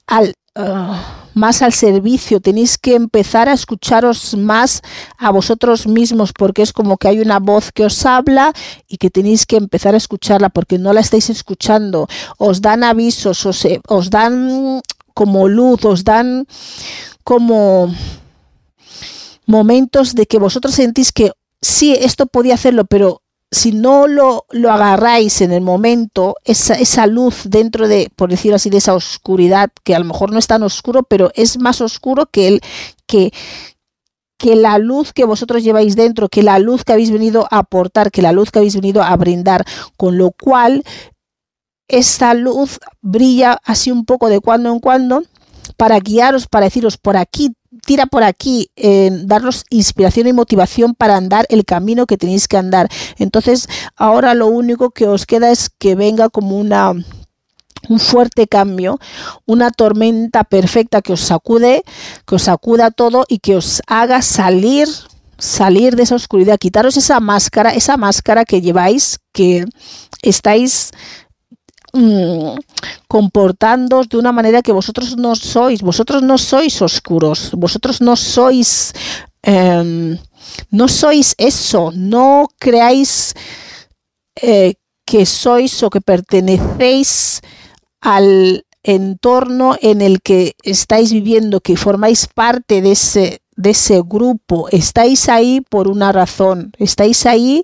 al, 0.07 0.35
eh, 0.55 1.01
más 1.35 1.61
al 1.61 1.75
servicio, 1.75 2.41
tenéis 2.41 2.79
que 2.79 2.95
empezar 2.95 3.51
a 3.51 3.53
escucharos 3.53 4.35
más 4.35 4.81
a 5.19 5.31
vosotros 5.31 5.87
mismos 5.87 6.33
porque 6.33 6.63
es 6.63 6.73
como 6.73 6.97
que 6.97 7.09
hay 7.09 7.21
una 7.21 7.39
voz 7.39 7.71
que 7.71 7.85
os 7.85 8.07
habla 8.07 8.55
y 8.89 8.97
que 8.97 9.11
tenéis 9.11 9.45
que 9.45 9.57
empezar 9.57 9.93
a 9.93 9.99
escucharla 9.99 10.49
porque 10.49 10.79
no 10.79 10.95
la 10.95 11.01
estáis 11.01 11.29
escuchando, 11.29 12.09
os 12.39 12.63
dan 12.63 12.83
avisos, 12.83 13.45
os, 13.45 13.63
eh, 13.67 13.83
os 13.89 14.09
dan 14.09 14.81
como 15.13 15.49
luz, 15.49 15.85
os 15.85 16.03
dan 16.03 16.47
como 17.25 17.95
momentos 19.47 20.15
de 20.15 20.27
que 20.27 20.39
vosotros 20.39 20.75
sentís 20.75 21.13
que 21.13 21.33
sí, 21.61 21.95
esto 21.95 22.27
podía 22.27 22.55
hacerlo, 22.55 22.85
pero 22.85 23.23
si 23.51 23.73
no 23.73 24.07
lo, 24.07 24.45
lo 24.51 24.73
agarráis 24.73 25.41
en 25.41 25.53
el 25.53 25.61
momento, 25.61 26.35
esa, 26.45 26.75
esa, 26.75 27.07
luz 27.07 27.43
dentro 27.45 27.87
de, 27.89 28.11
por 28.17 28.29
decirlo 28.29 28.57
así, 28.57 28.71
de 28.71 28.79
esa 28.79 28.95
oscuridad, 28.95 29.71
que 29.85 29.95
a 29.95 29.99
lo 29.99 30.05
mejor 30.05 30.33
no 30.33 30.39
es 30.39 30.47
tan 30.47 30.63
oscuro, 30.63 31.05
pero 31.05 31.31
es 31.35 31.59
más 31.59 31.81
oscuro 31.81 32.27
que 32.27 32.49
el 32.49 32.61
que, 33.07 33.33
que 34.39 34.57
la 34.57 34.79
luz 34.79 35.13
que 35.13 35.25
vosotros 35.25 35.63
lleváis 35.63 35.95
dentro, 35.95 36.29
que 36.29 36.43
la 36.43 36.59
luz 36.59 36.85
que 36.85 36.93
habéis 36.93 37.11
venido 37.13 37.47
a 37.51 37.59
aportar, 37.59 38.11
que 38.11 38.23
la 38.23 38.33
luz 38.33 38.51
que 38.51 38.59
habéis 38.59 38.75
venido 38.75 39.03
a 39.03 39.17
brindar, 39.17 39.65
con 39.97 40.19
lo 40.19 40.33
cual 40.33 40.83
esta 41.89 42.35
luz 42.35 42.81
brilla 43.01 43.59
así 43.65 43.93
un 43.93 44.05
poco 44.05 44.29
de 44.29 44.41
cuando 44.41 44.73
en 44.73 44.81
cuando 44.81 45.23
para 45.77 46.01
guiaros, 46.01 46.47
para 46.49 46.67
deciros 46.67 46.97
por 46.97 47.17
aquí 47.17 47.53
tira 47.87 48.07
por 48.07 48.23
aquí, 48.23 48.71
en 48.77 49.27
daros 49.27 49.65
inspiración 49.71 50.27
y 50.27 50.33
motivación 50.33 50.95
para 50.95 51.17
andar 51.17 51.47
el 51.49 51.65
camino 51.65 52.07
que 52.07 52.19
tenéis 52.19 52.49
que 52.49 52.59
andar. 52.59 52.89
Entonces, 53.19 53.69
ahora 53.97 54.35
lo 54.35 54.49
único 54.49 54.91
que 54.91 55.07
os 55.07 55.25
queda 55.25 55.51
es 55.51 55.71
que 55.71 55.95
venga 55.95 56.29
como 56.29 56.59
una 56.59 56.93
un 57.89 58.01
fuerte 58.01 58.49
cambio, 58.49 58.99
una 59.45 59.71
tormenta 59.71 60.43
perfecta 60.43 61.03
que 61.03 61.13
os 61.13 61.21
sacude, 61.21 61.85
que 62.27 62.35
os 62.35 62.43
sacuda 62.43 62.91
todo 62.91 63.25
y 63.29 63.39
que 63.39 63.55
os 63.55 63.81
haga 63.87 64.23
salir 64.23 64.89
salir 65.39 65.97
de 65.97 66.03
esa 66.03 66.15
oscuridad, 66.15 66.59
quitaros 66.59 66.97
esa 66.97 67.21
máscara, 67.21 67.71
esa 67.71 67.97
máscara 67.97 68.45
que 68.45 68.61
lleváis, 68.61 69.19
que 69.33 69.67
estáis 70.23 70.93
Mm, 71.97 72.59
comportándoos 73.09 74.11
de 74.11 74.19
una 74.19 74.31
manera 74.31 74.61
que 74.61 74.71
vosotros 74.71 75.17
no 75.17 75.35
sois, 75.35 75.81
vosotros 75.81 76.23
no 76.23 76.37
sois 76.37 76.83
oscuros, 76.83 77.53
vosotros 77.57 78.03
no 78.03 78.17
sois, 78.17 78.93
em, 79.43 80.19
no 80.71 80.89
sois 80.89 81.35
eso, 81.39 81.93
no 81.95 82.49
creáis 82.59 83.33
eh, 84.43 84.75
que 85.07 85.25
sois 85.25 85.83
o 85.83 85.89
que 85.89 86.03
pertenecéis 86.03 87.41
al 88.03 88.67
entorno 88.83 89.77
en 89.81 90.03
el 90.03 90.21
que 90.21 90.53
estáis 90.65 91.13
viviendo, 91.13 91.63
que 91.63 91.79
formáis 91.79 92.27
parte 92.27 92.83
de 92.83 92.93
ese, 92.93 93.41
de 93.57 93.71
ese 93.71 94.03
grupo, 94.05 94.69
estáis 94.71 95.31
ahí 95.31 95.63
por 95.71 95.89
una 95.89 96.13
razón, 96.13 96.73
estáis 96.79 97.25
ahí 97.25 97.63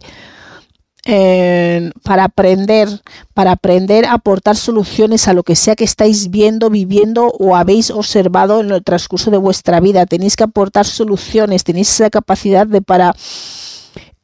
para 1.05 2.25
aprender, 2.25 2.89
para 3.35 3.53
aprender 3.53 4.07
a 4.07 4.13
aportar 4.13 4.57
soluciones 4.57 5.27
a 5.27 5.33
lo 5.33 5.43
que 5.43 5.57
sea 5.57 5.75
que 5.75 5.85
estáis 5.85 6.31
viendo, 6.31 6.71
viviendo 6.71 7.27
o 7.27 7.57
habéis 7.57 7.91
observado 7.91 8.61
en 8.61 8.71
el 8.71 8.85
transcurso 8.85 9.31
de 9.31 9.39
vuestra 9.39 9.81
vida. 9.81 10.07
Tenéis 10.07 10.37
que 10.37 10.45
aportar 10.45 10.87
soluciones, 10.87 11.65
tenéis 11.65 11.91
esa 11.91 12.11
capacidad 12.11 12.67
de 12.67 12.83
para 12.83 13.17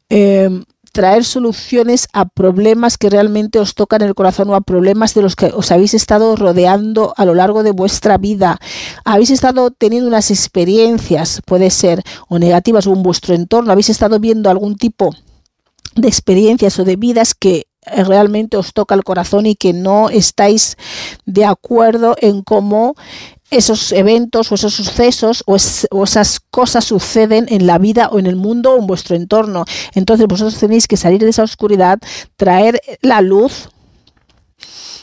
em, 0.08 0.62
traer 0.92 1.24
soluciones 1.24 2.08
a 2.12 2.26
problemas 2.26 2.96
que 2.96 3.10
realmente 3.10 3.58
os 3.58 3.74
tocan 3.74 4.02
el 4.02 4.14
corazón 4.14 4.50
o 4.50 4.54
a 4.54 4.60
problemas 4.60 5.14
de 5.14 5.22
los 5.22 5.34
que 5.34 5.46
os 5.46 5.72
habéis 5.72 5.94
estado 5.94 6.36
rodeando 6.36 7.12
a 7.16 7.24
lo 7.24 7.34
largo 7.34 7.64
de 7.64 7.72
vuestra 7.72 8.18
vida. 8.18 8.58
Habéis 9.04 9.30
estado 9.30 9.72
teniendo 9.72 10.08
unas 10.08 10.30
experiencias, 10.30 11.42
puede 11.44 11.70
ser, 11.70 12.02
o 12.28 12.38
negativas, 12.38 12.86
o 12.86 12.92
en 12.92 13.02
vuestro 13.02 13.34
entorno, 13.34 13.72
habéis 13.72 13.90
estado 13.90 14.20
viendo 14.20 14.48
algún 14.48 14.76
tipo 14.76 15.10
de 15.10 15.27
experiencias 16.06 16.78
o 16.78 16.84
de 16.84 16.94
vidas 16.94 17.34
que 17.34 17.66
eh, 17.86 18.04
realmente 18.04 18.56
os 18.56 18.72
toca 18.72 18.94
el 18.94 19.02
corazón 19.02 19.46
y 19.46 19.56
que 19.56 19.72
no 19.72 20.10
estáis 20.10 20.76
de 21.26 21.44
acuerdo 21.44 22.14
en 22.20 22.42
cómo 22.42 22.94
esos 23.50 23.92
eventos 23.92 24.52
o 24.52 24.54
esos 24.54 24.74
sucesos 24.74 25.42
o, 25.46 25.56
esas 26.04 26.40
cosas 26.50 26.84
suceden 26.84 27.46
en 27.48 27.66
la 27.66 27.78
vida 27.78 28.08
o 28.12 28.18
en 28.18 28.26
el 28.26 28.36
mundo 28.36 28.74
o 28.74 28.78
en 28.78 28.86
vuestro 28.86 29.16
entorno. 29.16 29.64
Entonces 29.94 30.26
vosotros 30.26 30.58
tenéis 30.58 30.86
que 30.86 30.96
salir 30.96 31.20
de 31.20 31.30
esa 31.30 31.42
oscuridad, 31.42 31.98
traer 32.36 32.80
la 33.00 33.22
luz, 33.22 33.70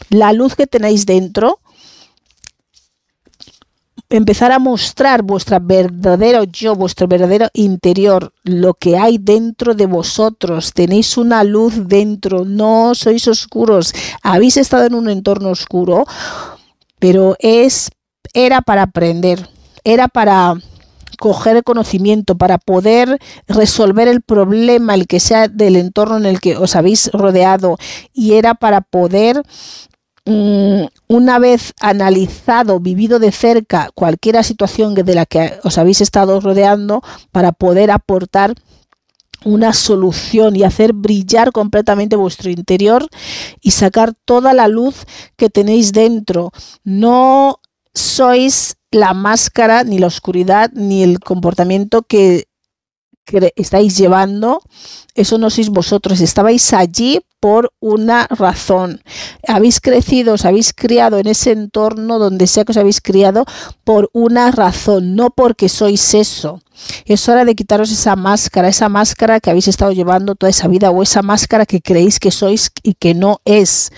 la 0.10 0.32
luz 0.32 0.56
que 0.56 0.68
tenéis 0.68 1.06
dentro 1.06 1.60
empezar 4.10 4.52
a 4.52 4.60
mostrar 4.60 5.24
vuestro 5.24 5.60
verdadero 5.62 6.44
yo, 6.44 6.76
vuestro 6.76 7.08
verdadero 7.08 7.48
interior, 7.54 8.34
lo 8.44 8.74
que 8.74 8.98
hay 8.98 9.18
dentro 9.18 9.74
de 9.74 9.86
vosotros. 9.86 10.74
Tenéis 10.74 11.18
una 11.18 11.44
luz 11.44 11.88
dentro, 11.88 12.46
no 12.46 12.94
sois 12.96 13.28
oscuros. 13.28 13.94
Habéis 14.22 14.58
estado 14.58 14.86
en 14.86 14.96
un 14.96 15.10
entorno 15.10 15.50
oscuro, 15.50 16.06
pero 17.00 17.36
es 17.40 17.90
era 18.34 18.62
para 18.62 18.84
aprender, 18.84 19.50
era 19.84 20.08
para 20.08 20.56
coger 21.18 21.64
conocimiento, 21.64 22.36
para 22.38 22.58
poder 22.58 23.20
resolver 23.48 24.08
el 24.08 24.22
problema, 24.22 24.94
el 24.94 25.08
que 25.08 25.22
sea 25.22 25.48
del 25.48 25.78
entorno 25.78 26.18
en 26.18 26.26
el 26.26 26.42
que 26.42 26.58
os 26.58 26.76
habéis 26.76 27.10
rodeado, 27.14 27.78
y 28.14 28.34
era 28.34 28.54
para 28.56 28.82
poder 28.82 29.42
una 30.26 31.40
vez 31.40 31.74
analizado, 31.80 32.80
vivido 32.80 33.20
de 33.20 33.32
cerca 33.32 33.92
cualquier 33.94 34.44
situación 34.44 34.96
de 34.96 35.16
la 35.16 35.26
que 35.26 35.60
os 35.64 35.78
habéis 35.78 36.02
estado 36.02 36.40
rodeando 36.40 37.04
para 37.32 37.52
poder 37.52 37.92
aportar 37.92 38.56
una 39.44 39.74
solución 39.74 40.56
y 40.56 40.64
hacer 40.64 40.94
brillar 40.94 41.52
completamente 41.52 42.16
vuestro 42.16 42.50
interior 42.50 43.08
y 43.62 43.72
sacar 43.72 44.14
toda 44.26 44.54
la 44.54 44.68
luz 44.68 45.06
que 45.38 45.50
tenéis 45.50 45.94
dentro. 45.94 46.52
No 46.84 47.60
sois 47.94 48.78
la 48.92 49.14
máscara, 49.14 49.84
ni 49.84 50.00
la 50.00 50.08
oscuridad, 50.08 50.72
ni 50.74 51.04
el 51.04 51.20
comportamiento 51.20 52.02
que 52.02 52.48
estáis 53.56 53.98
llevando, 53.98 54.62
eso 55.14 55.38
no 55.38 55.50
sois 55.50 55.70
vosotros, 55.70 56.22
estabais 56.22 56.74
allí 56.74 57.22
por 57.40 57.72
una 57.80 58.28
razón. 58.28 59.02
Habéis 59.48 59.80
crecido, 59.80 60.34
os 60.34 60.46
habéis 60.46 60.74
criado 60.74 61.20
en 61.20 61.28
ese 61.28 61.52
entorno 61.52 62.18
donde 62.18 62.48
sea 62.48 62.66
que 62.66 62.72
os 62.72 62.78
habéis 62.78 63.02
criado 63.02 63.46
por 63.84 64.10
una 64.14 64.52
razón, 64.52 65.16
no 65.16 65.30
porque 65.30 65.70
sois 65.70 66.14
eso. 66.14 66.62
Es 67.06 67.30
hora 67.30 67.46
de 67.46 67.56
quitaros 67.56 67.92
esa 67.92 68.16
máscara, 68.16 68.68
esa 68.68 68.90
máscara 68.90 69.40
que 69.40 69.50
habéis 69.50 69.68
estado 69.68 69.92
llevando 69.92 70.36
toda 70.36 70.50
esa 70.50 70.68
vida 70.68 70.90
o 70.92 71.04
esa 71.04 71.22
máscara 71.22 71.66
que 71.66 71.82
creéis 71.82 72.20
que 72.20 72.32
sois 72.32 72.72
y 72.84 72.96
que 72.96 73.14
no 73.14 73.42
es. 73.46 73.92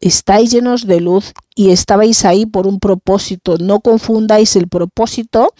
Estáis 0.00 0.50
llenos 0.50 0.86
de 0.86 1.00
luz 1.00 1.32
y 1.54 1.70
estabais 1.70 2.24
ahí 2.24 2.46
por 2.46 2.66
un 2.66 2.80
propósito. 2.80 3.56
No 3.58 3.80
confundáis 3.80 4.56
el 4.56 4.66
propósito 4.66 5.54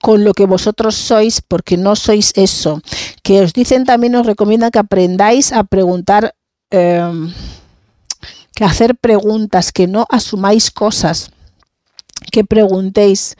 con 0.00 0.24
lo 0.24 0.32
que 0.32 0.46
vosotros 0.46 0.94
sois, 0.94 1.40
porque 1.40 1.76
no 1.76 1.96
sois 1.96 2.32
eso. 2.36 2.80
Que 3.22 3.40
os 3.40 3.52
dicen 3.52 3.84
también, 3.84 4.16
os 4.16 4.26
recomiendan 4.26 4.70
que 4.70 4.78
aprendáis 4.78 5.52
a 5.52 5.64
preguntar, 5.64 6.34
em, 6.70 7.32
que 8.54 8.64
hacer 8.64 8.96
preguntas, 8.96 9.72
que 9.72 9.86
no 9.86 10.06
asumáis 10.10 10.70
cosas 10.70 11.30
que 12.30 12.44
preguntéis, 12.44 13.36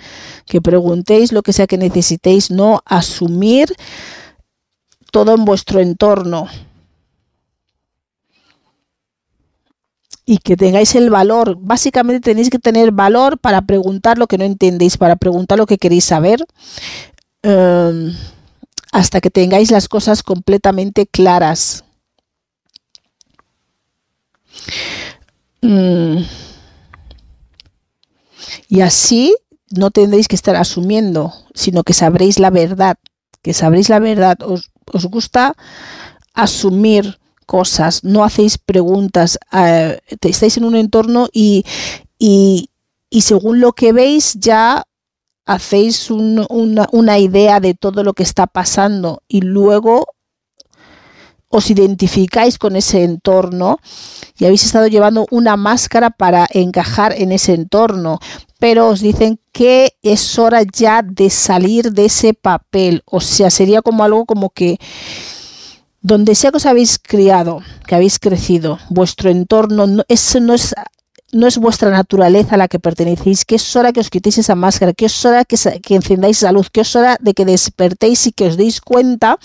que 0.46 0.60
preguntéis 0.60 1.32
lo 1.32 1.42
que 1.42 1.52
sea 1.52 1.66
que 1.66 1.78
necesitéis, 1.78 2.50
no 2.50 2.82
asumir 2.84 3.72
todo 5.12 5.34
en 5.34 5.44
vuestro 5.44 5.80
entorno. 5.80 6.48
Y 10.26 10.38
que 10.38 10.56
tengáis 10.56 10.94
el 10.94 11.10
valor. 11.10 11.56
Básicamente 11.60 12.20
tenéis 12.20 12.50
que 12.50 12.58
tener 12.58 12.92
valor 12.92 13.38
para 13.38 13.62
preguntar 13.62 14.18
lo 14.18 14.26
que 14.26 14.38
no 14.38 14.44
entendéis, 14.44 14.96
para 14.96 15.16
preguntar 15.16 15.58
lo 15.58 15.66
que 15.66 15.78
queréis 15.78 16.04
saber, 16.04 16.44
em, 17.42 18.14
hasta 18.92 19.20
que 19.20 19.30
tengáis 19.30 19.70
las 19.70 19.88
cosas 19.88 20.22
completamente 20.22 21.06
claras. 21.06 21.84
Mm. 25.62 26.22
Y 28.68 28.80
así 28.80 29.34
no 29.70 29.90
tendréis 29.90 30.28
que 30.28 30.36
estar 30.36 30.56
asumiendo, 30.56 31.32
sino 31.54 31.82
que 31.84 31.92
sabréis 31.92 32.38
la 32.38 32.50
verdad, 32.50 32.96
que 33.42 33.52
sabréis 33.52 33.88
la 33.88 33.98
verdad. 33.98 34.38
Os, 34.42 34.70
os 34.92 35.06
gusta 35.06 35.54
asumir 36.34 37.18
cosas, 37.50 38.04
no 38.04 38.22
hacéis 38.22 38.58
preguntas, 38.58 39.40
uh, 39.52 39.98
estáis 40.08 40.56
en 40.56 40.64
un 40.64 40.76
entorno 40.76 41.26
y, 41.32 41.64
y, 42.16 42.70
y 43.10 43.22
según 43.22 43.58
lo 43.58 43.72
que 43.72 43.92
veis 43.92 44.34
ya 44.38 44.84
hacéis 45.46 46.12
una, 46.12 47.18
idea 47.18 47.58
de 47.58 47.74
todo 47.74 48.04
lo 48.04 48.12
que 48.12 48.22
está 48.22 48.46
pasando 48.46 49.24
y 49.26 49.40
luego 49.40 50.06
os 51.48 51.70
identificáis 51.72 52.56
con 52.56 52.76
ese 52.76 53.02
entorno 53.02 53.80
y 54.38 54.44
habéis 54.44 54.64
estado 54.64 54.86
llevando 54.86 55.26
una 55.32 55.56
máscara 55.56 56.10
para 56.10 56.46
encajar 56.50 57.14
en 57.18 57.32
ese 57.32 57.54
entorno, 57.54 58.20
pero 58.60 58.86
os 58.86 59.00
dicen 59.00 59.40
que 59.50 59.94
es 60.02 60.38
hora 60.38 60.62
ya 60.62 61.02
de 61.02 61.30
salir 61.30 61.90
de 61.90 62.04
ese 62.04 62.32
papel, 62.32 63.02
o 63.06 63.20
sea, 63.20 63.50
sería 63.50 63.82
como 63.82 64.04
algo 64.04 64.26
como 64.26 64.50
que 64.50 64.78
donde 66.00 66.34
sea 66.34 66.50
que 66.50 66.56
os 66.56 66.66
habéis 66.66 66.98
criado, 66.98 67.60
que 67.86 67.94
habéis 67.94 68.18
crecido, 68.18 68.78
vuestro 68.88 69.30
entorno, 69.30 69.86
no, 69.86 70.04
eso 70.08 70.40
no 70.40 70.54
es 70.54 70.74
no 71.32 71.46
es 71.46 71.58
vuestra 71.58 71.90
naturaleza 71.90 72.56
a 72.56 72.58
la 72.58 72.68
que 72.68 72.80
pertenecéis, 72.80 73.44
que 73.44 73.54
es 73.54 73.76
hora 73.76 73.92
que 73.92 74.00
os 74.00 74.10
quitéis 74.10 74.38
esa 74.38 74.56
máscara, 74.56 74.92
que 74.92 75.06
es 75.06 75.24
hora 75.24 75.44
que, 75.44 75.56
que 75.80 75.94
encendáis 75.94 76.38
esa 76.38 76.50
luz, 76.50 76.70
que 76.70 76.80
es 76.80 76.96
hora 76.96 77.16
de 77.20 77.34
que 77.34 77.44
despertéis 77.44 78.26
y 78.26 78.32
que 78.32 78.48
os 78.48 78.56
deis 78.56 78.80
cuenta 78.80 79.38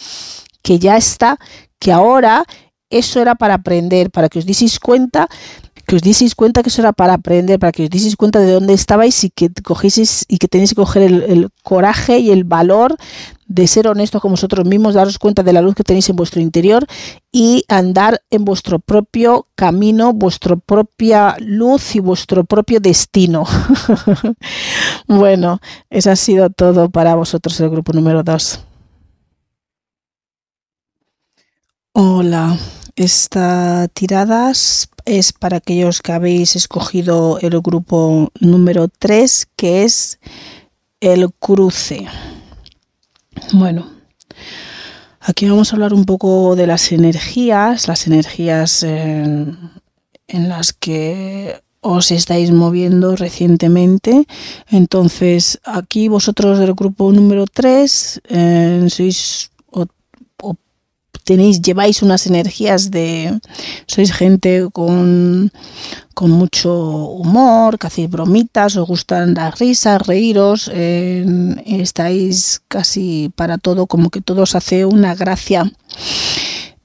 que 0.64 0.80
ya 0.80 0.98
está, 0.98 1.38
que 1.78 1.92
ahora 1.92 2.46
eso 2.90 3.22
era 3.22 3.36
para 3.36 3.56
aprender, 3.56 4.10
para 4.10 4.30
que 4.30 4.40
os 4.40 4.46
deis 4.46 4.80
cuenta 4.80 5.28
que 5.86 5.96
os 5.96 6.02
dieseis 6.02 6.36
cuenta 6.36 6.64
que 6.64 6.70
eso 6.70 6.82
era 6.82 6.94
para 6.94 7.14
aprender, 7.14 7.60
para 7.60 7.72
que 7.72 7.84
os 7.84 7.90
dieseis 7.90 8.16
cuenta 8.16 8.40
de 8.40 8.52
dónde 8.52 8.74
estabais 8.74 9.24
y 9.24 9.30
que 9.30 9.50
cogieseis 9.64 10.26
y 10.28 10.38
que 10.38 10.48
tenéis 10.48 10.72
que 10.72 10.76
coger 10.76 11.04
el, 11.04 11.50
coraje 11.64 12.20
y 12.20 12.32
el 12.32 12.44
valor 12.44 12.96
de 13.48 13.68
ser 13.68 13.88
honestos 13.88 14.22
con 14.22 14.32
vosotros 14.32 14.66
mismos, 14.66 14.96
daros 14.96 15.20
cuenta 15.20 15.44
de 15.44 15.54
la 15.54 15.62
luz 15.62 15.76
que 15.76 15.84
tenéis 15.84 16.10
en 16.10 16.16
vuestro 16.16 16.42
interior 16.42 16.86
y 17.32 17.64
andar 17.68 18.22
en 18.32 18.44
vuestro 18.44 18.80
propio 18.80 19.48
camino, 19.56 20.14
vuestra 20.14 20.56
propia 20.56 21.36
luz 21.40 21.96
y 21.96 22.00
vuestro 22.00 22.44
propio 22.44 22.80
destino. 22.80 23.46
bueno, 25.08 25.60
eso 25.90 26.12
ha 26.12 26.16
sido 26.16 26.50
todo 26.50 26.90
para 26.90 27.16
vosotros 27.16 27.60
el 27.60 27.70
grupo 27.70 27.94
número 27.94 28.24
2. 28.24 28.66
Hola, 31.98 32.58
esta 32.96 33.88
tirada 33.90 34.52
es 35.06 35.34
para 35.34 35.58
aquellos 35.58 36.02
que 36.02 36.12
habéis 36.14 36.56
escogido 36.56 37.40
el 37.40 37.60
grupo 37.62 38.32
número 38.40 38.88
3, 38.88 39.48
que 39.56 39.84
es 39.84 40.20
el 41.02 41.32
cruce. 41.34 42.08
Bueno, 43.54 43.88
aquí 45.20 45.48
vamos 45.48 45.72
a 45.72 45.76
hablar 45.76 45.94
un 45.94 46.06
poco 46.06 46.56
de 46.56 46.68
las 46.68 46.92
energías, 46.92 47.88
las 47.88 48.08
energías 48.08 48.84
en, 48.84 49.72
las 50.28 50.74
que 50.74 51.62
os 51.82 52.12
estáis 52.12 52.52
moviendo 52.52 53.16
recientemente. 53.16 54.26
Entonces, 54.70 55.60
aquí 55.66 56.08
vosotros 56.08 56.60
del 56.60 56.74
grupo 56.74 57.12
número 57.12 57.46
3 57.46 58.22
eh, 58.30 58.88
sois 58.90 59.52
tenéis, 61.26 61.62
lleváis 61.62 62.02
unas 62.02 62.26
energías 62.28 62.92
de, 62.92 63.40
sois 63.88 64.14
gente 64.14 64.70
con, 64.72 65.52
con 66.14 66.32
mucho 66.32 66.72
humor, 66.74 67.78
que 67.78 67.88
hacéis 67.88 68.10
bromitas, 68.10 68.78
os 68.78 68.88
gustan 68.88 69.34
las 69.34 69.60
risas, 69.60 70.08
reíros, 70.08 70.72
estáis 71.66 72.62
casi 72.70 73.32
para 73.36 73.58
todo, 73.58 73.88
como 73.88 74.10
que 74.10 74.22
todo 74.22 74.44
os 74.44 74.56
hace 74.56 74.86
una 74.86 75.16
gracia. 75.16 75.70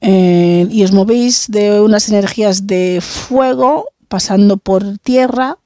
Eh, 0.01 0.67
y 0.71 0.83
os 0.83 0.93
movéis 0.93 1.47
de 1.49 1.81
unas 1.81 2.09
energías 2.09 2.67
de 2.67 3.01
fuego 3.03 3.87
pasando 4.09 4.57
por 4.57 4.99
tierra 4.99 5.59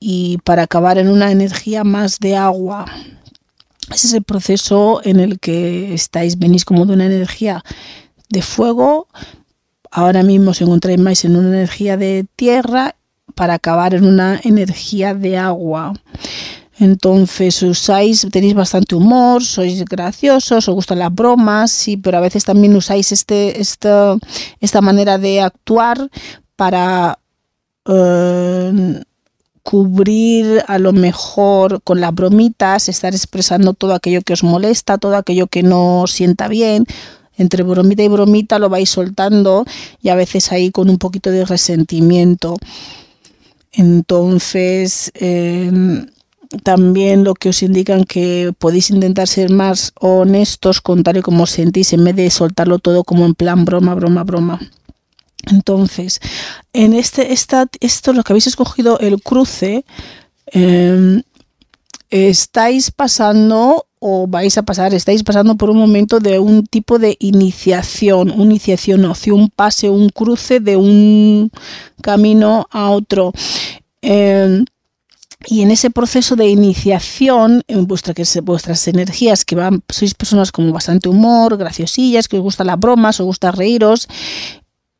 y 0.00 0.38
para 0.44 0.62
acabar 0.62 0.96
en 0.96 1.08
una 1.08 1.30
energía 1.30 1.84
más 1.84 2.18
de 2.18 2.36
agua. 2.36 2.86
Ese 3.92 4.08
es 4.08 4.14
el 4.14 4.24
proceso 4.24 5.00
en 5.04 5.20
el 5.20 5.38
que 5.38 5.94
estáis, 5.94 6.38
venís 6.38 6.64
como 6.64 6.86
de 6.86 6.94
una 6.94 7.06
energía 7.06 7.62
de 8.28 8.42
fuego, 8.42 9.08
ahora 9.90 10.22
mismo 10.22 10.50
os 10.50 10.60
encontráis 10.60 10.98
más 10.98 11.24
en 11.24 11.36
una 11.36 11.48
energía 11.48 11.96
de 11.96 12.26
tierra 12.36 12.96
para 13.34 13.54
acabar 13.54 13.94
en 13.94 14.04
una 14.04 14.40
energía 14.42 15.14
de 15.14 15.36
agua. 15.36 15.92
Entonces 16.78 17.62
usáis, 17.62 18.26
tenéis 18.30 18.54
bastante 18.54 18.94
humor, 18.94 19.42
sois 19.42 19.82
graciosos, 19.84 20.68
os 20.68 20.74
gustan 20.74 20.98
las 20.98 21.14
bromas, 21.14 21.70
sí, 21.70 21.96
pero 21.96 22.18
a 22.18 22.20
veces 22.20 22.44
también 22.44 22.76
usáis 22.76 23.12
este, 23.12 23.60
esta, 23.60 24.18
esta 24.60 24.80
manera 24.82 25.16
de 25.16 25.40
actuar 25.40 26.10
para 26.54 27.18
eh, 27.86 29.02
cubrir 29.62 30.62
a 30.68 30.78
lo 30.78 30.92
mejor 30.92 31.82
con 31.82 32.00
las 32.00 32.14
bromitas, 32.14 32.88
estar 32.88 33.14
expresando 33.14 33.72
todo 33.72 33.94
aquello 33.94 34.20
que 34.22 34.34
os 34.34 34.44
molesta, 34.44 34.98
todo 34.98 35.16
aquello 35.16 35.46
que 35.46 35.62
no 35.62 36.02
os 36.02 36.12
sienta 36.12 36.46
bien, 36.46 36.86
entre 37.36 37.62
bromita 37.62 38.02
y 38.02 38.08
bromita 38.08 38.58
lo 38.58 38.68
vais 38.68 38.88
soltando 38.88 39.64
y 40.02 40.08
a 40.08 40.14
veces 40.14 40.52
ahí 40.52 40.70
con 40.70 40.90
un 40.90 40.98
poquito 40.98 41.30
de 41.30 41.44
resentimiento. 41.44 42.56
Entonces, 43.72 45.12
em, 45.14 46.06
también 46.62 47.24
lo 47.24 47.34
que 47.34 47.50
os 47.50 47.62
indican 47.62 48.04
que 48.04 48.52
podéis 48.58 48.90
intentar 48.90 49.28
ser 49.28 49.50
más 49.50 49.92
honestos 50.00 50.80
con 50.80 51.02
tal 51.02 51.18
y 51.18 51.22
como 51.22 51.44
os 51.44 51.50
sentís 51.50 51.92
en 51.92 52.04
vez 52.04 52.16
de 52.16 52.30
soltarlo 52.30 52.78
todo 52.78 53.04
como 53.04 53.26
en 53.26 53.34
plan 53.34 53.64
broma, 53.64 53.94
broma, 53.94 54.24
broma. 54.24 54.60
Entonces, 55.50 56.20
en 56.72 56.94
este, 56.94 57.32
esta, 57.32 57.66
esto, 57.80 58.12
lo 58.12 58.22
que 58.22 58.32
habéis 58.32 58.46
escogido, 58.46 58.98
el 58.98 59.22
cruce, 59.22 59.84
em, 60.46 61.22
estáis 62.10 62.90
pasando 62.90 63.86
o 63.98 64.26
vais 64.26 64.56
a 64.58 64.62
pasar, 64.62 64.94
estáis 64.94 65.22
pasando 65.22 65.56
por 65.56 65.70
un 65.70 65.78
momento 65.78 66.20
de 66.20 66.38
un 66.38 66.64
tipo 66.66 66.98
de 66.98 67.16
iniciación, 67.18 68.30
una 68.30 68.44
iniciación 68.44 69.04
hacia 69.04 69.34
un 69.34 69.48
pase, 69.48 69.90
un 69.90 70.08
cruce 70.10 70.60
de 70.60 70.76
un 70.76 71.50
camino 72.02 72.68
a 72.70 72.90
otro. 72.90 73.32
Em, 74.02 74.64
y 75.48 75.62
en 75.62 75.70
ese 75.70 75.90
proceso 75.90 76.36
de 76.36 76.48
iniciación, 76.48 77.62
en 77.68 77.86
vuestras 77.86 78.88
energías, 78.88 79.44
que 79.44 79.54
van, 79.54 79.82
sois 79.88 80.14
personas 80.14 80.50
con 80.50 80.72
bastante 80.72 81.08
humor, 81.08 81.56
graciosillas, 81.56 82.26
que 82.28 82.36
os 82.36 82.42
gusta 82.42 82.64
las 82.64 82.78
bromas, 82.78 83.20
os 83.20 83.26
gusta 83.26 83.52
reíros, 83.52 84.08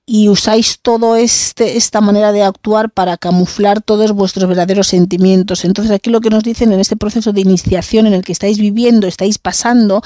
y 0.08 0.28
usáis 0.28 0.78
todo 0.80 1.16
este 1.16 1.76
esta 1.76 2.00
manera 2.00 2.30
de 2.30 2.44
actuar 2.44 2.90
para 2.90 3.16
camuflar 3.16 3.82
todos 3.82 4.12
vuestros 4.12 4.48
verdaderos 4.48 4.86
sentimientos. 4.86 5.64
Entonces 5.64 5.92
aquí 5.92 6.10
lo 6.10 6.20
que 6.20 6.30
nos 6.30 6.44
dicen 6.44 6.72
en 6.72 6.78
este 6.78 6.96
proceso 6.96 7.32
de 7.32 7.40
iniciación 7.40 8.06
en 8.06 8.14
el 8.14 8.22
que 8.24 8.32
estáis 8.32 8.58
viviendo, 8.58 9.08
estáis 9.08 9.38
pasando, 9.38 10.02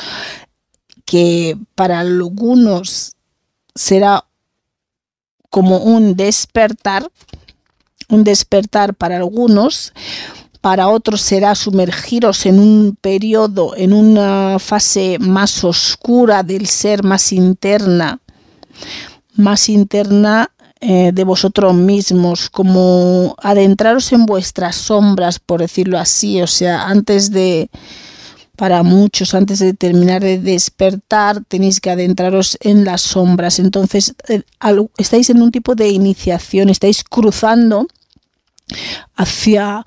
que 1.04 1.58
para 1.74 2.00
algunos 2.00 3.12
será 3.74 4.24
como 5.50 5.78
un 5.78 6.16
despertar, 6.16 7.10
un 8.08 8.24
despertar 8.24 8.94
para 8.94 9.18
algunos, 9.18 9.92
para 10.62 10.88
otros 10.88 11.20
será 11.20 11.54
sumergiros 11.54 12.46
en 12.46 12.58
un 12.58 12.96
periodo, 12.98 13.74
en 13.76 13.92
una 13.92 14.58
fase 14.58 15.18
más 15.18 15.62
oscura 15.64 16.42
del 16.42 16.66
ser, 16.66 17.02
más 17.02 17.32
interna, 17.32 18.20
más 19.40 19.68
interna 19.68 20.50
eh, 20.80 21.10
de 21.12 21.24
vosotros 21.24 21.74
mismos, 21.74 22.48
como 22.48 23.34
adentraros 23.42 24.12
en 24.12 24.24
vuestras 24.24 24.76
sombras, 24.76 25.38
por 25.38 25.60
decirlo 25.60 25.98
así, 25.98 26.40
o 26.40 26.46
sea, 26.46 26.86
antes 26.86 27.30
de, 27.30 27.68
para 28.56 28.82
muchos, 28.82 29.34
antes 29.34 29.58
de 29.58 29.74
terminar 29.74 30.22
de 30.22 30.38
despertar, 30.38 31.44
tenéis 31.48 31.80
que 31.80 31.90
adentraros 31.90 32.56
en 32.60 32.84
las 32.84 33.02
sombras. 33.02 33.58
Entonces, 33.58 34.14
eh, 34.28 34.42
estáis 34.96 35.28
en 35.30 35.42
un 35.42 35.50
tipo 35.50 35.74
de 35.74 35.88
iniciación, 35.88 36.70
estáis 36.70 37.04
cruzando 37.04 37.86
hacia 39.16 39.84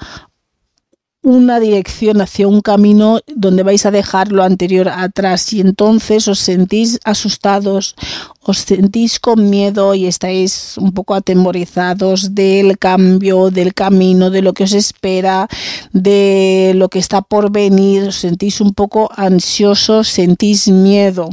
una 1.23 1.59
dirección 1.59 2.21
hacia 2.21 2.47
un 2.47 2.61
camino 2.61 3.19
donde 3.33 3.63
vais 3.63 3.85
a 3.85 3.91
dejar 3.91 4.31
lo 4.31 4.43
anterior 4.43 4.89
atrás. 4.89 5.53
Y 5.53 5.61
entonces 5.61 6.27
os 6.27 6.39
sentís 6.39 6.99
asustados, 7.05 7.95
os 8.41 8.59
sentís 8.59 9.19
con 9.19 9.49
miedo 9.49 9.95
y 9.95 10.05
estáis 10.05 10.77
un 10.77 10.91
poco 10.91 11.15
atemorizados 11.15 12.35
del 12.35 12.77
cambio, 12.77 13.49
del 13.49 13.73
camino, 13.73 14.29
de 14.29 14.41
lo 14.41 14.53
que 14.53 14.65
os 14.65 14.73
espera, 14.73 15.47
de 15.93 16.73
lo 16.75 16.89
que 16.89 16.99
está 16.99 17.21
por 17.21 17.51
venir, 17.51 18.09
os 18.09 18.17
sentís 18.17 18.59
un 18.59 18.73
poco 18.73 19.09
ansiosos, 19.15 20.09
sentís 20.09 20.67
miedo. 20.67 21.29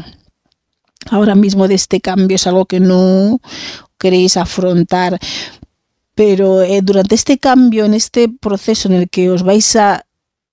Ahora 1.10 1.34
mismo 1.34 1.66
de 1.66 1.74
este 1.74 2.00
cambio. 2.00 2.36
Es 2.36 2.46
algo 2.46 2.66
que 2.66 2.78
no 2.78 3.40
queréis 3.98 4.36
afrontar, 4.36 5.18
pero 6.20 6.60
eh, 6.60 6.82
durante 6.82 7.14
este 7.14 7.38
cambio, 7.38 7.86
en 7.86 7.94
este 7.94 8.28
proceso 8.28 8.88
en 8.88 8.92
el 8.92 9.08
que 9.08 9.30
os 9.30 9.42
vais 9.42 9.74
a 9.76 10.04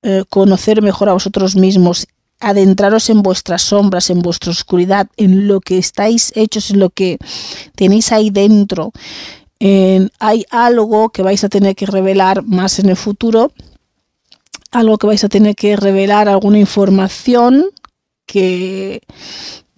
eh, 0.01 0.23
conocer 0.30 0.82
mejor 0.82 1.10
a 1.10 1.13
vosotros 1.13 1.58
mismos, 1.58 2.08
adentraros 2.39 3.10
en 3.10 3.21
vuestras 3.21 3.63
sombras, 3.63 4.10
en 4.10 4.21
vuestra 4.21 4.51
oscuridad, 4.51 5.10
en 5.17 5.49
lo 5.49 5.60
que 5.60 5.77
estáis 5.77 6.32
hechos, 6.38 6.71
en 6.71 6.80
lo 6.80 6.89
que 6.89 7.17
tenéis 7.75 8.13
ahí 8.13 8.30
dentro, 8.30 8.93
hay 9.60 10.45
algo 10.51 11.10
que 11.10 11.21
vais 11.21 11.43
a 11.43 11.49
tener 11.49 11.75
que 11.75 11.86
revelar 11.86 12.43
más 12.45 12.80
en 12.80 12.88
el 12.88 12.95
futuro 12.95 13.51
algo 14.71 14.97
que 14.97 15.08
vais 15.08 15.23
a 15.25 15.30
tener 15.30 15.53
que 15.53 15.75
revelar, 15.75 16.30
alguna 16.30 16.60
información 16.60 17.65
que, 18.25 19.01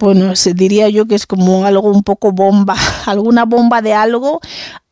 bueno, 0.00 0.34
se 0.34 0.54
diría 0.54 0.88
yo 0.88 1.06
que 1.06 1.14
es 1.14 1.26
como 1.26 1.66
algo 1.66 1.90
un 1.90 2.02
poco 2.02 2.32
bomba, 2.32 2.74
alguna 3.06 3.44
bomba 3.44 3.82
de 3.82 3.92
algo, 3.92 4.40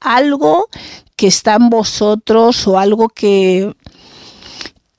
algo 0.00 0.68
que 1.16 1.26
está 1.26 1.54
en 1.54 1.70
vosotros 1.70 2.68
o 2.68 2.78
algo 2.78 3.08
que, 3.08 3.74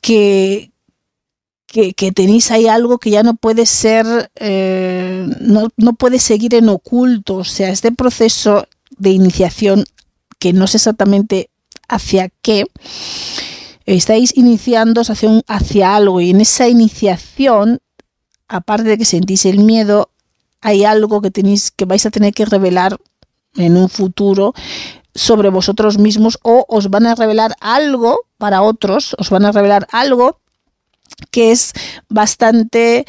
que, 0.02 0.72
que, 1.68 2.12
tenéis 2.12 2.50
ahí 2.50 2.68
algo 2.68 2.98
que 2.98 3.12
ya 3.12 3.22
no 3.22 3.36
puede 3.36 3.68
ser, 3.68 4.32
eh, 4.36 5.28
no, 5.40 5.70
no 5.78 5.94
puede 5.94 6.20
seguir 6.20 6.56
en 6.56 6.70
oculto. 6.70 7.36
O 7.36 7.44
sea, 7.44 7.70
este 7.70 7.92
proceso 7.92 8.68
de 8.98 9.12
iniciación, 9.12 9.86
que 10.40 10.54
no 10.54 10.66
sé 10.66 10.78
exactamente 10.78 11.52
hacia 11.88 12.30
qué, 12.42 12.66
estáis 13.86 14.36
iniciando 14.36 15.02
hacia, 15.02 15.30
hacia 15.48 15.96
algo 15.96 16.20
y 16.20 16.32
en 16.32 16.42
esa 16.42 16.68
iniciación, 16.68 17.80
aparte 18.50 18.90
de 18.90 18.98
que 18.98 19.06
sentís 19.06 19.46
el 19.46 19.60
miedo, 19.60 20.10
hay 20.62 20.84
algo 20.84 21.22
que 21.22 21.32
tenéis 21.32 21.72
que 21.72 21.86
vais 21.86 22.06
a 22.06 22.12
tener 22.12 22.34
que 22.34 22.46
revelar 22.46 22.98
en 23.56 23.78
un 23.78 23.88
futuro 23.90 24.54
sobre 25.16 25.50
vosotros 25.50 25.98
mismos 25.98 26.40
o 26.44 26.66
os 26.68 26.90
van 26.90 27.06
a 27.06 27.16
revelar 27.16 27.56
algo 27.62 28.20
para 28.38 28.62
otros, 28.62 29.16
os 29.18 29.30
van 29.30 29.46
a 29.46 29.52
revelar 29.52 29.88
algo 29.92 30.40
que 31.32 31.52
es 31.52 31.74
bastante 32.10 33.06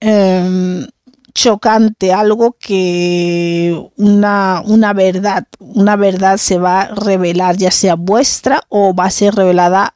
em, 0.00 0.86
chocante, 1.34 2.12
algo 2.12 2.56
que 2.58 3.90
una, 3.96 4.62
una, 4.64 4.92
verdad, 4.92 5.46
una 5.58 5.96
verdad 5.96 6.36
se 6.38 6.58
va 6.58 6.82
a 6.82 6.94
revelar, 6.94 7.56
ya 7.56 7.70
sea 7.70 7.94
vuestra 7.94 8.62
o 8.68 8.94
va 8.94 9.06
a 9.06 9.10
ser 9.10 9.34
revelada 9.34 9.94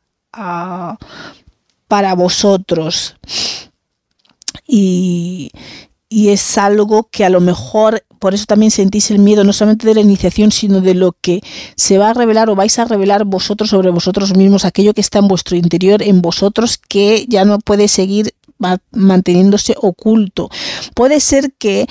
para 1.88 2.14
vosotros. 2.14 3.16
Y, 4.66 5.50
y 6.08 6.28
es 6.28 6.58
algo 6.58 7.08
que 7.10 7.24
a 7.24 7.28
lo 7.28 7.40
mejor, 7.40 8.04
por 8.18 8.34
eso 8.34 8.46
también 8.46 8.70
sentís 8.70 9.10
el 9.10 9.18
miedo, 9.18 9.42
no 9.44 9.52
solamente 9.52 9.86
de 9.86 9.94
la 9.94 10.00
iniciación, 10.00 10.52
sino 10.52 10.80
de 10.80 10.94
lo 10.94 11.16
que 11.20 11.42
se 11.76 11.98
va 11.98 12.10
a 12.10 12.14
revelar 12.14 12.48
o 12.48 12.54
vais 12.54 12.78
a 12.78 12.84
revelar 12.84 13.24
vosotros 13.24 13.70
sobre 13.70 13.90
vosotros 13.90 14.36
mismos, 14.36 14.64
aquello 14.64 14.94
que 14.94 15.00
está 15.00 15.18
en 15.18 15.28
vuestro 15.28 15.56
interior, 15.56 16.02
en 16.02 16.22
vosotros, 16.22 16.78
que 16.78 17.26
ya 17.28 17.44
no 17.44 17.58
puede 17.58 17.88
seguir 17.88 18.34
manteniéndose 18.92 19.74
oculto. 19.80 20.50
Puede 20.94 21.20
ser 21.20 21.52
que 21.58 21.86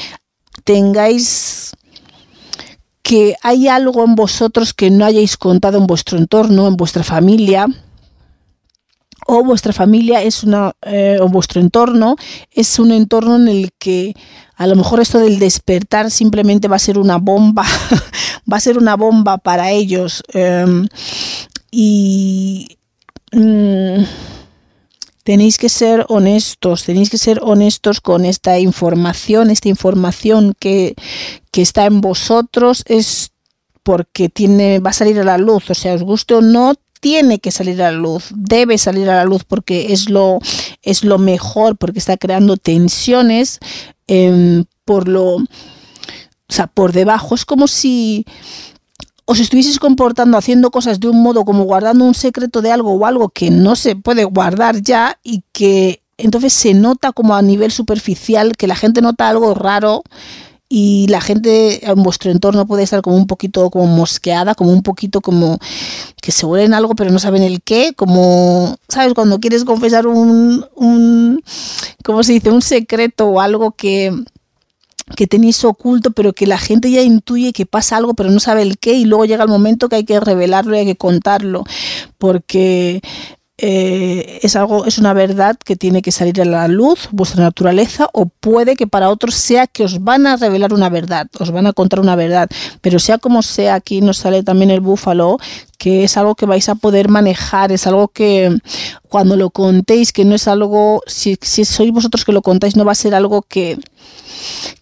tengáis 0.64 1.74
que 3.02 3.36
hay 3.44 3.68
algo 3.68 4.06
en 4.06 4.16
vosotros 4.16 4.74
que 4.74 4.90
no 4.90 5.06
hayáis 5.06 5.36
contado 5.36 5.78
en 5.78 5.88
vuestro 5.88 6.18
entorno, 6.18 6.68
en 6.68 6.78
vuestra 6.78 7.04
familia, 7.04 7.68
o 9.28 9.44
vuestra 9.44 9.74
familia 9.74 10.22
es 10.22 10.44
una, 10.44 10.74
eh, 10.82 11.18
o 11.22 11.28
vuestro 11.28 11.62
entorno 11.62 12.16
es 12.52 12.80
un 12.80 12.92
entorno 12.92 13.36
en 13.36 13.48
el 13.48 13.72
que 13.78 14.14
a 14.56 14.68
lo 14.68 14.76
mejor 14.76 15.00
esto 15.00 15.20
del 15.20 15.40
despertar 15.40 16.12
simplemente 16.12 16.68
va 16.68 16.76
a 16.76 16.80
ser 16.80 16.98
una 16.98 17.18
bomba, 17.18 17.66
va 18.52 18.58
a 18.58 18.62
ser 18.62 18.78
una 18.78 18.96
bomba 18.96 19.38
para 19.38 19.72
ellos. 19.72 20.24
Em, 20.34 20.88
y 21.72 22.78
mm, 23.32 24.04
tenéis 25.24 25.58
que 25.58 25.70
ser 25.70 26.06
honestos, 26.10 26.84
tenéis 26.84 27.10
que 27.10 27.18
ser 27.18 27.40
honestos 27.42 28.00
con 28.00 28.26
esta 28.26 28.60
información, 28.60 29.50
esta 29.50 29.70
información 29.70 30.54
que, 30.60 30.96
que 31.52 31.62
está 31.62 31.86
en 31.86 32.02
vosotros 32.02 32.84
es 32.86 33.32
porque 33.82 34.30
tiene, 34.30 34.80
va 34.80 34.92
a 34.92 34.94
salir 34.94 35.20
a 35.20 35.24
la 35.24 35.38
luz, 35.38 35.70
o 35.70 35.74
sea, 35.74 35.94
os 35.94 36.04
guste 36.04 36.36
o 36.36 36.42
no, 36.42 36.74
tiene 37.04 37.40
que 37.40 37.52
salir 37.52 37.84
a 37.84 37.92
la 37.92 37.98
luz, 37.98 38.30
debe 38.34 38.78
salir 38.78 39.10
a 39.10 39.18
la 39.18 39.26
luz 39.26 39.44
porque 39.44 39.92
es 39.92 40.10
lo, 40.10 40.40
es 40.82 41.04
lo 41.04 41.18
mejor, 41.18 41.76
porque 41.76 42.00
está 42.00 42.16
creando 42.16 42.56
tensiones 42.56 43.60
em, 44.08 44.64
por 44.86 45.10
lo, 45.10 45.36
o 45.36 45.46
sea, 46.48 46.68
por 46.68 46.94
debajo. 46.94 47.36
Es 47.36 47.44
como 47.44 47.68
si 47.68 48.26
os 49.26 49.42
estuvieseis 49.42 49.80
comportando, 49.80 50.38
haciendo 50.38 50.72
cosas 50.72 51.02
de 51.02 51.10
un 51.10 51.22
modo 51.22 51.44
como 51.44 51.66
guardando 51.66 52.06
un 52.06 52.14
secreto 52.14 52.62
de 52.62 52.72
algo 52.72 52.94
o 52.94 53.06
algo 53.06 53.28
que 53.28 53.52
no 53.52 53.76
se 53.76 53.98
puede 53.98 54.24
guardar 54.24 54.82
ya 54.82 55.20
y 55.24 55.44
que 55.52 56.00
entonces 56.18 56.54
se 56.54 56.74
nota 56.74 57.12
como 57.12 57.36
a 57.36 57.42
nivel 57.42 57.74
superficial, 57.74 58.56
que 58.56 58.68
la 58.68 58.78
gente 58.78 59.02
nota 59.02 59.28
algo 59.28 59.54
raro 59.56 60.04
y 60.76 61.06
la 61.08 61.22
gente 61.22 61.88
en 61.88 62.02
vuestro 62.02 62.32
entorno 62.32 62.66
puede 62.66 62.82
estar 62.82 63.04
como 63.04 63.16
un 63.16 63.28
poquito 63.28 63.70
como 63.70 63.86
mosqueada, 63.86 64.56
como 64.56 64.72
un 64.72 64.82
poquito 64.82 65.22
como 65.22 65.60
que 66.20 66.32
se 66.32 66.48
huelen 66.48 66.74
algo 66.74 66.96
pero 66.96 67.12
no 67.12 67.20
saben 67.20 67.44
el 67.44 67.62
qué, 67.62 67.94
como, 67.96 68.76
¿sabes? 68.90 69.14
Cuando 69.14 69.40
quieres 69.40 69.66
confesar 69.66 70.08
un, 70.08 70.66
un 70.74 71.44
¿cómo 72.04 72.24
se 72.24 72.34
dice? 72.34 72.50
Un 72.50 72.64
secreto 72.64 73.28
o 73.28 73.40
algo 73.40 73.74
que, 73.74 74.12
que 75.16 75.28
tenéis 75.28 75.64
oculto, 75.64 76.10
pero 76.10 76.34
que 76.34 76.48
la 76.48 76.58
gente 76.58 76.90
ya 76.90 77.04
intuye 77.04 77.54
que 77.54 77.68
pasa 77.68 77.98
algo, 77.98 78.16
pero 78.16 78.32
no 78.32 78.40
sabe 78.40 78.64
el 78.64 78.80
qué, 78.80 78.94
y 78.94 79.06
luego 79.06 79.26
llega 79.26 79.44
el 79.44 79.50
momento 79.50 79.90
que 79.90 79.98
hay 79.98 80.06
que 80.06 80.20
revelarlo 80.20 80.76
y 80.76 80.80
hay 80.80 80.86
que 80.88 80.98
contarlo, 80.98 81.66
porque 82.18 83.04
eh, 83.58 84.40
es 84.42 84.56
algo, 84.56 84.86
es 84.86 84.98
una 84.98 85.14
verdad 85.14 85.58
que 85.64 85.76
tiene 85.76 86.02
que 86.02 86.12
salir 86.12 86.42
a 86.42 86.46
la 86.46 86.68
luz, 86.68 87.08
vuestra 87.12 87.44
naturaleza, 87.44 88.10
o 88.12 88.26
puede 88.26 88.76
que 88.76 88.88
para 88.88 89.10
otros 89.10 89.36
sea 89.36 89.68
que 89.68 89.84
os 89.84 90.04
van 90.04 90.26
a 90.26 90.38
revelar 90.38 90.74
una 90.74 90.90
verdad, 90.90 91.28
os 91.40 91.52
van 91.52 91.68
a 91.68 91.74
contar 91.74 92.00
una 92.00 92.16
verdad, 92.16 92.50
pero 92.82 92.98
sea 92.98 93.20
como 93.20 93.44
sea, 93.44 93.76
aquí 93.76 94.02
nos 94.02 94.18
sale 94.18 94.42
también 94.42 94.72
el 94.72 94.82
búfalo, 94.82 95.38
que 95.78 96.04
es 96.04 96.18
algo 96.18 96.34
que 96.34 96.48
vais 96.48 96.68
a 96.68 96.76
poder 96.76 97.10
manejar, 97.10 97.72
es 97.72 97.86
algo 97.86 98.08
que 98.08 98.58
cuando 99.08 99.38
lo 99.38 99.52
contéis, 99.52 100.14
que 100.14 100.26
no 100.26 100.34
es 100.34 100.48
algo, 100.48 101.04
si, 101.06 101.38
sois 101.44 101.92
vosotros 101.92 102.26
que 102.26 102.32
lo 102.32 102.42
contáis, 102.42 102.76
no 102.76 102.86
va 102.86 102.94
a 102.94 102.96
ser 102.96 103.14
algo 103.16 103.44
que 103.44 103.78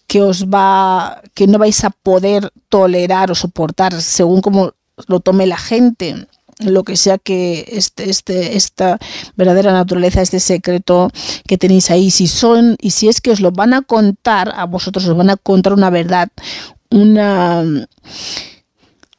que 0.07 0.21
os 0.21 0.45
va, 0.47 1.21
que 1.33 1.47
no 1.47 1.57
vais 1.57 1.83
a 1.85 1.89
poder 1.89 2.51
tolerar 2.69 3.31
o 3.31 3.35
soportar 3.35 4.01
según 4.01 4.41
como 4.41 4.73
lo 5.07 5.19
tome 5.19 5.45
la 5.45 5.57
gente 5.57 6.27
lo 6.63 6.83
que 6.83 6.95
sea 6.95 7.17
que 7.17 7.65
este, 7.71 8.09
este, 8.09 8.55
esta 8.55 8.97
verdadera 9.35 9.73
naturaleza, 9.73 10.21
este 10.21 10.39
secreto 10.39 11.09
que 11.47 11.57
tenéis 11.57 11.91
ahí, 11.91 12.11
si 12.11 12.27
son 12.27 12.77
y 12.81 12.91
si 12.91 13.07
es 13.07 13.21
que 13.21 13.31
os 13.31 13.39
lo 13.39 13.51
van 13.51 13.73
a 13.73 13.81
contar, 13.81 14.51
a 14.55 14.65
vosotros 14.65 15.05
os 15.07 15.17
van 15.17 15.29
a 15.29 15.37
contar 15.37 15.73
una 15.73 15.89
verdad, 15.89 16.29
una 16.89 17.63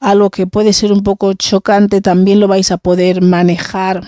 algo 0.00 0.30
que 0.30 0.46
puede 0.46 0.72
ser 0.72 0.92
un 0.92 1.02
poco 1.02 1.32
chocante, 1.34 2.00
también 2.00 2.40
lo 2.40 2.48
vais 2.48 2.72
a 2.72 2.76
poder 2.76 3.22
manejar 3.22 4.02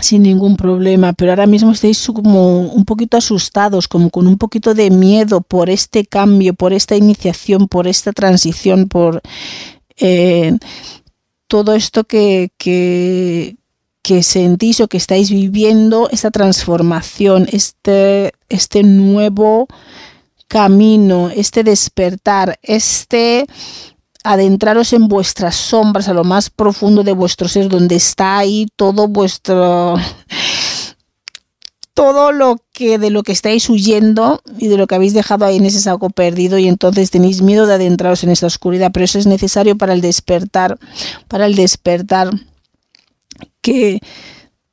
sin 0.00 0.22
ningún 0.22 0.56
problema, 0.56 1.12
pero 1.12 1.32
ahora 1.32 1.46
mismo 1.46 1.72
estáis 1.72 2.06
como 2.06 2.60
un 2.60 2.84
poquito 2.84 3.16
asustados, 3.16 3.88
como 3.88 4.10
con 4.10 4.26
un 4.26 4.38
poquito 4.38 4.74
de 4.74 4.90
miedo 4.90 5.40
por 5.40 5.70
este 5.70 6.04
cambio, 6.04 6.54
por 6.54 6.72
esta 6.72 6.96
iniciación, 6.96 7.68
por 7.68 7.86
esta 7.86 8.12
transición, 8.12 8.88
por 8.88 9.22
eh, 9.96 10.58
todo 11.54 11.72
esto 11.72 12.02
que, 12.02 12.50
que, 12.58 14.22
sentís 14.24 14.80
o 14.80 14.88
que 14.88 14.96
estáis 14.96 15.30
viviendo, 15.30 16.08
esta 16.10 16.32
transformación, 16.32 17.46
este, 17.52 18.32
este 18.48 18.82
nuevo 18.82 19.68
camino, 20.48 21.30
este 21.30 21.62
despertar, 21.62 22.58
este 22.60 23.46
adentraros 24.24 24.92
en 24.94 25.06
vuestras 25.06 25.54
sombras, 25.54 26.08
a 26.08 26.12
lo 26.12 26.24
más 26.24 26.50
profundo 26.50 27.04
de 27.04 27.12
vuestro 27.12 27.46
ser, 27.46 27.68
donde 27.68 27.94
está 27.94 28.38
ahí 28.38 28.66
todo 28.74 29.06
vuestro 29.06 29.94
todo 31.94 32.32
lo 32.32 32.56
que 32.72 32.98
de 32.98 33.10
lo 33.10 33.22
que 33.22 33.32
estáis 33.32 33.70
huyendo 33.70 34.42
y 34.58 34.66
de 34.66 34.76
lo 34.76 34.86
que 34.86 34.96
habéis 34.96 35.14
dejado 35.14 35.44
ahí 35.44 35.56
en 35.56 35.66
ese 35.66 35.80
saco 35.80 36.10
perdido 36.10 36.58
y 36.58 36.68
entonces 36.68 37.10
tenéis 37.10 37.40
miedo 37.40 37.66
de 37.66 37.74
adentraros 37.74 38.24
en 38.24 38.30
esta 38.30 38.46
oscuridad, 38.46 38.90
pero 38.92 39.04
eso 39.04 39.18
es 39.18 39.26
necesario 39.26 39.78
para 39.78 39.92
el 39.92 40.00
despertar, 40.00 40.78
para 41.28 41.46
el 41.46 41.54
despertar 41.54 42.30
que 43.60 44.00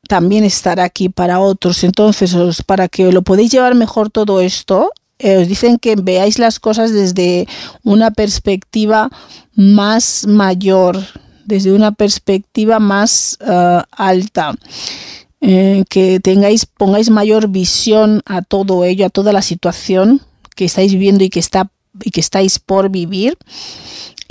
también 0.08 0.44
estará 0.44 0.84
aquí 0.84 1.10
para 1.10 1.40
otros. 1.40 1.84
Entonces, 1.84 2.36
para 2.66 2.90
que 2.90 3.12
lo 3.12 3.22
podéis 3.22 3.52
llevar 3.52 3.76
mejor 3.76 4.10
todo 4.10 4.42
esto, 4.42 4.92
eh, 5.20 5.38
os 5.38 5.48
dicen 5.48 5.78
que 5.78 5.96
veáis 5.96 6.40
las 6.40 6.60
cosas 6.60 6.92
desde 6.92 7.48
una 7.84 8.12
perspectiva 8.12 9.10
más 9.54 10.26
mayor, 10.28 10.98
desde 11.46 11.72
una 11.72 11.92
perspectiva 11.92 12.80
más 12.80 13.38
uh, 13.42 13.84
alta. 13.92 14.54
Eh, 15.42 15.86
que 15.90 16.20
tengáis, 16.20 16.68
pongáis 16.68 17.10
mayor 17.10 17.48
visión 17.48 18.22
a 18.26 18.44
todo 18.44 18.86
ello, 18.86 19.08
a 19.08 19.10
toda 19.10 19.34
la 19.34 19.42
situación 19.42 20.22
que 20.56 20.66
estáis 20.66 20.94
viviendo 20.94 21.24
y 21.24 21.30
que, 21.30 21.40
está, 21.40 21.72
y 22.04 22.12
que 22.12 22.20
estáis 22.20 22.60
por 22.60 22.90
vivir 22.90 23.38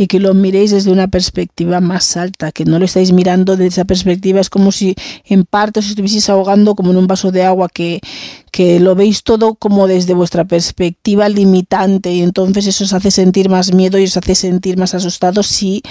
y 0.00 0.06
que 0.06 0.18
lo 0.18 0.32
miréis 0.32 0.70
desde 0.70 0.90
una 0.90 1.08
perspectiva 1.08 1.80
más 1.80 2.16
alta, 2.16 2.52
que 2.52 2.64
no 2.64 2.78
lo 2.78 2.86
estáis 2.86 3.12
mirando 3.12 3.56
desde 3.56 3.66
esa 3.66 3.84
perspectiva, 3.84 4.40
es 4.40 4.48
como 4.48 4.72
si 4.72 4.94
en 5.26 5.44
parte 5.44 5.80
os 5.80 5.90
estuvieseis 5.90 6.30
ahogando 6.30 6.74
como 6.74 6.92
en 6.92 6.96
un 6.96 7.06
vaso 7.06 7.32
de 7.32 7.42
agua, 7.42 7.68
que, 7.68 8.00
que 8.50 8.80
lo 8.80 8.94
veis 8.94 9.24
todo 9.24 9.56
como 9.56 9.86
desde 9.86 10.14
vuestra 10.14 10.46
perspectiva 10.46 11.28
limitante 11.28 12.14
y 12.14 12.22
entonces 12.22 12.66
eso 12.66 12.84
os 12.84 12.94
hace 12.94 13.10
sentir 13.10 13.50
más 13.50 13.74
miedo 13.74 13.98
y 13.98 14.04
os 14.04 14.16
hace 14.16 14.34
sentir 14.34 14.78
más 14.78 14.94
asustados 14.94 15.48
si 15.48 15.82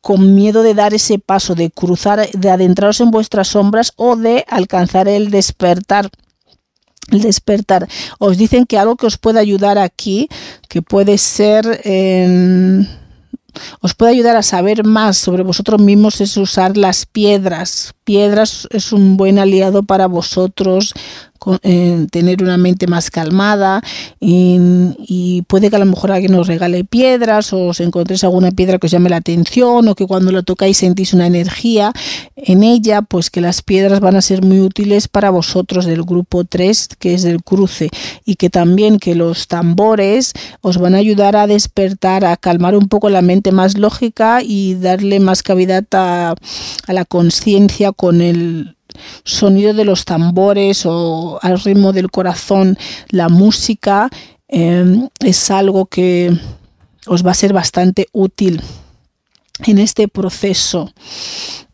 con 0.00 0.34
miedo 0.34 0.62
de 0.62 0.74
dar 0.74 0.94
ese 0.94 1.18
paso, 1.18 1.54
de 1.54 1.70
cruzar, 1.70 2.30
de 2.30 2.50
adentraros 2.50 3.00
en 3.00 3.10
vuestras 3.10 3.48
sombras 3.48 3.92
o 3.96 4.16
de 4.16 4.44
alcanzar 4.48 5.08
el 5.08 5.30
despertar 5.30 6.10
el 7.10 7.22
despertar. 7.22 7.88
Os 8.18 8.36
dicen 8.36 8.66
que 8.66 8.78
algo 8.78 8.96
que 8.96 9.06
os 9.06 9.16
puede 9.16 9.40
ayudar 9.40 9.78
aquí, 9.78 10.28
que 10.68 10.82
puede 10.82 11.18
ser, 11.18 11.80
os 13.80 13.94
puede 13.94 14.12
ayudar 14.12 14.36
a 14.36 14.42
saber 14.42 14.84
más 14.84 15.16
sobre 15.16 15.42
vosotros 15.42 15.80
mismos, 15.80 16.20
es 16.20 16.36
usar 16.36 16.76
las 16.76 17.06
piedras. 17.06 17.94
Piedras 18.04 18.68
es 18.70 18.92
un 18.92 19.16
buen 19.16 19.38
aliado 19.38 19.82
para 19.82 20.06
vosotros 20.06 20.94
eh, 21.62 22.06
tener 22.10 22.42
una 22.42 22.56
mente 22.56 22.86
más 22.86 23.10
calmada 23.10 23.82
y, 24.20 25.42
puede 25.48 25.70
que 25.70 25.76
a 25.76 25.78
lo 25.78 25.86
mejor 25.86 26.12
alguien 26.12 26.34
os 26.34 26.46
regale 26.46 26.84
piedras 26.84 27.52
o 27.52 27.68
os 27.68 27.80
encontréis 27.80 28.24
alguna 28.24 28.50
piedra 28.50 28.78
que 28.78 28.86
os 28.86 28.92
llame 28.92 29.08
la 29.08 29.16
atención 29.16 29.88
o 29.88 29.94
que 29.94 30.06
cuando 30.06 30.32
la 30.32 30.42
tocáis 30.42 30.78
sentís 30.78 31.14
una 31.14 31.26
energía 31.26 31.92
en 32.36 32.62
ella, 32.62 33.02
pues 33.02 33.30
que 33.30 33.40
las 33.40 33.62
piedras 33.62 34.00
van 34.00 34.16
a 34.16 34.22
ser 34.22 34.42
muy 34.42 34.60
útiles 34.60 35.08
para 35.08 35.30
vosotros 35.30 35.86
del 35.86 36.02
grupo 36.02 36.44
3, 36.44 36.88
que 36.98 37.14
es 37.14 37.22
del 37.22 37.42
cruce, 37.42 37.88
y 38.24 38.36
que 38.36 38.50
también 38.50 38.98
que 38.98 39.14
los 39.14 39.48
tambores 39.48 40.32
os 40.60 40.78
van 40.78 40.94
a 40.94 40.98
ayudar 40.98 41.36
a 41.36 41.46
despertar, 41.46 42.24
a 42.24 42.36
calmar 42.36 42.74
un 42.76 42.88
poco 42.88 43.08
la 43.10 43.22
mente 43.22 43.52
más 43.52 43.78
lógica 43.78 44.42
y 44.42 44.74
darle 44.74 45.20
más 45.20 45.42
cavidad 45.42 45.84
a 45.92 46.34
la 46.86 47.04
conciencia 47.04 47.92
con 47.92 48.20
el 48.20 48.77
sonido 49.24 49.74
de 49.74 49.84
los 49.84 50.04
tambores 50.04 50.84
o 50.86 51.38
al 51.42 51.60
ritmo 51.60 51.92
del 51.92 52.10
corazón, 52.10 52.78
la 53.08 53.28
música, 53.28 54.08
em, 54.48 55.08
es 55.20 55.50
algo 55.50 55.86
que 55.86 56.32
os 57.06 57.24
va 57.26 57.32
a 57.32 57.34
ser 57.34 57.52
bastante 57.52 58.08
útil 58.12 58.62
en 59.66 59.78
este 59.78 60.08
proceso 60.08 60.92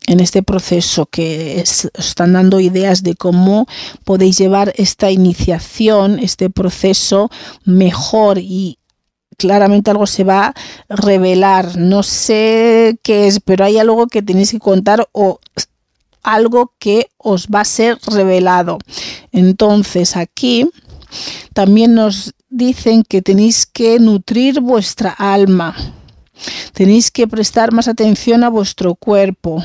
en 0.06 0.20
este 0.20 0.42
proceso 0.42 1.06
que 1.06 1.62
os 1.62 1.90
están 1.94 2.34
dando 2.34 2.60
ideas 2.60 3.02
de 3.02 3.14
cómo 3.14 3.66
podéis 4.04 4.38
llevar 4.38 4.72
esta 4.76 5.10
iniciación, 5.10 6.18
este 6.18 6.50
proceso 6.50 7.30
mejor 7.64 8.38
y 8.38 8.78
claramente 9.36 9.90
algo 9.90 10.06
se 10.06 10.24
va 10.24 10.48
a 10.48 10.54
revelar. 10.88 11.76
No 11.76 12.02
sé 12.02 12.98
qué 13.02 13.26
es, 13.26 13.40
pero 13.40 13.64
hay 13.64 13.78
algo 13.78 14.06
que 14.06 14.22
tenéis 14.22 14.50
que 14.50 14.58
contar 14.58 15.08
o 15.12 15.40
algo 16.24 16.72
que 16.78 17.08
os 17.18 17.46
va 17.46 17.60
a 17.60 17.64
ser 17.64 17.98
revelado. 18.06 18.78
Entonces 19.30 20.16
aquí 20.16 20.68
también 21.52 21.94
nos 21.94 22.34
dicen 22.50 23.02
que 23.02 23.22
tenéis 23.22 23.66
que 23.66 23.98
nutrir 24.00 24.60
vuestra 24.60 25.10
alma. 25.10 25.76
Tenéis 26.72 27.10
que 27.10 27.28
prestar 27.28 27.72
más 27.72 27.88
atención 27.88 28.42
a 28.44 28.48
vuestro 28.48 28.94
cuerpo. 28.94 29.62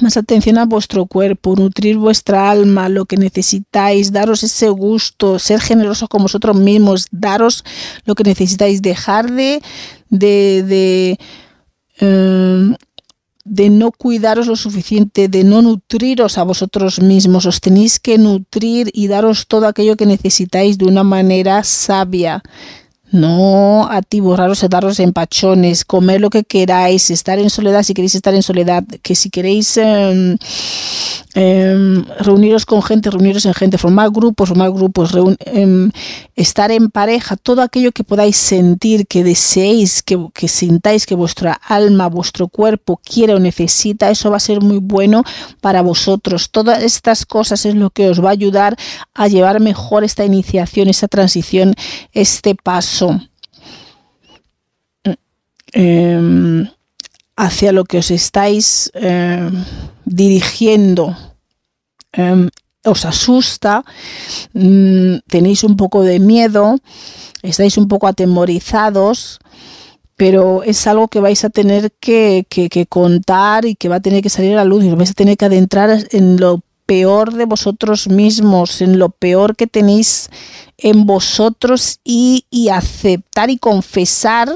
Más 0.00 0.16
atención 0.16 0.58
a 0.58 0.66
vuestro 0.66 1.06
cuerpo, 1.06 1.56
nutrir 1.56 1.96
vuestra 1.96 2.50
alma, 2.50 2.88
lo 2.88 3.06
que 3.06 3.16
necesitáis, 3.16 4.12
daros 4.12 4.44
ese 4.44 4.68
gusto, 4.68 5.38
ser 5.38 5.60
generosos 5.60 6.08
con 6.08 6.22
vosotros 6.22 6.56
mismos, 6.56 7.06
daros 7.10 7.64
lo 8.04 8.14
que 8.14 8.22
necesitáis, 8.22 8.80
dejar 8.80 9.32
de, 9.32 9.60
de, 10.08 10.62
de 10.62 11.18
em, 11.98 12.76
de 13.48 13.70
no 13.70 13.92
cuidaros 13.92 14.46
lo 14.46 14.56
suficiente, 14.56 15.28
de 15.28 15.44
no 15.44 15.62
nutriros 15.62 16.38
a 16.38 16.44
vosotros 16.44 17.00
mismos. 17.00 17.46
Os 17.46 17.60
tenéis 17.60 17.98
que 17.98 18.18
nutrir 18.18 18.90
y 18.92 19.08
daros 19.08 19.46
todo 19.46 19.66
aquello 19.66 19.96
que 19.96 20.06
necesitáis 20.06 20.78
de 20.78 20.86
una 20.86 21.04
manera 21.04 21.64
sabia. 21.64 22.42
No 23.10 23.88
atiborraros, 23.90 24.66
daros 24.68 25.00
empachones, 25.00 25.84
comer 25.86 26.20
lo 26.20 26.28
que 26.28 26.44
queráis, 26.44 27.10
estar 27.10 27.38
en 27.38 27.48
soledad 27.48 27.82
si 27.82 27.94
queréis 27.94 28.14
estar 28.14 28.34
en 28.34 28.42
soledad, 28.42 28.84
que 29.02 29.14
si 29.14 29.30
queréis 29.30 29.78
em, 29.78 30.36
em, 31.34 32.04
reuniros 32.20 32.66
con 32.66 32.82
gente, 32.82 33.10
reuniros 33.10 33.46
en 33.46 33.54
gente, 33.54 33.78
formar 33.78 34.10
grupos, 34.10 34.50
formar 34.50 34.70
grupos, 34.72 35.12
em, 35.46 35.90
estar 36.36 36.70
en 36.70 36.90
pareja, 36.90 37.36
todo 37.36 37.62
aquello 37.62 37.92
que 37.92 38.04
podáis 38.04 38.36
sentir, 38.36 39.06
que 39.06 39.24
deseéis, 39.24 40.02
que, 40.02 40.18
que 40.34 40.46
sintáis 40.46 41.06
que 41.06 41.14
vuestra 41.14 41.54
alma, 41.54 42.08
vuestro 42.08 42.48
cuerpo 42.48 43.00
quiere 43.02 43.34
o 43.34 43.38
necesita, 43.38 44.10
eso 44.10 44.30
va 44.30 44.36
a 44.36 44.40
ser 44.40 44.60
muy 44.60 44.78
bueno 44.78 45.24
para 45.62 45.80
vosotros. 45.80 46.50
Todas 46.50 46.82
estas 46.82 47.24
cosas 47.24 47.64
es 47.64 47.74
lo 47.74 47.88
que 47.88 48.10
os 48.10 48.22
va 48.22 48.28
a 48.28 48.32
ayudar 48.32 48.76
a 49.14 49.28
llevar 49.28 49.60
mejor 49.60 50.04
esta 50.04 50.26
iniciación, 50.26 50.88
esta 50.88 51.08
transición, 51.08 51.74
este 52.12 52.54
paso 52.54 52.97
Em, 55.72 56.66
hacia 57.36 57.72
lo 57.72 57.84
que 57.84 57.98
os 57.98 58.10
estáis 58.10 58.90
em, 58.94 59.50
dirigiendo 60.04 61.14
em, 62.12 62.48
os 62.84 63.04
asusta, 63.04 63.84
mm, 64.54 65.18
tenéis 65.28 65.62
un 65.64 65.76
poco 65.76 66.02
de 66.02 66.18
miedo, 66.18 66.78
estáis 67.42 67.76
un 67.76 67.86
poco 67.86 68.06
atemorizados, 68.06 69.38
pero 70.16 70.64
es 70.64 70.86
algo 70.86 71.08
que 71.08 71.20
vais 71.20 71.44
a 71.44 71.50
tener 71.50 71.92
que, 72.00 72.44
contar 72.88 73.64
y 73.64 73.76
que 73.76 73.88
va 73.88 73.96
a 73.96 74.00
tener 74.00 74.22
que 74.22 74.30
salir 74.30 74.52
a 74.54 74.56
la 74.56 74.64
luz 74.64 74.84
y 74.84 74.90
vais 74.90 75.10
a 75.10 75.14
tener 75.14 75.36
que 75.36 75.44
adentrar 75.44 76.06
en 76.10 76.40
lo 76.40 76.60
peor 76.88 77.34
de 77.34 77.44
vosotros 77.44 78.08
mismos, 78.08 78.80
en 78.80 78.98
lo 78.98 79.10
peor 79.10 79.56
que 79.56 79.66
tenéis 79.66 80.30
en 80.78 81.04
vosotros 81.04 82.00
y, 82.02 82.46
aceptar 82.72 83.50
y 83.50 83.58
confesar 83.58 84.48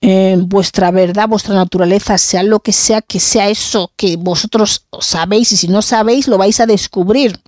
eh, 0.00 0.36
vuestra 0.40 0.90
verdad, 0.90 1.28
vuestra 1.28 1.54
naturaleza, 1.54 2.18
sea 2.18 2.42
lo 2.42 2.58
que 2.58 2.72
sea, 2.72 3.00
que 3.00 3.20
sea 3.20 3.48
eso 3.48 3.92
que 3.94 4.16
vosotros 4.16 4.86
sabéis 5.00 5.52
y 5.52 5.56
si 5.56 5.68
no 5.68 5.82
sabéis 5.82 6.26
lo 6.26 6.36
vais 6.36 6.58
a 6.58 6.66
descubrir. 6.66 7.38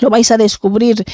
Lo 0.00 0.10
vais 0.10 0.30
a 0.32 0.38
descubrir. 0.38 1.04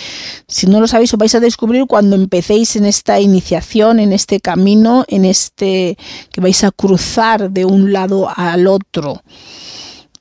Si 0.49 0.67
no 0.67 0.81
lo 0.81 0.87
sabéis, 0.87 1.13
lo 1.13 1.19
vais 1.19 1.35
a 1.35 1.41
descubrir 1.41 1.85
cuando 1.87 2.17
empecéis 2.17 2.77
en 2.77 2.87
esta 2.87 3.21
iniciación, 3.21 3.99
en 3.99 4.13
este 4.13 4.41
camino, 4.41 5.05
en 5.09 5.27
este 5.27 5.99
que 6.33 6.41
vais 6.41 6.65
a 6.65 6.71
cruzar 6.71 7.51
de 7.51 7.65
un 7.65 7.93
lado 7.93 8.31
al 8.35 8.69
otro 8.69 9.21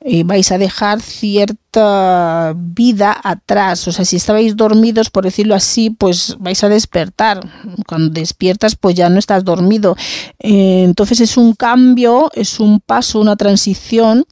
y 0.04 0.24
vais 0.24 0.50
a 0.52 0.58
dejar 0.58 1.02
cierta 1.02 2.54
vida 2.56 3.20
atrás. 3.22 3.88
O 3.88 3.92
sea, 3.92 4.06
si 4.06 4.16
estabais 4.16 4.56
dormidos, 4.56 5.10
por 5.10 5.26
decirlo 5.26 5.56
así, 5.56 5.90
pues 5.90 6.38
vais 6.40 6.64
a 6.64 6.70
despertar. 6.70 7.42
Cuando 7.88 8.10
despiertas, 8.10 8.76
pues 8.76 8.96
ya 8.96 9.10
no 9.10 9.20
estás 9.20 9.44
dormido. 9.44 9.98
Eh, 10.40 10.84
entonces 10.86 11.20
es 11.20 11.36
un 11.36 11.54
cambio, 11.54 12.32
es 12.34 12.60
un 12.60 12.80
paso, 12.80 13.20
una 13.20 13.36
transición 13.36 14.26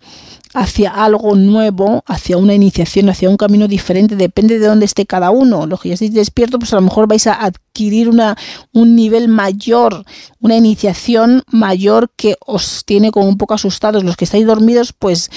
hacia 0.57 0.89
algo 0.89 1.35
nuevo, 1.35 2.03
hacia 2.07 2.37
una 2.37 2.55
iniciación, 2.55 3.09
hacia 3.09 3.29
un 3.29 3.37
camino 3.37 3.67
diferente, 3.67 4.15
depende 4.15 4.57
de 4.57 4.65
dónde 4.65 4.85
esté 4.85 5.05
cada 5.05 5.29
uno. 5.29 5.67
Los 5.67 5.79
que 5.81 5.89
ya 5.89 5.93
estéis 5.93 6.15
despiertos, 6.15 6.59
pues 6.59 6.73
a 6.73 6.77
lo 6.77 6.81
mejor 6.81 7.07
vais 7.07 7.27
a 7.27 7.33
adquirir 7.33 8.09
una, 8.09 8.35
un 8.73 8.95
nivel 8.95 9.27
mayor, 9.27 10.03
una 10.39 10.57
iniciación 10.57 11.43
mayor 11.51 12.09
que 12.15 12.37
os 12.43 12.83
tiene 12.85 13.11
como 13.11 13.27
un 13.27 13.37
poco 13.37 13.53
asustados. 13.53 14.03
Los 14.03 14.17
que 14.17 14.25
estáis 14.25 14.47
dormidos, 14.47 14.93
pues 14.93 15.29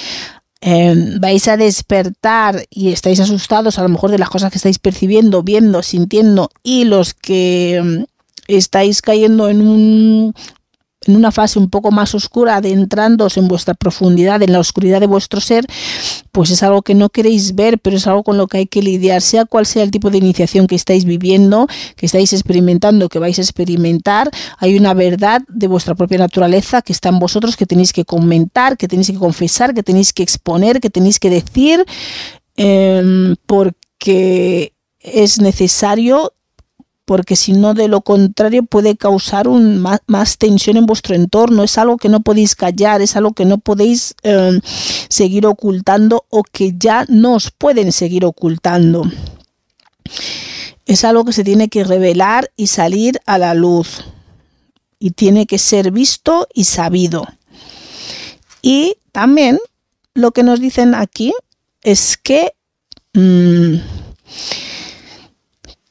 em, 0.63 1.21
vais 1.21 1.47
a 1.49 1.59
despertar 1.59 2.65
y 2.71 2.91
estáis 2.91 3.21
asustados 3.21 3.79
a 3.79 3.83
lo 3.83 3.91
mejor 3.91 4.11
de 4.11 4.19
las 4.19 4.31
cosas 4.31 4.51
que 4.51 4.57
estáis 4.57 4.79
percibiendo, 4.79 5.43
viendo, 5.43 5.83
sintiendo 5.83 6.49
y 6.63 6.85
los 6.85 7.13
que 7.13 7.77
em, 7.77 8.07
estáis 8.49 9.03
cayendo 9.03 9.51
en 9.51 9.61
un 9.61 10.35
en 11.07 11.17
una 11.17 11.33
fase 11.33 11.59
un 11.59 11.71
poco 11.71 11.91
más 11.91 12.15
oscura, 12.15 12.57
adentrándose 12.57 13.41
en 13.41 13.49
vuestra 13.49 13.75
profundidad, 13.75 14.43
en 14.43 14.53
la 14.53 14.59
oscuridad 14.59 15.01
de 15.01 15.07
vuestro 15.07 15.41
ser, 15.41 15.65
pues 16.31 16.51
es 16.51 16.63
algo 16.63 16.83
que 16.83 16.95
no 16.95 17.09
queréis 17.09 17.55
ver, 17.55 17.79
pero 17.79 17.97
es 17.97 18.07
algo 18.07 18.23
con 18.23 18.37
lo 18.37 18.47
que 18.47 18.59
hay 18.59 18.67
que 18.67 18.83
lidiar, 18.83 19.23
sea 19.23 19.47
cual 19.47 19.65
sea 19.65 19.83
el 19.83 19.91
tipo 19.91 20.11
de 20.11 20.19
iniciación 20.19 20.67
que 20.67 20.75
estáis 20.75 21.07
viviendo, 21.07 21.67
que 21.97 22.07
estáis 22.07 22.33
experimentando, 22.33 23.09
que 23.09 23.19
vais 23.19 23.39
a 23.39 23.43
experimentar, 23.43 24.31
hay 24.59 24.77
una 24.77 24.93
verdad 24.93 25.43
de 25.49 25.69
vuestra 25.69 25.95
propia 25.95 26.19
naturaleza 26.19 26.83
que 26.83 26.93
está 26.93 27.09
en 27.09 27.19
vosotros, 27.19 27.57
que 27.57 27.67
tenéis 27.67 27.93
que 27.95 28.05
comentar, 28.05 28.77
que 28.77 28.87
tenéis 28.87 29.11
que 29.11 29.19
confesar, 29.19 29.73
que 29.73 29.83
tenéis 29.83 30.13
que 30.13 30.23
exponer, 30.23 30.81
que 30.81 30.91
tenéis 30.91 31.19
que 31.19 31.31
decir, 31.31 31.85
em, 32.57 33.37
porque 33.47 34.75
es 35.01 35.41
necesario 35.41 36.33
porque 37.11 37.35
si 37.35 37.55
no 37.55 37.75
de 37.75 37.89
lo 37.89 38.03
contrario 38.03 38.63
puede 38.63 38.97
causar 38.97 39.49
un, 39.49 39.81
más, 39.81 40.39
tensión 40.39 40.77
en 40.77 40.87
vuestro 40.87 41.17
entorno. 41.17 41.65
Es 41.65 41.77
algo 41.77 41.97
que 41.97 42.09
no 42.09 42.21
podéis 42.21 42.55
callar, 42.55 43.03
es 43.03 43.17
algo 43.17 43.33
que 43.33 43.45
no 43.45 43.59
podéis 43.59 44.15
em, 44.23 44.61
seguir 45.09 45.45
ocultando 45.45 46.25
o 46.29 46.45
que 46.45 46.73
ya 46.79 47.07
no 47.09 47.35
os 47.35 47.51
pueden 47.51 47.91
seguir 47.91 48.25
ocultando. 48.25 49.11
Es 50.87 51.03
algo 51.03 51.25
que 51.25 51.33
se 51.33 51.43
tiene 51.43 51.69
que 51.69 51.83
revelar 51.83 52.53
y 52.55 52.69
salir 52.69 53.21
a 53.27 53.39
la 53.39 53.55
luz. 53.55 54.05
Y 55.01 55.11
tiene 55.11 55.47
que 55.47 55.59
ser 55.59 55.91
visto 55.91 56.47
y 56.55 56.63
sabido. 56.63 57.27
Y 58.63 58.99
también 59.11 59.59
lo 60.15 60.31
que 60.31 60.45
nos 60.45 60.61
dicen 60.61 60.95
aquí 60.95 61.33
es 61.83 62.17
que 62.17 62.53
mm, 63.15 63.79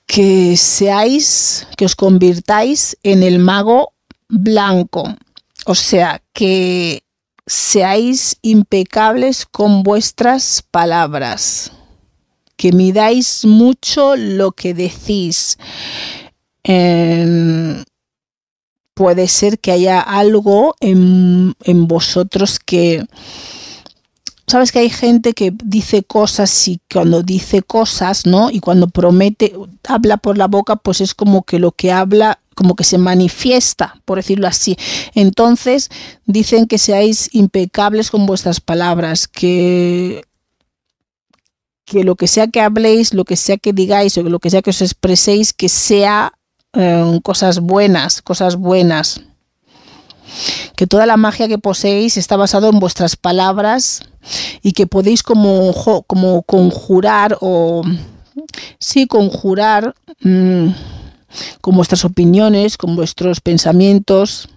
que 0.10 0.58
seáis, 0.58 1.68
que 1.78 1.86
os 1.86 1.94
convirtáis 1.94 2.98
en 3.04 3.22
el 3.22 3.38
mago 3.38 3.94
blanco. 4.28 5.04
O 5.68 5.76
sea, 5.76 6.20
que 6.34 7.04
seáis 7.46 8.36
impecables 8.42 9.46
con 9.46 9.84
vuestras 9.84 10.64
palabras, 10.72 11.72
que 12.58 12.72
midáis 12.72 13.46
mucho 13.46 14.16
lo 14.16 14.52
que 14.52 14.74
decís. 14.74 15.60
puede 18.96 19.28
ser 19.28 19.60
que 19.60 19.72
haya 19.72 20.02
algo 20.02 20.76
en, 20.80 21.54
en 21.64 21.88
vosotros 21.88 22.58
que 22.58 23.06
sabes 24.50 24.72
que 24.72 24.80
hay 24.80 24.90
gente 24.90 25.34
que 25.34 25.54
dice 25.64 26.04
cosas 26.04 26.68
y 26.68 26.82
cuando 26.92 27.24
dice 27.24 27.62
cosas, 27.62 28.26
¿no? 28.26 28.50
Y 28.52 28.60
cuando 28.60 28.88
promete, 28.88 29.54
habla 29.88 30.18
por 30.18 30.38
la 30.38 30.48
boca, 30.48 30.76
pues 30.76 31.02
es 31.02 31.14
como 31.14 31.44
que 31.44 31.60
lo 31.60 31.72
que 31.72 31.92
habla 31.92 32.40
como 32.56 32.76
que 32.76 32.84
se 32.84 32.98
manifiesta, 32.98 34.02
por 34.04 34.18
decirlo 34.18 34.48
así. 34.48 34.76
Entonces, 35.16 35.90
dicen 36.26 36.68
que 36.68 36.78
seáis 36.78 37.30
impecables 37.32 38.12
con 38.12 38.26
vuestras 38.26 38.60
palabras, 38.60 39.28
que 39.30 40.26
que 41.86 42.04
lo 42.04 42.16
que 42.16 42.28
sea 42.28 42.48
que 42.48 42.62
habléis, 42.62 43.14
lo 43.14 43.26
que 43.26 43.36
sea 43.36 43.58
que 43.58 43.74
digáis 43.74 44.18
o 44.18 44.24
lo 44.24 44.40
que 44.40 44.50
sea 44.50 44.62
que 44.62 44.70
os 44.70 44.82
expreséis, 44.82 45.54
que 45.54 45.70
sea 45.70 46.34
eh, 46.74 47.20
cosas 47.24 47.60
buenas, 47.60 48.22
cosas 48.22 48.58
buenas. 48.58 49.22
Que 50.76 50.86
toda 50.86 51.06
la 51.06 51.18
magia 51.18 51.48
que 51.48 51.58
poseéis 51.58 52.18
está 52.18 52.36
basada 52.36 52.70
en 52.70 52.80
vuestras 52.80 53.16
palabras 53.16 54.09
y 54.62 54.74
que 54.74 54.88
podéis 54.88 55.24
como, 55.24 55.74
como 56.08 56.44
conjurar 56.44 57.38
o 57.42 57.82
sí 58.80 59.08
conjurar 59.08 59.94
mm, 60.22 60.68
con 61.62 61.76
vuestras 61.76 62.06
opiniones, 62.06 62.78
con 62.78 62.96
vuestros 62.96 63.42
pensamientos 63.42 64.50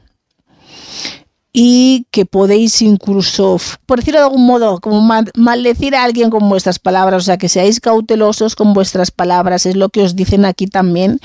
y 1.52 2.06
que 2.10 2.24
podéis 2.24 2.80
incluso, 2.80 3.58
por 3.84 3.98
decirlo 3.98 4.20
de 4.20 4.26
algún 4.26 4.46
modo, 4.46 4.80
como 4.80 5.02
maldecir 5.36 5.94
a 5.94 6.04
alguien 6.04 6.30
con 6.30 6.48
vuestras 6.48 6.78
palabras, 6.78 7.22
o 7.22 7.24
sea, 7.26 7.36
que 7.36 7.50
seáis 7.50 7.78
cautelosos 7.78 8.56
con 8.56 8.72
vuestras 8.72 9.10
palabras, 9.10 9.66
es 9.66 9.76
lo 9.76 9.90
que 9.90 10.02
os 10.02 10.16
dicen 10.16 10.46
aquí 10.46 10.66
también 10.66 11.20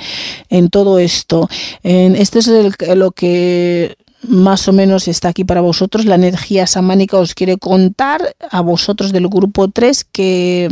en 0.50 0.70
todo 0.70 1.00
esto. 1.00 1.50
En, 1.82 2.18
esto 2.18 2.40
es 2.40 2.48
lo 2.48 3.12
que 3.12 3.96
más 4.24 4.68
o 4.68 4.74
menos 4.74 5.08
está 5.08 5.30
aquí 5.30 5.44
para 5.44 5.62
vosotros. 5.62 6.06
La 6.06 6.16
energía 6.16 6.68
samánica 6.68 7.18
os 7.18 7.34
quiere 7.34 7.58
contar 7.58 8.36
a 8.50 8.62
vosotros 8.62 9.12
del 9.12 9.28
grupo 9.28 9.70
3 9.70 10.06
que 10.12 10.70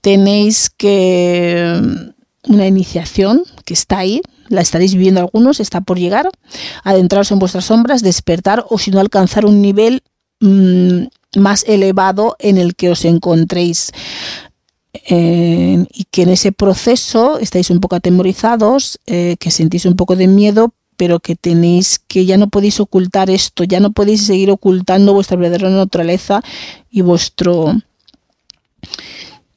tenéis 0.00 0.70
que 0.70 1.80
una 2.48 2.66
iniciación 2.66 3.42
que 3.64 3.74
está 3.74 3.98
ahí, 3.98 4.20
la 4.48 4.60
estaréis 4.60 4.94
viviendo 4.94 5.20
algunos, 5.20 5.60
está 5.60 5.80
por 5.80 5.98
llegar, 5.98 6.28
adentraros 6.84 7.30
en 7.30 7.38
vuestras 7.38 7.66
sombras, 7.66 8.02
despertar 8.02 8.66
o 8.68 8.78
si 8.78 8.90
no 8.90 9.00
alcanzar 9.00 9.46
un 9.46 9.62
nivel 9.62 10.02
mm, 10.40 11.04
más 11.36 11.64
elevado 11.66 12.36
en 12.38 12.58
el 12.58 12.74
que 12.74 12.90
os 12.90 13.04
encontréis. 13.04 13.92
Eh, 15.08 15.86
y 15.94 16.04
que 16.10 16.22
en 16.22 16.28
ese 16.28 16.52
proceso 16.52 17.38
estáis 17.38 17.70
un 17.70 17.80
poco 17.80 17.96
atemorizados, 17.96 19.00
eh, 19.06 19.36
que 19.40 19.50
sentís 19.50 19.86
un 19.86 19.96
poco 19.96 20.16
de 20.16 20.26
miedo, 20.26 20.74
pero 21.02 21.18
que 21.18 21.34
tenéis 21.34 21.98
que 21.98 22.26
ya 22.26 22.36
no 22.36 22.48
podéis 22.48 22.78
ocultar 22.78 23.28
esto, 23.28 23.64
ya 23.64 23.80
no 23.80 23.90
podéis 23.90 24.24
seguir 24.24 24.52
ocultando 24.52 25.12
vuestra 25.12 25.36
verdadera 25.36 25.68
naturaleza 25.68 26.44
y 26.92 27.00
vuestro 27.00 27.74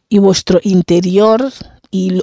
y 0.09 0.17
vuestro 0.17 0.59
interior 0.63 1.53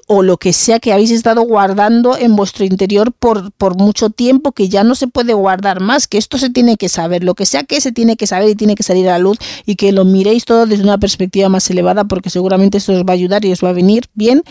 o 0.06 0.22
lo 0.22 0.36
que 0.36 0.52
sea 0.52 0.78
que 0.78 0.92
habéis 0.92 1.10
estado 1.10 1.42
guardando 1.42 2.16
en 2.16 2.36
vuestro 2.36 2.64
interior 2.64 3.12
por, 3.12 3.52
por 3.52 3.76
mucho 3.76 4.10
tiempo 4.10 4.52
que 4.52 4.68
ya 4.68 4.84
no 4.84 4.94
se 4.94 5.06
puede 5.06 5.34
guardar 5.34 5.80
más, 5.80 6.06
que 6.06 6.18
esto 6.18 6.38
se 6.38 6.50
tiene 6.50 6.76
que 6.76 6.88
saber, 6.88 7.24
lo 7.24 7.34
que 7.34 7.46
sea 7.46 7.64
que 7.64 7.80
se 7.80 7.92
tiene 7.92 8.16
que 8.16 8.26
saber 8.26 8.48
y 8.50 8.54
tiene 8.54 8.74
que 8.74 8.82
salir 8.82 9.08
a 9.08 9.12
la 9.12 9.18
luz 9.18 9.38
y 9.66 9.76
que 9.76 9.92
lo 9.92 10.04
miréis 10.04 10.44
todo 10.44 10.66
desde 10.66 10.82
una 10.82 10.98
perspectiva 10.98 11.48
más 11.48 11.68
elevada 11.70 12.04
porque 12.04 12.30
seguramente 12.30 12.78
esto 12.78 12.92
os 12.92 13.04
va 13.04 13.10
a 13.10 13.12
ayudar 13.12 13.44
y 13.44 13.52
os 13.52 13.62
va 13.62 13.70
a 13.70 13.72
venir 13.72 14.04
bien 14.14 14.42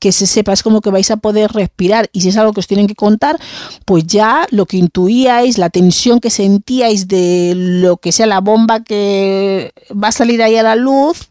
que 0.00 0.12
se 0.12 0.26
sepa, 0.26 0.52
es 0.52 0.62
como 0.62 0.80
que 0.80 0.90
vais 0.90 1.10
a 1.10 1.16
poder 1.16 1.52
respirar. 1.52 2.08
Y 2.12 2.22
si 2.22 2.28
es 2.28 2.36
algo 2.36 2.52
que 2.52 2.60
os 2.60 2.66
tienen 2.66 2.86
que 2.86 2.94
contar, 2.94 3.38
pues 3.84 4.06
ya 4.06 4.46
lo 4.50 4.66
que 4.66 4.76
intuíais, 4.76 5.58
la 5.58 5.70
tensión 5.70 6.20
que 6.20 6.30
sentíais 6.30 7.08
de 7.08 7.52
lo 7.56 7.96
que 7.98 8.12
sea 8.12 8.26
la 8.26 8.40
bomba 8.40 8.82
que 8.82 9.72
va 9.92 10.08
a 10.08 10.12
salir 10.12 10.42
ahí 10.42 10.56
a 10.56 10.62
la 10.62 10.76
luz, 10.76 11.28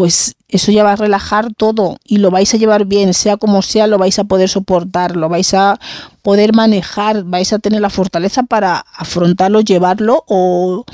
pues 0.00 0.34
eso 0.48 0.72
ya 0.72 0.82
va 0.82 0.92
a 0.92 0.96
relajar 0.96 1.52
todo 1.52 1.98
y 2.06 2.16
lo 2.16 2.30
vais 2.30 2.54
a 2.54 2.56
llevar 2.56 2.86
bien, 2.86 3.12
sea 3.12 3.36
como 3.36 3.60
sea, 3.60 3.86
lo 3.86 3.98
vais 3.98 4.18
a 4.18 4.24
poder 4.24 4.48
soportar, 4.48 5.14
lo 5.14 5.28
vais 5.28 5.52
a 5.52 5.78
poder 6.22 6.54
manejar, 6.54 7.24
vais 7.24 7.52
a 7.52 7.58
tener 7.58 7.82
la 7.82 7.90
fortaleza 7.90 8.44
para 8.44 8.86
afrontarlo, 8.96 9.60
llevarlo 9.60 10.24
o, 10.26 10.86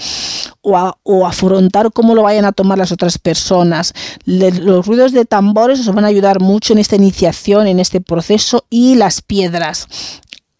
o, 0.60 1.24
afrontar 1.24 1.92
cómo 1.92 2.16
lo 2.16 2.24
vayan 2.24 2.46
a 2.46 2.50
tomar 2.50 2.78
las 2.78 2.90
otras 2.90 3.18
personas. 3.18 3.94
los 4.24 4.84
ruidos 4.84 5.12
de 5.12 5.24
tambores 5.24 5.78
os 5.78 5.94
van 5.94 6.04
a 6.04 6.08
ayudar 6.08 6.40
mucho 6.40 6.72
en 6.72 6.80
esta 6.80 6.96
iniciación, 6.96 7.68
en 7.68 7.78
este 7.78 8.00
proceso 8.00 8.64
y 8.70 8.96
las 8.96 9.22
piedras 9.22 9.86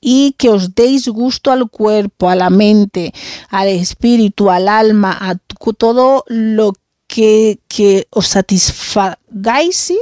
y 0.01 0.36
que 0.38 0.51
os 0.51 0.76
deis 0.76 1.09
gusto 1.09 1.51
al 1.51 1.68
cuerpo, 1.68 2.30
a 2.30 2.36
la 2.36 2.49
mente, 2.49 3.12
al 3.49 3.66
espíritu, 3.66 4.51
al 4.51 4.68
alma, 4.68 5.18
a 5.20 5.34
todo 5.76 6.22
lo 6.28 6.74
que 7.17 8.07
os 8.11 8.29
satisfagáis, 8.29 9.93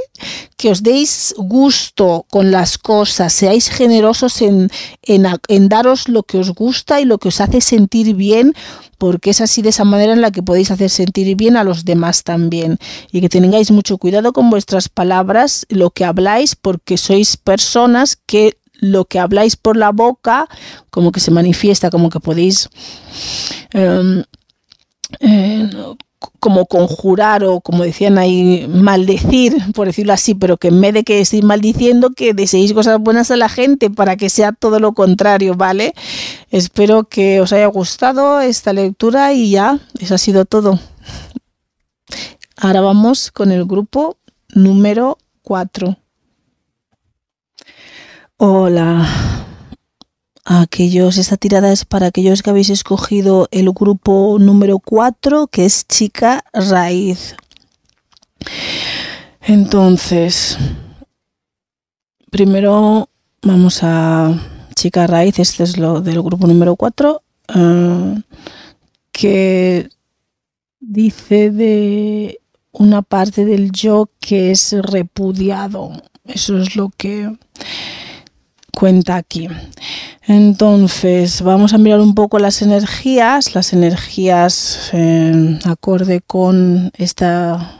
que 0.57 0.69
os 0.69 0.83
deis 0.83 1.33
gusto 1.37 2.25
con 2.29 2.51
las 2.51 2.77
cosas, 2.77 3.33
seáis 3.33 3.69
generosos 3.69 4.41
en, 4.41 4.69
en, 5.03 5.69
daros 5.69 6.07
lo 6.09 6.23
que 6.23 6.37
os 6.37 6.51
gusta 6.51 6.99
y 6.99 7.05
lo 7.05 7.17
que 7.17 7.29
os 7.29 7.39
hace 7.39 7.61
sentir 7.61 8.15
bien, 8.15 8.53
porque 8.97 9.29
es 9.29 9.41
así 9.41 9.61
de 9.61 9.69
esa 9.69 9.83
manera 9.83 10.13
en 10.13 10.21
la 10.21 10.31
que 10.31 10.43
podéis 10.43 10.71
hacer 10.71 10.89
sentir 10.89 11.35
bien 11.35 11.57
a 11.57 11.63
los 11.63 11.85
demás 11.85 12.23
también. 12.23 12.77
Y 13.11 13.21
que 13.21 13.29
tengáis 13.29 13.71
mucho 13.71 13.97
cuidado 13.97 14.33
con 14.33 14.49
vuestras 14.49 14.89
palabras, 14.89 15.65
lo 15.69 15.91
que 15.91 16.05
habláis, 16.05 16.55
porque 16.55 16.97
sois 16.97 17.37
personas 17.37 18.15
que 18.15 18.57
lo 18.73 19.05
que 19.05 19.19
habláis 19.19 19.55
por 19.55 19.77
la 19.77 19.91
boca, 19.91 20.47
como 20.89 21.11
que 21.11 21.19
se 21.19 21.31
manifiesta, 21.31 21.89
como 21.89 22.09
que 22.09 22.19
podéis... 22.19 22.69
Em, 23.71 24.23
eh, 25.19 25.69
como 26.39 26.65
conjurar 26.65 27.43
o 27.43 27.61
como 27.61 27.83
decían 27.83 28.17
ahí, 28.17 28.67
maldecir, 28.69 29.55
por 29.73 29.87
decirlo 29.87 30.13
así, 30.13 30.35
pero 30.35 30.57
que 30.57 30.69
en 30.69 30.81
vez 30.81 30.93
de 30.93 31.03
que 31.03 31.19
estéis 31.19 31.43
maldiciendo, 31.43 32.11
que 32.11 32.33
deseéis 32.33 32.73
cosas 32.73 32.99
buenas 32.99 33.31
a 33.31 33.37
la 33.37 33.49
gente 33.49 33.89
para 33.89 34.15
que 34.15 34.29
sea 34.29 34.51
todo 34.51 34.79
lo 34.79 34.93
contrario, 34.93 35.55
¿vale? 35.55 35.93
Espero 36.51 37.05
que 37.05 37.41
os 37.41 37.53
haya 37.53 37.67
gustado 37.67 38.41
esta 38.41 38.73
lectura 38.73 39.33
y 39.33 39.51
ya, 39.51 39.79
eso 39.99 40.15
ha 40.15 40.19
sido 40.19 40.45
todo. 40.45 40.79
Ahora 42.57 42.81
vamos 42.81 43.31
con 43.31 43.51
el 43.51 43.65
grupo 43.65 44.17
número 44.53 45.17
4. 45.43 45.97
Hola 48.37 49.34
aquellos, 50.45 51.17
esta 51.17 51.37
tirada 51.37 51.71
es 51.71 51.83
para 51.85 52.07
aquellos 52.07 52.43
que 52.43 52.51
habéis 52.51 52.69
escogido 52.69 53.47
el 53.51 53.71
grupo 53.71 54.37
número 54.39 54.79
4, 54.79 55.47
que 55.47 55.65
es 55.65 55.87
chica 55.87 56.45
raíz. 56.53 57.35
Entonces, 59.41 60.57
primero 62.29 63.09
vamos 63.41 63.79
a 63.81 64.33
chica 64.75 65.07
raíz, 65.07 65.39
este 65.39 65.63
es 65.63 65.77
lo 65.77 66.01
del 66.01 66.21
grupo 66.21 66.47
número 66.47 66.75
4, 66.75 67.21
eh, 67.55 68.15
que 69.11 69.89
dice 70.79 71.49
de 71.49 72.39
una 72.71 73.01
parte 73.01 73.45
del 73.45 73.71
yo 73.71 74.09
que 74.19 74.51
es 74.51 74.73
repudiado. 74.73 75.91
Eso 76.23 76.57
es 76.57 76.75
lo 76.75 76.91
que 76.97 77.35
cuenta 78.75 79.15
aquí. 79.15 79.47
Entonces, 80.27 81.41
vamos 81.41 81.73
a 81.73 81.77
mirar 81.79 82.01
un 82.01 82.13
poco 82.13 82.37
las 82.37 82.61
energías, 82.61 83.55
las 83.55 83.73
energías 83.73 84.89
eh, 84.93 85.59
acorde 85.65 86.21
con 86.21 86.91
esta 86.97 87.79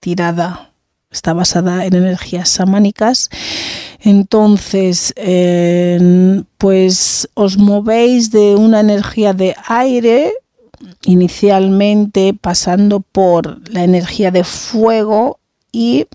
tirada, 0.00 0.72
está 1.10 1.32
basada 1.32 1.86
en 1.86 1.94
energías 1.94 2.48
samánicas. 2.48 3.30
Entonces, 4.00 5.14
pues 6.58 7.28
os 7.34 7.56
movéis 7.56 8.32
de 8.32 8.56
una 8.56 8.80
energía 8.80 9.32
de 9.32 9.54
aire, 9.68 10.32
inicialmente 11.04 12.34
pasando 12.40 13.00
por 13.00 13.60
la 13.70 13.84
energía 13.84 14.32
de 14.32 14.42
fuego 14.42 15.38
y 15.70 16.06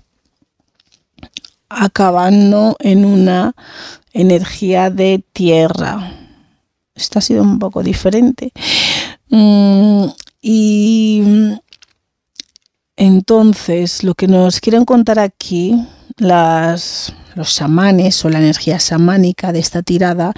acabando 1.68 2.76
en 2.80 3.04
una 3.04 3.54
energía 4.12 4.90
de 4.90 5.24
tierra. 5.32 6.12
Esto 6.94 7.18
ha 7.18 7.22
sido 7.22 7.42
un 7.42 7.58
poco 7.58 7.82
diferente. 7.82 8.52
Mm, 9.28 10.06
y 10.40 11.22
entonces, 12.96 14.02
lo 14.02 14.14
que 14.14 14.26
nos 14.26 14.60
quieren 14.60 14.84
contar 14.84 15.18
aquí 15.20 15.74
las, 16.16 17.14
los 17.36 17.54
chamanes 17.54 18.24
o 18.24 18.28
la 18.28 18.38
energía 18.38 18.78
chamánica 18.78 19.52
de 19.52 19.60
esta 19.60 19.82
tirada, 19.82 20.32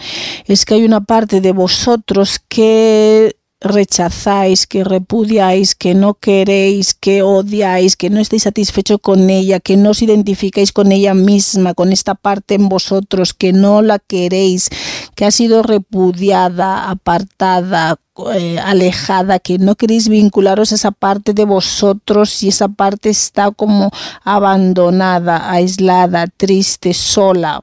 es 0.45 0.66
que 0.66 0.75
hay 0.75 0.85
una 0.85 1.01
parte 1.01 1.41
de 1.41 1.53
vosotros 1.53 2.39
que 2.49 3.37
rechazáis, 3.61 4.66
que 4.66 4.84
repudiáis, 4.84 5.74
que 5.74 5.94
no 5.94 6.14
queréis, 6.14 6.94
que 6.94 7.22
odiáis, 7.22 7.96
que 7.96 8.08
no 8.08 8.20
estáis 8.20 8.44
satisfecho 8.44 8.98
con 8.98 9.28
ella, 9.28 9.61
que 9.61 9.76
no 9.76 9.90
os 9.90 10.00
identificáis 10.02 10.72
con 10.72 10.92
ella 10.92 11.12
misma, 11.12 11.74
con 11.74 11.92
esta 11.92 12.14
parte 12.14 12.54
en 12.54 12.68
vosotros, 12.68 13.34
que 13.34 13.52
no 13.52 13.82
la 13.82 13.98
queréis, 13.98 14.70
que 15.14 15.26
ha 15.26 15.30
sido 15.30 15.62
repudiada, 15.62 16.90
apartada, 16.90 17.98
eh, 18.34 18.58
alejada, 18.58 19.38
que 19.38 19.58
no 19.58 19.76
queréis 19.76 20.08
vincularos 20.08 20.72
a 20.72 20.76
esa 20.76 20.90
parte 20.90 21.34
de 21.34 21.44
vosotros 21.44 22.42
y 22.42 22.48
esa 22.48 22.68
parte 22.68 23.11
está 23.11 23.50
como 23.50 23.90
abandonada, 24.24 25.50
aislada, 25.50 26.26
triste, 26.26 26.94
sola, 26.94 27.61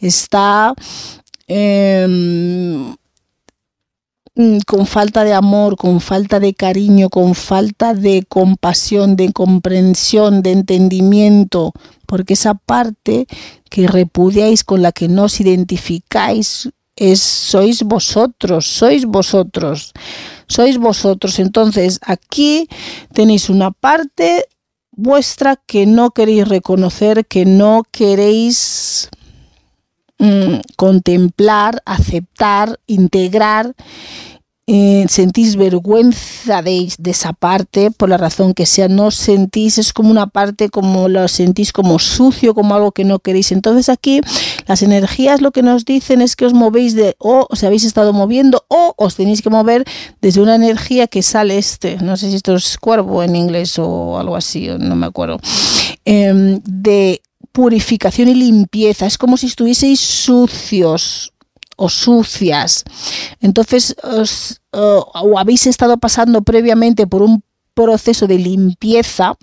está... 0.00 0.74
Em, 1.46 2.94
con 4.66 4.86
falta 4.86 5.22
de 5.22 5.32
amor, 5.32 5.76
con 5.76 6.00
falta 6.00 6.40
de 6.40 6.54
cariño, 6.54 7.08
con 7.08 7.34
falta 7.34 7.94
de 7.94 8.24
compasión, 8.28 9.14
de 9.14 9.32
comprensión, 9.32 10.42
de 10.42 10.52
entendimiento, 10.52 11.72
porque 12.06 12.32
esa 12.34 12.54
parte 12.54 13.26
que 13.70 13.86
repudiáis, 13.86 14.64
con 14.64 14.82
la 14.82 14.90
que 14.90 15.08
no 15.08 15.24
os 15.24 15.40
identificáis, 15.40 16.68
es 16.96 17.20
sois 17.20 17.82
vosotros, 17.82 18.66
sois 18.66 19.04
vosotros, 19.04 19.92
sois 20.46 20.78
vosotros. 20.78 21.38
Entonces, 21.38 22.00
aquí 22.02 22.68
tenéis 23.12 23.48
una 23.48 23.70
parte 23.70 24.46
vuestra 24.92 25.56
que 25.56 25.86
no 25.86 26.10
queréis 26.10 26.46
reconocer, 26.48 27.26
que 27.26 27.44
no 27.44 27.82
queréis 27.90 29.10
Mm, 30.18 30.60
contemplar, 30.76 31.82
aceptar, 31.84 32.78
integrar. 32.86 33.74
Eh, 34.66 35.04
sentís 35.10 35.56
vergüenza 35.56 36.62
de, 36.62 36.88
esa 37.04 37.34
parte 37.34 37.90
por 37.90 38.08
la 38.08 38.16
razón 38.16 38.54
que 38.54 38.64
sea, 38.64 38.88
no 38.88 39.10
sentís, 39.10 39.76
es 39.76 39.92
como 39.92 40.10
una 40.10 40.28
parte 40.28 40.70
como 40.70 41.10
lo 41.10 41.28
sentís 41.28 41.70
como 41.70 41.98
sucio, 41.98 42.54
como 42.54 42.74
algo 42.74 42.92
que 42.92 43.04
no 43.04 43.18
queréis. 43.18 43.52
Entonces 43.52 43.90
aquí 43.90 44.22
las 44.66 44.82
energías 44.82 45.42
lo 45.42 45.50
que 45.50 45.62
nos 45.62 45.84
dicen 45.84 46.22
es 46.22 46.34
que 46.34 46.46
os 46.46 46.54
movéis 46.54 46.94
de 46.94 47.14
o 47.18 47.46
os 47.50 47.62
habéis 47.62 47.84
estado 47.84 48.14
moviendo 48.14 48.64
o 48.68 48.94
os 48.96 49.16
tenéis 49.16 49.42
que 49.42 49.50
mover 49.50 49.84
desde 50.22 50.40
una 50.40 50.54
energía 50.54 51.08
que 51.08 51.22
sale 51.22 51.58
este, 51.58 51.98
no 51.98 52.16
sé 52.16 52.30
si 52.30 52.36
esto 52.36 52.54
es 52.54 52.78
cuervo 52.78 53.22
en 53.22 53.36
inglés 53.36 53.78
o 53.78 54.18
algo 54.18 54.34
así, 54.34 54.68
no 54.78 54.96
me 54.96 55.04
acuerdo, 55.04 55.40
em, 56.06 56.62
de 56.64 57.20
purificación 57.54 58.28
y 58.28 58.34
limpieza. 58.34 59.06
Es 59.06 59.16
como 59.16 59.36
si 59.36 59.46
estuvieseis 59.46 60.00
sucios 60.00 61.32
o 61.76 61.88
sucias. 61.88 62.82
Entonces, 63.40 63.94
os, 64.02 64.60
o 64.72 65.38
habéis 65.38 65.66
estado 65.68 65.96
pasando 65.98 66.42
previamente 66.42 67.06
por 67.06 67.22
un 67.22 67.44
proceso 67.74 68.26
de 68.26 68.38
limpieza 68.38 69.36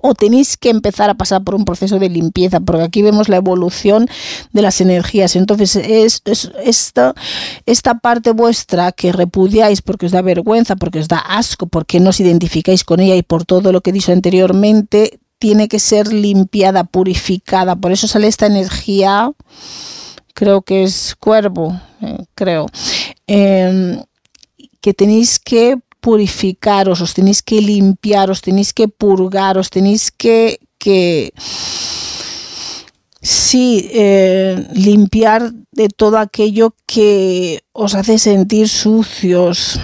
o 0.00 0.14
tenéis 0.14 0.56
que 0.56 0.70
empezar 0.70 1.10
a 1.10 1.14
pasar 1.14 1.44
por 1.44 1.54
un 1.54 1.66
proceso 1.66 1.98
de 1.98 2.08
limpieza, 2.08 2.60
porque 2.60 2.84
aquí 2.84 3.02
vemos 3.02 3.28
la 3.28 3.36
evolución 3.36 4.08
de 4.52 4.62
las 4.62 4.80
energías. 4.80 5.36
Entonces, 5.36 5.76
es, 5.76 6.22
esta, 6.64 7.14
esta 7.66 7.98
parte 7.98 8.30
vuestra 8.32 8.92
que 8.92 9.12
repudiáis 9.12 9.82
porque 9.82 10.06
os 10.06 10.12
da 10.12 10.22
vergüenza, 10.22 10.76
porque 10.76 11.00
os 11.00 11.08
da 11.08 11.18
asco, 11.18 11.66
porque 11.66 12.00
no 12.00 12.10
os 12.10 12.20
identificáis 12.20 12.84
con 12.84 13.00
ella 13.00 13.16
y 13.16 13.22
por 13.22 13.44
todo 13.44 13.70
lo 13.72 13.82
que 13.82 13.90
he 13.90 13.92
dicho 13.92 14.12
anteriormente, 14.12 15.20
tiene 15.38 15.68
que 15.68 15.78
ser 15.78 16.12
limpiada, 16.12 16.84
purificada. 16.84 17.76
Por 17.76 17.92
eso 17.92 18.08
sale 18.08 18.26
esta 18.26 18.46
energía, 18.46 19.30
creo 20.34 20.62
que 20.62 20.82
es 20.82 21.16
cuervo, 21.18 21.80
eh, 22.00 22.24
creo, 22.34 22.66
em, 23.26 24.02
que 24.80 24.94
tenéis 24.94 25.38
que 25.38 25.78
purificaros, 26.00 27.00
os 27.00 27.14
tenéis 27.14 27.42
que 27.42 27.60
limpiar, 27.60 28.30
os 28.30 28.40
tenéis 28.40 28.72
que 28.72 28.88
purgar, 28.88 29.58
os 29.58 29.70
tenéis 29.70 30.10
que, 30.10 30.60
que 30.78 31.32
sí, 33.20 33.90
eh, 33.92 34.68
limpiar 34.72 35.52
de 35.72 35.88
todo 35.88 36.18
aquello 36.18 36.74
que 36.86 37.60
os 37.72 37.94
hace 37.94 38.18
sentir 38.18 38.68
sucios 38.68 39.80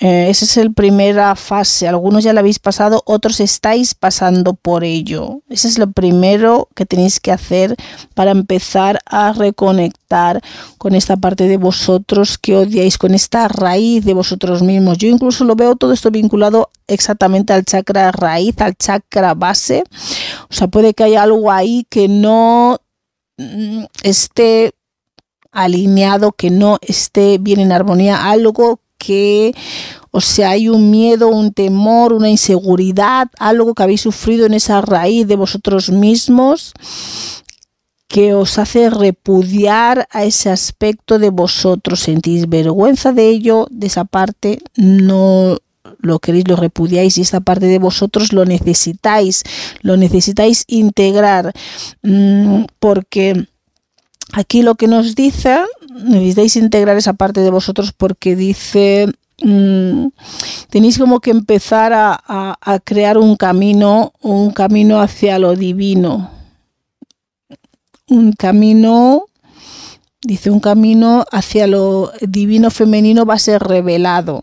eh, 0.00 0.26
esa 0.28 0.44
es 0.44 0.56
la 0.56 0.70
primera 0.72 1.36
fase. 1.36 1.86
Algunos 1.86 2.24
ya 2.24 2.32
la 2.32 2.40
habéis 2.40 2.58
pasado, 2.58 3.02
otros 3.06 3.40
estáis 3.40 3.94
pasando 3.94 4.54
por 4.54 4.84
ello. 4.84 5.42
Ese 5.48 5.68
es 5.68 5.78
lo 5.78 5.90
primero 5.90 6.68
que 6.74 6.86
tenéis 6.86 7.20
que 7.20 7.32
hacer 7.32 7.76
para 8.14 8.32
empezar 8.32 9.00
a 9.06 9.32
reconectar 9.32 10.40
con 10.78 10.94
esta 10.94 11.16
parte 11.16 11.48
de 11.48 11.56
vosotros 11.56 12.38
que 12.38 12.56
odiáis, 12.56 12.98
con 12.98 13.14
esta 13.14 13.48
raíz 13.48 14.04
de 14.04 14.14
vosotros 14.14 14.62
mismos. 14.62 14.98
Yo 14.98 15.08
incluso 15.08 15.44
lo 15.44 15.54
veo 15.54 15.76
todo 15.76 15.92
esto 15.92 16.10
vinculado 16.10 16.70
exactamente 16.86 17.52
al 17.52 17.64
chakra 17.64 18.10
raíz, 18.12 18.54
al 18.58 18.74
chakra 18.74 19.34
base. 19.34 19.84
O 20.50 20.54
sea, 20.54 20.68
puede 20.68 20.94
que 20.94 21.04
haya 21.04 21.22
algo 21.22 21.50
ahí 21.50 21.86
que 21.88 22.08
no 22.08 22.78
mm, 23.38 23.84
esté 24.02 24.72
alineado, 25.52 26.32
que 26.32 26.50
no 26.50 26.78
esté 26.82 27.38
bien 27.38 27.60
en 27.60 27.70
armonía, 27.70 28.28
algo 28.28 28.80
que, 29.04 29.54
o 30.10 30.20
sea, 30.20 30.50
hay 30.50 30.68
un 30.68 30.90
miedo, 30.90 31.28
un 31.28 31.52
temor, 31.52 32.12
una 32.12 32.28
inseguridad, 32.28 33.28
algo 33.38 33.74
que 33.74 33.82
habéis 33.82 34.00
sufrido 34.00 34.46
en 34.46 34.54
esa 34.54 34.80
raíz 34.80 35.26
de 35.26 35.36
vosotros 35.36 35.90
mismos 35.90 36.72
que 38.08 38.32
os 38.32 38.58
hace 38.58 38.90
repudiar 38.90 40.06
a 40.10 40.24
ese 40.24 40.48
aspecto 40.50 41.18
de 41.18 41.30
vosotros, 41.30 42.00
sentís 42.00 42.48
vergüenza 42.48 43.12
de 43.12 43.28
ello, 43.28 43.66
de 43.70 43.88
esa 43.88 44.04
parte 44.04 44.60
no 44.76 45.58
lo 45.98 46.18
queréis, 46.20 46.46
lo 46.46 46.56
repudiáis 46.56 47.18
y 47.18 47.22
esta 47.22 47.40
parte 47.40 47.66
de 47.66 47.78
vosotros 47.78 48.32
lo 48.32 48.44
necesitáis, 48.44 49.42
lo 49.80 49.96
necesitáis 49.96 50.64
integrar, 50.68 51.52
mm, 52.02 52.64
porque 52.78 53.48
aquí 54.32 54.62
lo 54.62 54.76
que 54.76 54.86
nos 54.86 55.14
dice, 55.14 55.58
necesitáis 55.94 56.56
integrar 56.56 56.96
esa 56.96 57.12
parte 57.12 57.40
de 57.40 57.50
vosotros 57.50 57.92
porque 57.92 58.34
dice, 58.36 59.06
mm, 59.42 60.08
tenéis 60.68 60.98
como 60.98 61.20
que 61.20 61.30
empezar 61.30 61.92
a, 61.92 62.20
a, 62.26 62.78
crear 62.80 63.16
un 63.18 63.36
camino, 63.36 64.12
un 64.20 64.50
camino 64.50 65.00
hacia 65.00 65.38
lo 65.38 65.54
divino, 65.54 66.30
un 68.08 68.32
camino, 68.32 69.26
dice, 70.22 70.50
un 70.50 70.60
camino 70.60 71.24
hacia 71.30 71.66
lo 71.66 72.12
divino 72.20 72.70
femenino 72.70 73.24
va 73.24 73.34
a 73.34 73.38
ser 73.38 73.62
revelado. 73.62 74.40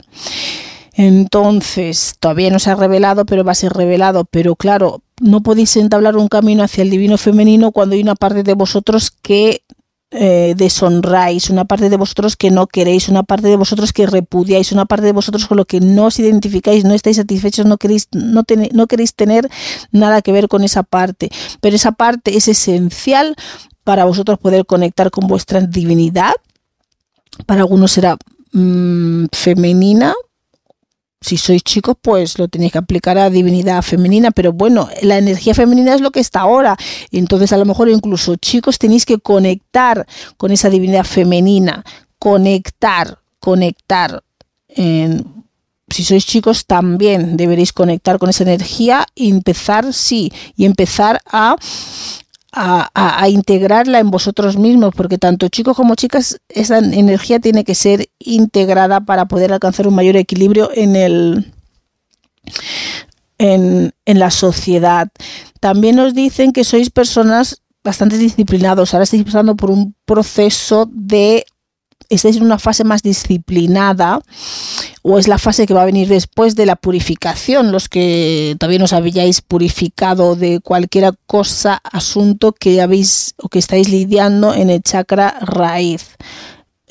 Entonces, 0.94 2.16
todavía 2.20 2.50
no 2.50 2.60
se 2.60 2.70
ha 2.70 2.76
revelado, 2.76 3.26
pero 3.26 3.44
va 3.44 3.54
a 3.54 3.56
ser 3.56 3.72
revelado. 3.74 4.26
Pero 4.26 4.56
claro, 4.56 5.02
no 5.22 5.42
podéis 5.42 5.76
entablar 5.78 6.18
un 6.18 6.28
camino 6.28 6.64
hacia 6.64 6.84
el 6.84 6.90
divino 6.90 7.18
femenino 7.18 7.72
cuando 7.72 7.96
hay 7.96 8.02
una 8.02 8.16
parte 8.16 8.44
de 8.44 8.54
vosotros 8.54 9.10
que 9.10 9.64
eh, 10.12 10.54
deshonráis, 10.58 11.50
una 11.50 11.66
parte 11.66 11.90
de 11.90 11.96
vosotros 11.96 12.36
que 12.36 12.52
no 12.52 12.68
queréis, 12.68 13.08
una 13.08 13.24
parte 13.24 13.48
de 13.48 13.56
vosotros 13.56 13.94
que 13.94 14.06
repudiáis, 14.06 14.72
una 14.74 14.86
parte 14.86 15.06
de 15.06 15.14
vosotros 15.14 15.48
con 15.48 15.58
lo 15.58 15.66
que 15.66 15.80
no 15.80 16.06
os 16.06 16.20
identificáis, 16.20 16.84
no 16.84 16.94
estáis 16.94 17.16
satisfechos, 17.16 17.66
no 17.66 17.78
queréis, 17.78 18.10
no, 18.12 18.44
no 18.74 18.88
queréis 18.88 19.16
tener 19.16 19.50
nada 19.92 20.22
que 20.22 20.34
ver 20.34 20.50
con 20.50 20.64
esa 20.64 20.84
parte. 20.84 21.30
Pero 21.62 21.76
esa 21.76 21.94
parte 21.94 22.36
es 22.36 22.50
esencial 22.50 23.36
para 23.86 24.06
vosotros 24.06 24.38
poder 24.38 24.66
conectar 24.66 25.12
con 25.12 25.28
vuestra 25.28 25.62
divinidad. 25.62 26.34
Para 27.46 27.62
algunos 27.62 27.94
será 27.94 28.18
mm, 28.52 29.26
femenina, 29.32 30.14
si 31.22 31.38
sois 31.38 31.64
chicos, 31.64 31.96
pues 32.02 32.40
lo 32.40 32.48
tenéis 32.48 32.72
que 32.72 32.80
aplicar 32.80 33.18
a 33.20 33.30
divinidad 33.30 33.84
femenina, 33.84 34.32
pero 34.32 34.52
bueno, 34.54 34.90
la 35.04 35.20
energía 35.20 35.54
femenina 35.54 35.94
es 35.94 36.02
lo 36.02 36.10
que 36.10 36.20
está 36.20 36.42
ahora. 36.42 36.76
Entonces, 37.12 37.54
a 37.54 37.58
lo 37.58 37.66
mejor 37.66 37.90
incluso 37.90 38.36
chicos 38.38 38.80
tenéis 38.80 39.06
que 39.06 39.20
conectar 39.20 40.08
con 40.38 40.52
esa 40.52 40.72
divinidad 40.72 41.04
femenina, 41.04 41.86
conectar, 42.18 43.20
conectar. 43.40 44.24
si 44.76 46.04
sois 46.04 46.26
chicos, 46.26 46.66
también 46.66 47.38
deberéis 47.38 47.72
conectar 47.72 48.18
con 48.18 48.30
esa 48.30 48.44
energía 48.44 49.06
y 49.14 49.30
empezar, 49.30 49.94
sí, 49.94 50.32
y 50.56 50.66
empezar 50.66 51.22
a 51.26 51.56
a, 52.52 53.28
integrarla 53.30 54.00
en 54.00 54.12
vosotros 54.12 54.58
mismos, 54.58 54.94
porque 54.96 55.18
tanto 55.18 55.48
chicos 55.48 55.76
como 55.76 55.96
chicas, 55.96 56.40
esa 56.50 56.80
energía 56.80 57.40
tiene 57.40 57.64
que 57.64 57.76
ser 57.76 58.10
integrada 58.20 59.02
para 59.02 59.26
poder 59.26 59.54
alcanzar 59.54 59.88
un 59.88 59.96
mayor 59.96 60.18
equilibrio 60.18 60.70
en 60.74 60.96
el 60.96 61.54
en, 63.38 63.94
en 64.06 64.20
la 64.20 64.32
sociedad. 64.32 65.10
También 65.60 65.96
nos 65.96 66.14
dicen 66.14 66.52
que 66.52 66.64
sois 66.64 66.90
personas 66.90 67.62
bastante 67.84 68.18
disciplinados. 68.18 68.94
Ahora 68.94 69.04
estáis 69.04 69.24
pasando 69.24 69.56
por 69.56 69.72
un 69.72 69.96
proceso 70.06 70.90
de 70.92 71.46
estáis 72.16 72.38
en 72.38 72.44
una 72.44 72.60
fase 72.60 72.84
más 72.84 73.02
disciplinada 73.04 74.22
o 75.02 75.18
es 75.18 75.28
la 75.28 75.38
fase 75.38 75.66
que 75.66 75.74
va 75.74 75.84
a 75.84 75.86
venir 75.86 76.08
después 76.08 76.56
de 76.56 76.66
la 76.66 76.76
purificación, 76.76 77.72
los 77.72 77.90
que 77.90 78.56
todavía 78.60 78.80
no 78.80 78.86
os 78.86 78.94
habíais 78.94 79.42
purificado 79.42 80.36
de 80.36 80.60
cualquier 80.60 81.14
cosa, 81.26 81.82
asunto 81.84 82.52
que 82.54 82.82
habéis 82.82 83.34
o 83.38 83.50
que 83.50 83.60
estáis 83.60 83.90
lidiando 83.90 84.54
en 84.54 84.70
el 84.70 84.82
chakra 84.82 85.38
raíz 85.42 86.18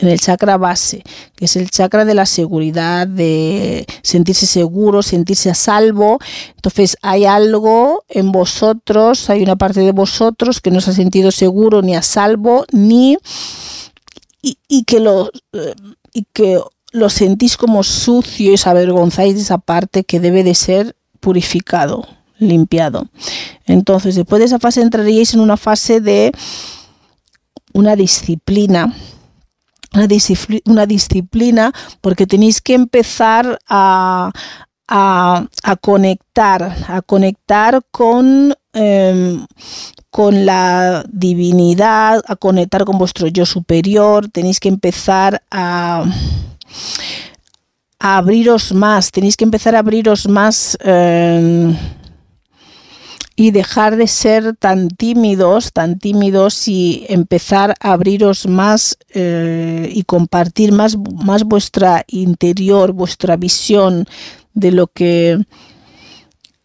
en 0.01 0.09
el 0.09 0.18
chakra 0.18 0.57
base, 0.57 1.03
que 1.37 1.45
es 1.45 1.57
el 1.57 1.71
chakra 1.71 2.05
de 2.05 2.14
la 2.14 2.27
seguridad, 2.27 3.07
de 3.07 3.87
sentirse 4.03 4.47
seguro, 4.47 5.03
sentirse 5.03 5.51
a 5.51 5.55
salvo. 5.55 6.18
Entonces 6.57 6.97
hay 7.03 7.27
algo 7.27 8.05
en 8.09 8.33
vosotros, 8.33 9.29
hay 9.31 9.43
una 9.43 9.57
parte 9.57 9.81
de 9.81 9.93
vosotros 9.93 10.61
que 10.61 10.71
no 10.71 10.81
se 10.81 10.91
ha 10.91 10.95
sentido 10.95 11.31
seguro 11.31 11.83
ni 11.83 11.95
a 11.95 12.03
salvo, 12.03 12.64
ni 12.73 13.18
y, 14.43 14.84
que 14.84 15.01
lo 15.01 15.30
eh, 15.53 15.74
y 16.12 16.26
que 16.32 16.61
lo 16.93 17.09
sentís 17.11 17.57
como 17.57 17.82
sucio 17.82 18.51
y 18.51 18.55
os 18.55 18.66
avergonzáis 18.66 19.34
de 19.34 19.43
esa 19.43 19.59
parte 19.59 20.05
que 20.05 20.20
debe 20.20 20.43
de 20.43 20.55
ser 20.55 20.97
purificado, 21.20 22.09
limpiado. 22.38 23.09
Entonces, 23.66 24.16
después 24.16 24.41
de 24.41 24.47
esa 24.47 24.59
fase 24.59 24.82
entraríais 24.82 25.34
en 25.34 25.41
una 25.41 25.57
fase 25.57 26.01
de 26.01 26.32
una 27.72 27.95
disciplina 27.95 28.95
una, 29.95 30.86
disciplina, 30.86 31.72
porque 32.01 32.26
tenéis 32.26 32.61
que 32.61 32.74
empezar 32.74 33.59
a, 33.68 34.32
conectar, 35.80 36.76
a 36.88 37.03
conectar 37.03 37.82
con, 37.91 38.55
em, 38.73 39.47
con 40.11 40.45
la 40.47 41.05
divinidad, 41.11 42.23
a 42.27 42.37
conectar 42.37 42.85
con 42.85 42.99
vuestro 42.99 43.29
yo 43.29 43.47
superior, 43.47 44.29
tenéis 44.29 44.61
que 44.61 44.68
empezar 44.68 45.43
a, 45.51 46.05
abriros 47.99 48.73
más, 48.73 49.11
tenéis 49.11 49.37
que 49.37 49.45
empezar 49.45 49.77
a 49.77 49.81
abriros 49.81 50.29
más. 50.29 50.77
Em, 50.83 51.77
y 53.41 53.53
dejar 53.53 53.97
de 53.97 54.07
ser 54.07 54.55
tan 54.57 54.89
tímidos, 54.89 55.73
tan 55.73 55.99
tímidos 55.99 56.68
y 56.68 57.07
empezar 57.09 57.75
a 57.81 57.93
abriros 57.93 58.47
más 58.47 58.99
eh, 59.14 59.91
y 59.95 60.03
compartir 60.03 60.73
más, 60.73 60.99
más 61.25 61.45
vuestra 61.45 62.05
interior, 62.09 62.93
vuestra 62.93 63.39
visión 63.39 64.07
de 64.53 64.73
lo 64.73 64.89
que 64.89 65.39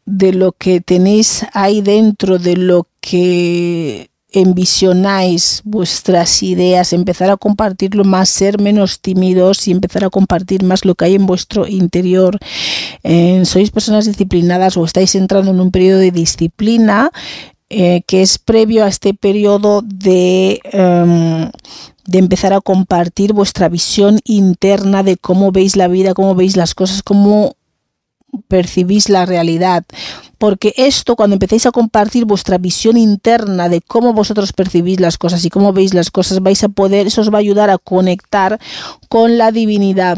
de 0.05 0.33
lo 0.33 0.51
que 0.51 0.81
tenéis 0.81 1.45
ahí 1.53 1.81
dentro, 1.81 2.37
de 2.37 2.55
lo 2.57 2.87
que 3.01 4.09
envisionáis 4.31 5.61
vuestras 5.63 6.43
ideas, 6.43 6.93
empezar 6.93 7.29
a 7.29 7.37
compartirlo 7.37 8.03
más, 8.03 8.29
ser 8.29 8.59
menos 8.59 8.99
tímidos 8.99 9.67
y 9.67 9.71
empezar 9.71 10.03
a 10.03 10.09
compartir 10.09 10.63
más 10.63 10.85
lo 10.85 10.95
que 10.95 11.05
hay 11.05 11.15
en 11.15 11.25
vuestro 11.25 11.67
interior. 11.67 12.37
Eh, 13.03 13.43
sois 13.45 13.71
personas 13.71 14.05
disciplinadas 14.05 14.77
o 14.77 14.85
estáis 14.85 15.15
entrando 15.15 15.51
en 15.51 15.59
un 15.59 15.71
periodo 15.71 15.99
de 15.99 16.11
disciplina 16.11 17.11
eh, 17.69 18.03
que 18.05 18.21
es 18.21 18.37
previo 18.37 18.83
a 18.85 18.87
este 18.87 19.15
periodo 19.15 19.81
de, 19.81 20.61
em, 20.71 21.49
de 22.05 22.19
empezar 22.19 22.53
a 22.53 22.61
compartir 22.61 23.33
vuestra 23.33 23.69
visión 23.69 24.19
interna 24.23 25.01
de 25.01 25.17
cómo 25.17 25.51
veis 25.51 25.75
la 25.75 25.87
vida, 25.87 26.13
cómo 26.13 26.35
veis 26.35 26.57
las 26.57 26.75
cosas, 26.75 27.01
cómo 27.01 27.55
percibís 28.47 29.09
la 29.09 29.25
realidad. 29.25 29.85
Porque 30.37 30.73
esto, 30.77 31.15
cuando 31.15 31.35
empecéis 31.35 31.65
a 31.65 31.71
compartir 31.71 32.25
vuestra 32.25 32.57
visión 32.57 32.97
interna 32.97 33.69
de 33.69 33.81
cómo 33.81 34.13
vosotros 34.13 34.53
percibís 34.53 34.99
las 34.99 35.17
cosas 35.17 35.43
y 35.45 35.49
cómo 35.49 35.73
veis 35.73 35.93
las 35.93 36.11
cosas, 36.11 36.41
vais 36.41 36.63
a 36.63 36.69
poder, 36.69 37.07
eso 37.07 37.21
os 37.21 37.31
va 37.31 37.37
a 37.37 37.39
ayudar 37.39 37.69
a 37.69 37.77
conectar 37.77 38.59
con 39.09 39.37
la 39.37 39.51
divinidad 39.51 40.17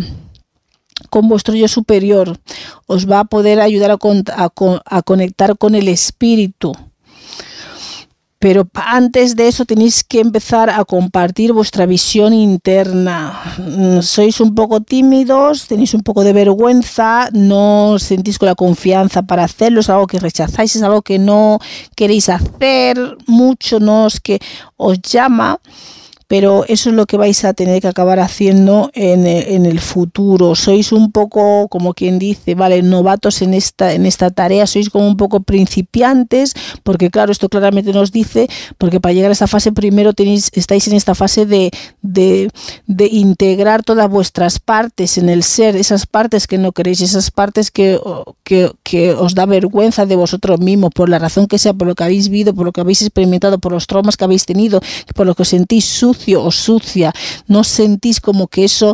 con 1.09 1.28
vuestro 1.30 1.53
yo 1.53 1.68
superior, 1.68 2.39
os 2.88 3.09
va 3.09 3.20
a 3.20 3.26
poder 3.26 3.61
ayudar 3.61 3.91
a, 3.91 3.97
a 4.86 5.01
conectar 5.03 5.57
con 5.57 5.76
el 5.76 5.88
espíritu, 5.88 6.74
pero 8.40 8.68
antes 8.74 9.36
de 9.36 9.48
eso 9.48 9.66
tenéis 9.66 10.04
que 10.04 10.20
empezar 10.20 10.70
a 10.70 10.86
compartir 10.86 11.54
vuestra 11.54 11.86
visión 11.86 12.34
interna. 12.34 13.34
Mm, 13.58 14.02
sois 14.02 14.40
un 14.40 14.54
poco 14.54 14.82
tímidos, 14.82 15.68
tenéis 15.68 15.94
un 15.96 16.02
poco 16.02 16.24
de 16.24 16.34
vergüenza, 16.34 17.30
no 17.34 17.98
sentís 18.00 18.38
con 18.38 18.48
la 18.48 18.56
confianza 18.56 19.24
para 19.24 19.44
hacerlo, 19.44 19.80
es 19.80 19.90
algo 19.90 20.06
que 20.06 20.20
rechazáis, 20.20 20.76
es 20.76 20.84
algo 20.84 21.02
que 21.02 21.18
no 21.18 21.60
queréis 21.96 22.30
hacer 22.30 23.18
mucho, 23.26 23.80
no 23.80 24.08
es 24.08 24.20
que 24.20 24.40
os 24.76 25.02
llama 25.02 25.60
pero 26.28 26.65
eso 26.67 26.89
es 26.89 26.95
lo 26.95 27.05
que 27.05 27.17
vais 27.17 27.43
a 27.45 27.53
tener 27.53 27.82
que 27.82 27.88
acabar 27.88 28.19
haciendo 28.19 28.91
en, 28.93 29.25
el 29.25 29.80
futuro. 29.80 30.55
Sois 30.55 30.91
un 30.91 31.11
poco, 31.11 31.67
como 31.69 31.93
quien 31.93 32.19
dice, 32.19 32.53
vale, 32.53 32.82
novatos 32.82 33.41
en 33.41 33.53
esta, 33.53 33.93
en 33.93 34.05
esta 34.05 34.30
tarea, 34.30 34.67
sois 34.67 34.89
como 34.89 35.07
un 35.07 35.15
poco 35.15 35.41
principiantes, 35.41 36.53
porque 36.84 37.09
claro, 37.09 37.32
esto 37.32 37.47
claramente 37.47 37.93
nos 37.93 38.11
dice, 38.11 38.49
porque 38.78 38.99
para 38.99 39.13
llegar 39.13 39.32
a 39.32 39.34
esa 39.34 39.47
fase 39.47 39.71
primero 39.71 40.13
tenéis, 40.13 40.51
estáis 40.53 40.88
en 40.88 40.95
esta 40.95 41.15
fase 41.15 41.45
de, 41.45 41.71
de, 42.01 42.49
de 42.88 43.05
integrar 43.07 43.84
todas 43.84 44.09
vuestras 44.09 44.59
partes 44.59 45.17
en 45.17 45.30
el 45.30 45.43
ser, 45.43 45.78
esas 45.78 46.05
partes 46.05 46.45
que 46.45 46.57
no 46.57 46.73
queréis, 46.73 47.01
esas 47.01 47.32
partes 47.32 47.71
que, 47.71 47.99
que, 48.43 49.13
os 49.13 49.34
da 49.34 49.45
vergüenza 49.45 50.05
de 50.05 50.15
vosotros 50.15 50.59
mismos, 50.59 50.91
por 50.93 51.09
la 51.09 51.19
razón 51.19 51.47
que 51.47 51.57
sea, 51.57 51.73
por 51.73 51.88
lo 51.88 51.95
que 51.95 52.03
habéis 52.03 52.30
vivido, 52.30 52.53
por 52.53 52.65
lo 52.65 52.71
que 52.71 52.82
habéis 52.82 53.01
experimentado, 53.01 53.59
por 53.59 53.71
los 53.71 53.88
traumas 53.88 54.17
que 54.17 54.25
habéis 54.25 54.45
tenido, 54.45 54.82
por 55.15 55.25
lo 55.25 55.36
que 55.36 55.45
sentís 55.45 55.86
o 56.36 56.51
sucia, 56.51 57.13
no 57.47 57.63
sentís 57.63 58.20
como 58.20 58.47
que 58.47 58.65
eso 58.65 58.93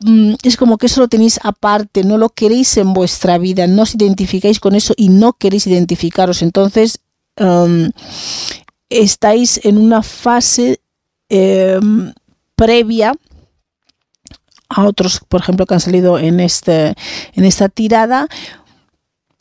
mm, 0.00 0.34
es 0.42 0.56
como 0.56 0.78
que 0.78 0.86
eso 0.86 1.00
lo 1.00 1.08
tenéis 1.08 1.40
aparte, 1.42 2.04
no 2.04 2.18
lo 2.18 2.28
queréis 2.30 2.76
en 2.76 2.92
vuestra 2.92 3.38
vida, 3.38 3.66
no 3.66 3.82
os 3.82 3.94
identificáis 3.94 4.60
con 4.60 4.74
eso 4.74 4.94
y 4.96 5.08
no 5.08 5.32
queréis 5.34 5.66
identificaros. 5.66 6.42
Entonces, 6.42 7.00
um, 7.40 7.90
estáis 8.88 9.60
en 9.64 9.78
una 9.78 10.02
fase 10.02 10.80
em, 11.28 12.12
previa 12.54 13.12
a 14.68 14.84
otros, 14.84 15.20
por 15.28 15.40
ejemplo, 15.40 15.66
que 15.66 15.74
han 15.74 15.80
salido 15.80 16.18
en, 16.18 16.40
este, 16.40 16.94
en 17.34 17.44
esta 17.44 17.68
tirada, 17.68 18.28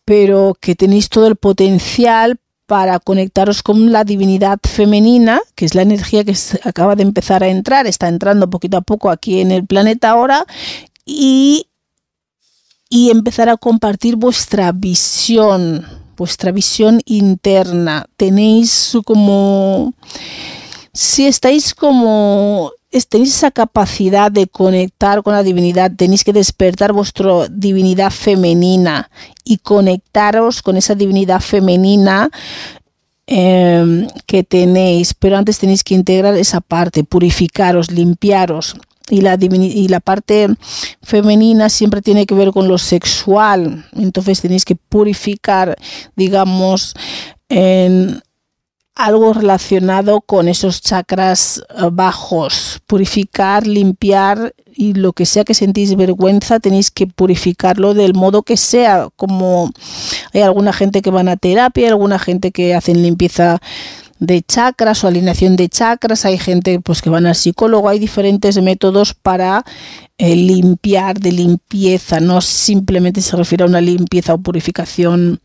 pero 0.04 0.56
que 0.60 0.76
tenéis 0.76 1.10
todo 1.10 1.28
el 1.28 1.36
potencial 1.36 2.40
para 2.66 3.00
conectaros 3.00 3.62
con 3.62 3.92
la 3.92 4.04
divinidad 4.04 4.60
femenina, 4.64 5.42
que 5.56 5.66
es 5.66 5.76
la 5.76 5.84
energía 5.84 6.24
que 6.24 6.36
acaba 6.64 6.96
de 6.96 7.04
empezar 7.04 7.44
a 7.44 7.48
entrar, 7.48 7.88
está 7.88 8.08
entrando 8.08 8.50
poquito 8.50 8.78
a 8.78 8.82
poco 8.82 9.10
aquí 9.10 9.40
en 9.40 9.52
el 9.52 9.66
planeta 9.66 10.10
ahora, 10.10 10.46
y, 11.06 11.68
y 12.90 13.12
empezar 13.12 13.50
a 13.50 13.58
compartir 13.58 14.16
vuestra 14.16 14.72
visión, 14.72 15.86
vuestra 16.18 16.52
visión 16.52 17.02
interna. 17.06 18.08
Tenéis 18.18 18.98
como... 19.06 19.94
Si 20.94 21.28
estáis 21.28 21.76
como 21.76 22.72
tenéis 23.04 23.36
esa 23.36 23.52
capacidad 23.52 24.32
de 24.32 24.48
conectar 24.48 25.22
con 25.22 25.34
la 25.34 25.44
divinidad, 25.44 25.92
tenéis 25.96 26.24
que 26.24 26.32
despertar 26.32 26.94
vuestra 26.94 27.48
divinidad 27.52 28.10
femenina 28.10 29.10
y 29.44 29.58
conectaros 29.58 30.62
con 30.62 30.78
esa 30.78 30.96
divinidad 30.96 31.42
femenina 31.42 32.30
em, 33.28 34.08
que 34.26 34.44
tenéis, 34.44 35.14
pero 35.14 35.38
antes 35.38 35.60
tenéis 35.60 35.84
que 35.84 35.96
integrar 35.96 36.38
esa 36.38 36.62
parte, 36.62 37.04
purificaros, 37.04 37.92
limpiaros. 37.92 38.78
Y 39.08 39.22
la, 39.22 39.38
y 39.40 39.88
la 39.88 40.00
parte 40.00 40.48
femenina 41.04 41.70
siempre 41.70 42.02
tiene 42.02 42.26
que 42.26 42.34
ver 42.34 42.52
con 42.52 42.68
lo 42.68 42.80
sexual, 42.80 43.86
entonces 43.94 44.42
tenéis 44.42 44.66
que 44.66 44.76
purificar, 44.76 45.76
digamos, 46.16 46.96
en, 47.48 48.24
algo 48.96 49.34
relacionado 49.34 50.22
con 50.22 50.48
esos 50.48 50.82
chakras 50.82 51.64
eh, 51.70 51.90
bajos, 51.92 52.82
purificar, 52.88 53.68
limpiar 53.68 54.56
y 54.74 54.94
lo 54.94 55.14
que 55.14 55.26
sea 55.26 55.44
que 55.44 55.54
sentís 55.54 55.96
vergüenza 55.96 56.60
tenéis 56.60 56.92
que 56.92 57.08
purificarlo 57.08 57.94
del 57.94 58.14
modo 58.14 58.44
que 58.44 58.58
sea, 58.58 59.10
como 59.16 59.70
hay 60.34 60.42
alguna 60.42 60.74
gente 60.74 61.02
que 61.02 61.12
van 61.12 61.30
a 61.30 61.38
terapia, 61.38 61.90
alguna 61.90 62.20
gente 62.20 62.52
que 62.52 62.74
hacen 62.74 63.02
limpieza 63.02 63.60
de 64.20 64.42
chakras 64.42 65.04
o 65.04 65.08
alineación 65.08 65.56
de 65.56 65.68
chakras, 65.68 66.26
hay 66.26 66.38
gente 66.38 66.80
pues 66.80 67.02
que 67.02 67.10
van 67.10 67.26
al 67.26 67.36
psicólogo, 67.36 67.90
hay 67.90 68.00
diferentes 68.00 68.62
métodos 68.62 69.14
para 69.14 69.64
eh, 70.18 70.36
limpiar, 70.36 71.20
de 71.20 71.34
limpieza, 71.34 72.22
no 72.22 72.40
simplemente 72.42 73.22
se 73.22 73.36
refiere 73.36 73.66
a 73.66 73.68
una 73.68 73.82
limpieza 73.82 74.34
o 74.34 74.38
purificación 74.38 75.42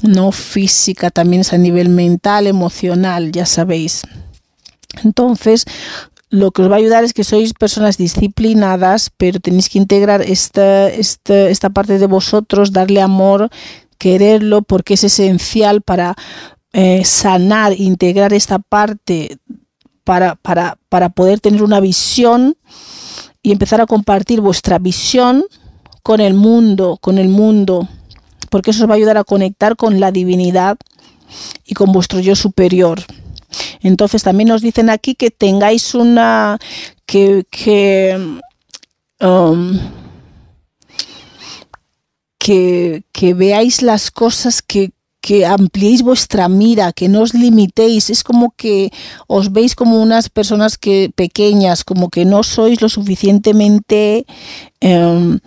no 0.00 0.32
física, 0.32 1.10
también 1.10 1.42
es 1.42 1.52
a 1.52 1.58
nivel 1.58 1.88
mental, 1.88 2.46
emocional, 2.46 3.30
ya 3.32 3.46
sabéis. 3.46 4.02
Entonces, 5.04 5.66
lo 6.32 6.50
que 6.50 6.62
os 6.62 6.70
va 6.70 6.76
a 6.76 6.78
ayudar 6.78 7.04
es 7.04 7.12
que 7.12 7.24
sois 7.24 7.52
personas 7.52 7.98
disciplinadas, 7.98 9.10
pero 9.16 9.38
tenéis 9.38 9.68
que 9.68 9.78
integrar 9.78 10.22
esta, 10.22 10.88
esta, 10.88 11.70
parte 11.70 11.98
de 11.98 12.06
vosotros, 12.06 12.72
darle 12.72 13.02
amor, 13.02 13.50
quererlo, 13.98 14.62
porque 14.62 14.94
es 14.94 15.04
esencial 15.04 15.82
para 15.82 16.16
eh, 16.72 17.04
sanar, 17.04 17.78
integrar 17.78 18.32
esta 18.32 18.58
parte, 18.58 19.36
para, 20.04 20.36
para, 20.36 20.78
para 20.88 21.10
poder 21.10 21.38
tener 21.38 21.62
una 21.62 21.80
visión 21.80 22.56
y 23.42 23.52
empezar 23.52 23.82
a 23.82 23.86
compartir 23.86 24.40
vuestra 24.40 24.78
visión 24.78 25.44
con 26.02 26.20
el 26.20 26.32
mundo, 26.32 26.98
con 27.00 27.18
el 27.18 27.28
mundo, 27.28 27.88
porque 28.52 28.70
eso 28.70 28.84
os 28.84 28.90
va 28.90 28.92
a 28.92 28.96
ayudar 28.96 29.16
a 29.16 29.24
conectar 29.24 29.76
con 29.76 29.98
la 29.98 30.12
divinidad 30.12 30.76
y 31.64 31.72
con 31.72 31.90
vuestro 31.90 32.20
yo 32.20 32.36
superior. 32.36 33.00
Entonces 33.80 34.22
también 34.22 34.48
nos 34.48 34.60
dicen 34.60 34.90
aquí 34.90 35.14
que 35.14 35.30
tengáis 35.30 35.94
una 35.94 36.58
que, 37.06 37.46
que 37.50 38.14
um, 39.20 39.78
que, 42.38 43.34
veáis 43.34 43.80
las 43.80 44.10
cosas 44.10 44.60
que, 44.60 44.92
que 45.22 45.46
ampliéis 45.46 46.02
vuestra 46.02 46.48
mira, 46.48 46.92
que 46.92 47.08
no 47.08 47.22
os 47.22 47.32
limitéis. 47.32 48.10
Es 48.10 48.24
como 48.24 48.52
que 48.56 48.90
os 49.28 49.52
veis 49.52 49.74
como 49.74 50.02
unas 50.02 50.28
personas 50.28 50.76
que 50.76 51.10
pequeñas, 51.14 51.84
como 51.84 52.10
que 52.10 52.24
no 52.24 52.42
sois 52.42 52.82
lo 52.82 52.88
suficientemente 52.88 54.26
em, 54.80 55.38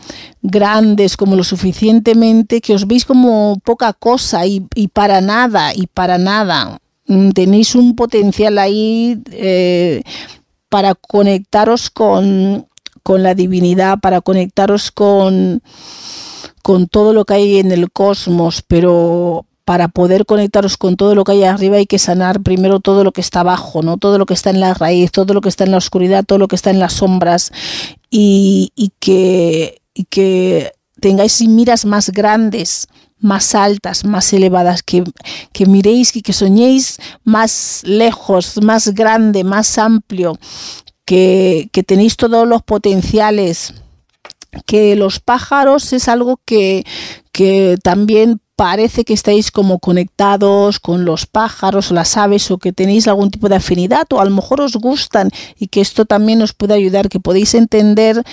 grandes, 0.42 1.18
como 1.18 1.36
lo 1.36 1.44
suficientemente 1.44 2.62
que 2.62 2.74
os 2.74 2.88
veis 2.88 3.04
como 3.04 3.60
poca 3.66 3.92
cosa 3.92 4.48
y, 4.48 4.62
para 4.94 5.20
nada, 5.20 5.74
y 5.76 5.88
para 5.88 6.18
nada. 6.18 6.80
Mm, 7.08 7.32
tenéis 7.32 7.76
un 7.76 7.96
potencial 7.96 8.58
ahí 8.58 9.22
eh, 9.32 10.04
para 10.70 10.96
conectaros 10.96 11.90
con, 11.90 12.66
con 13.04 13.24
la 13.24 13.36
divinidad, 13.36 14.00
para 14.00 14.22
conectaros 14.22 14.90
con 14.90 15.62
con 16.64 16.88
todo 16.88 17.14
lo 17.14 17.26
que 17.26 17.36
hay 17.36 17.60
en 17.60 17.72
el 17.72 17.92
cosmos, 17.92 18.64
pero 18.64 19.46
para 19.66 19.88
poder 19.88 20.26
conectaros 20.26 20.78
con 20.78 20.96
todo 20.96 21.16
lo 21.16 21.24
que 21.24 21.34
hay 21.34 21.44
arriba 21.44 21.78
hay 21.78 21.88
que 21.88 22.00
sanar 22.00 22.42
primero 22.42 22.80
todo 22.80 23.04
lo 23.04 23.12
que 23.12 23.22
está 23.22 23.42
abajo, 23.42 23.82
¿no? 23.82 23.98
Todo 23.98 24.20
lo 24.20 24.28
que 24.28 24.36
está 24.36 24.52
en 24.52 24.60
la 24.60 24.76
raíz, 24.76 25.12
todo 25.12 25.34
lo 25.34 25.42
que 25.42 25.50
está 25.50 25.64
en 25.64 25.72
la 25.72 25.78
oscuridad, 25.78 26.24
todo 26.24 26.40
lo 26.40 26.48
que 26.48 26.56
está 26.56 26.70
en 26.70 26.80
las 26.80 26.94
sombras 26.94 27.52
y, 28.12 28.72
que, 29.00 29.82
que 30.10 30.72
tengáis 31.02 31.42
miras 31.48 31.84
más 31.84 32.12
grandes, 32.12 32.88
más 33.20 33.56
altas, 33.56 34.06
más 34.06 34.32
elevadas, 34.34 34.84
que, 34.84 35.04
que, 35.52 35.66
miréis 35.66 36.16
y 36.16 36.22
que 36.22 36.32
soñéis 36.32 37.00
más 37.24 37.82
lejos, 37.86 38.62
más 38.62 38.94
grande, 38.94 39.44
más 39.44 39.80
amplio, 39.80 40.38
que 41.06 41.70
tenéis 41.86 42.18
todos 42.18 42.48
los 42.48 42.62
potenciales 42.62 43.74
que 44.66 44.96
los 44.96 45.20
pájaros 45.20 45.92
es 45.94 46.08
algo 46.08 46.40
que, 46.46 46.86
también 47.84 48.40
parece 48.56 49.04
que 49.04 49.14
estáis 49.14 49.52
como 49.52 49.80
conectados 49.80 50.80
con 50.80 51.06
los 51.06 51.26
pájaros 51.26 51.92
las 51.92 52.16
aves 52.18 52.50
o 52.52 52.58
que 52.58 52.74
tenéis 52.74 53.08
algún 53.08 53.32
tipo 53.32 53.50
de 53.50 53.56
afinidad 53.56 54.08
o 54.12 54.20
a 54.20 54.26
lo 54.26 54.32
mejor 54.32 54.62
os 54.62 54.76
gustan 54.76 55.30
y 55.60 55.68
que 55.68 55.82
esto 55.82 56.06
también 56.06 56.42
os 56.42 56.54
puede 56.54 56.74
ayudar, 56.74 57.10
que 57.10 57.20
podéis 57.20 57.54
entender 57.54 58.24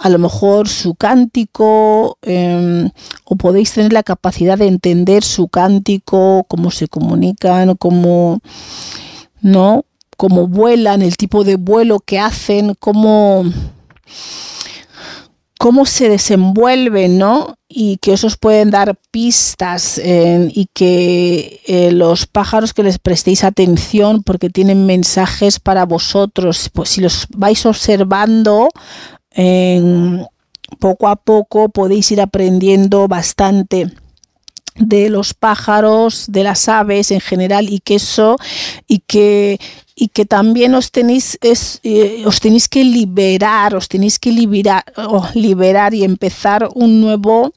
a 0.00 0.08
lo 0.08 0.18
mejor 0.18 0.68
su 0.68 0.94
cántico 0.94 2.18
em, 2.22 2.90
o 3.24 3.36
podéis 3.36 3.72
tener 3.72 3.92
la 3.92 4.02
capacidad 4.02 4.56
de 4.56 4.66
entender 4.66 5.22
su 5.22 5.48
cántico, 5.48 6.44
cómo 6.48 6.70
se 6.70 6.88
comunican, 6.88 7.76
cómo, 7.76 8.40
¿no? 9.40 9.84
cómo 10.16 10.46
vuelan, 10.46 11.02
el 11.02 11.16
tipo 11.16 11.44
de 11.44 11.56
vuelo 11.56 11.98
que 12.00 12.20
hacen, 12.20 12.74
cómo 12.78 13.44
cómo 15.62 15.86
se 15.86 16.08
desenvuelven, 16.08 17.18
¿no? 17.18 17.54
Y 17.68 17.98
que 17.98 18.14
os 18.14 18.36
pueden 18.36 18.72
dar 18.72 18.98
pistas 19.12 19.96
y 20.04 20.66
que 20.74 21.60
eh, 21.64 21.92
los 21.92 22.26
pájaros 22.26 22.74
que 22.74 22.82
les 22.82 22.98
prestéis 22.98 23.44
atención 23.44 24.24
porque 24.24 24.50
tienen 24.50 24.86
mensajes 24.86 25.60
para 25.60 25.86
vosotros, 25.86 26.68
pues 26.72 26.88
si 26.88 27.00
los 27.00 27.28
vais 27.36 27.64
observando 27.64 28.70
poco 30.80 31.06
a 31.06 31.14
poco 31.14 31.68
podéis 31.68 32.10
ir 32.10 32.20
aprendiendo 32.20 33.06
bastante 33.06 33.86
de 34.74 35.10
los 35.10 35.32
pájaros, 35.32 36.24
de 36.28 36.42
las 36.42 36.68
aves 36.68 37.12
en 37.12 37.20
general 37.20 37.68
y 37.68 37.78
que 37.78 37.94
eso 37.96 38.36
y 38.88 38.98
que 39.06 39.60
y 40.02 40.08
que 40.08 40.24
también 40.24 40.74
os 40.74 40.90
tenéis, 40.90 41.38
es, 41.42 41.78
eh, 41.84 42.24
os 42.26 42.40
tenéis 42.40 42.66
que 42.68 42.82
liberar, 42.82 43.76
os 43.76 43.86
tenéis 43.86 44.18
que 44.18 44.32
liberar, 44.32 44.82
liberar 45.34 45.94
y 45.94 46.02
empezar 46.02 46.68
un 46.74 47.00
nuevo, 47.00 47.52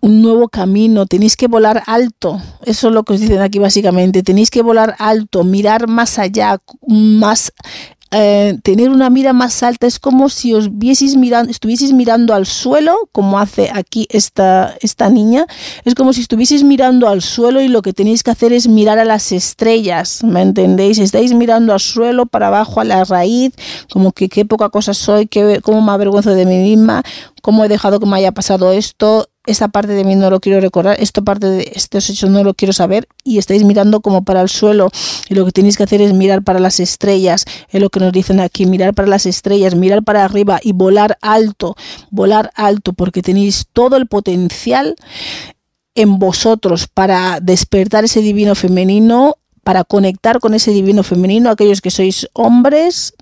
un 0.00 0.22
nuevo 0.22 0.48
camino, 0.48 1.06
tenéis 1.06 1.36
que 1.36 1.48
volar 1.48 1.82
alto, 1.88 2.40
eso 2.64 2.86
es 2.86 2.94
lo 2.94 3.02
que 3.02 3.14
os 3.14 3.20
dicen 3.20 3.40
aquí 3.40 3.58
básicamente, 3.58 4.22
tenéis 4.22 4.52
que 4.52 4.62
volar 4.62 4.94
alto, 5.00 5.42
mirar 5.42 5.88
más 5.88 6.20
allá, 6.20 6.60
más 6.86 7.52
eh, 8.14 8.58
tener 8.62 8.90
una 8.90 9.08
mira 9.08 9.32
más 9.32 9.62
alta 9.62 9.86
es 9.86 9.98
como 9.98 10.28
si 10.28 10.52
os 10.52 10.78
vieseis 10.78 11.16
mirando, 11.16 11.50
estuvieseis 11.50 11.94
mirando 11.94 12.34
al 12.34 12.44
suelo, 12.44 13.08
como 13.10 13.38
hace 13.38 13.70
aquí 13.72 14.06
esta, 14.10 14.76
esta 14.82 15.08
niña, 15.08 15.46
es 15.84 15.94
como 15.94 16.12
si 16.12 16.20
estuvieseis 16.20 16.62
mirando 16.62 17.08
al 17.08 17.22
suelo 17.22 17.62
y 17.62 17.68
lo 17.68 17.80
que 17.80 17.94
tenéis 17.94 18.22
que 18.22 18.30
hacer 18.30 18.52
es 18.52 18.68
mirar 18.68 18.98
a 18.98 19.06
las 19.06 19.32
estrellas, 19.32 20.22
¿me 20.22 20.42
entendéis? 20.42 20.98
Estáis 20.98 21.32
mirando 21.32 21.72
al 21.72 21.80
suelo, 21.80 22.26
para 22.26 22.48
abajo, 22.48 22.80
a 22.80 22.84
la 22.84 23.02
raíz, 23.04 23.54
como 23.90 24.12
que 24.12 24.28
qué 24.28 24.44
poca 24.44 24.68
cosa 24.68 24.92
soy, 24.92 25.26
qué, 25.26 25.60
cómo 25.62 25.80
me 25.80 25.92
avergüenzo 25.92 26.34
de 26.34 26.44
mí 26.44 26.58
misma, 26.58 27.02
cómo 27.40 27.64
he 27.64 27.68
dejado 27.68 27.98
que 27.98 28.06
me 28.06 28.16
haya 28.16 28.32
pasado 28.32 28.72
esto, 28.72 29.26
esta 29.46 29.68
parte 29.68 29.92
de 29.92 30.04
mí 30.04 30.14
no 30.14 30.30
lo 30.30 30.40
quiero 30.40 30.60
recordar, 30.60 30.96
esta 31.00 31.20
parte 31.20 31.48
de 31.48 31.72
estos 31.74 32.08
hechos 32.08 32.30
no 32.30 32.44
lo 32.44 32.54
quiero 32.54 32.72
saber 32.72 33.08
y 33.24 33.38
estáis 33.38 33.64
mirando 33.64 34.00
como 34.00 34.24
para 34.24 34.40
el 34.40 34.48
suelo 34.48 34.90
y 35.28 35.34
lo 35.34 35.44
que 35.44 35.52
tenéis 35.52 35.76
que 35.76 35.82
hacer 35.82 36.00
es 36.00 36.12
mirar 36.12 36.42
para 36.42 36.60
las 36.60 36.78
estrellas, 36.80 37.44
es 37.68 37.80
lo 37.80 37.90
que 37.90 38.00
nos 38.00 38.12
dicen 38.12 38.40
aquí, 38.40 38.66
mirar 38.66 38.94
para 38.94 39.08
las 39.08 39.26
estrellas, 39.26 39.74
mirar 39.74 40.02
para 40.04 40.24
arriba 40.24 40.60
y 40.62 40.72
volar 40.72 41.18
alto, 41.20 41.76
volar 42.10 42.52
alto 42.54 42.92
porque 42.92 43.22
tenéis 43.22 43.66
todo 43.72 43.96
el 43.96 44.06
potencial 44.06 44.94
en 45.94 46.18
vosotros 46.18 46.86
para 46.86 47.40
despertar 47.40 48.04
ese 48.04 48.20
divino 48.20 48.54
femenino, 48.54 49.36
para 49.64 49.84
conectar 49.84 50.40
con 50.40 50.54
ese 50.54 50.70
divino 50.70 51.02
femenino, 51.02 51.50
aquellos 51.50 51.80
que 51.80 51.90
sois 51.90 52.28
hombres, 52.32 53.14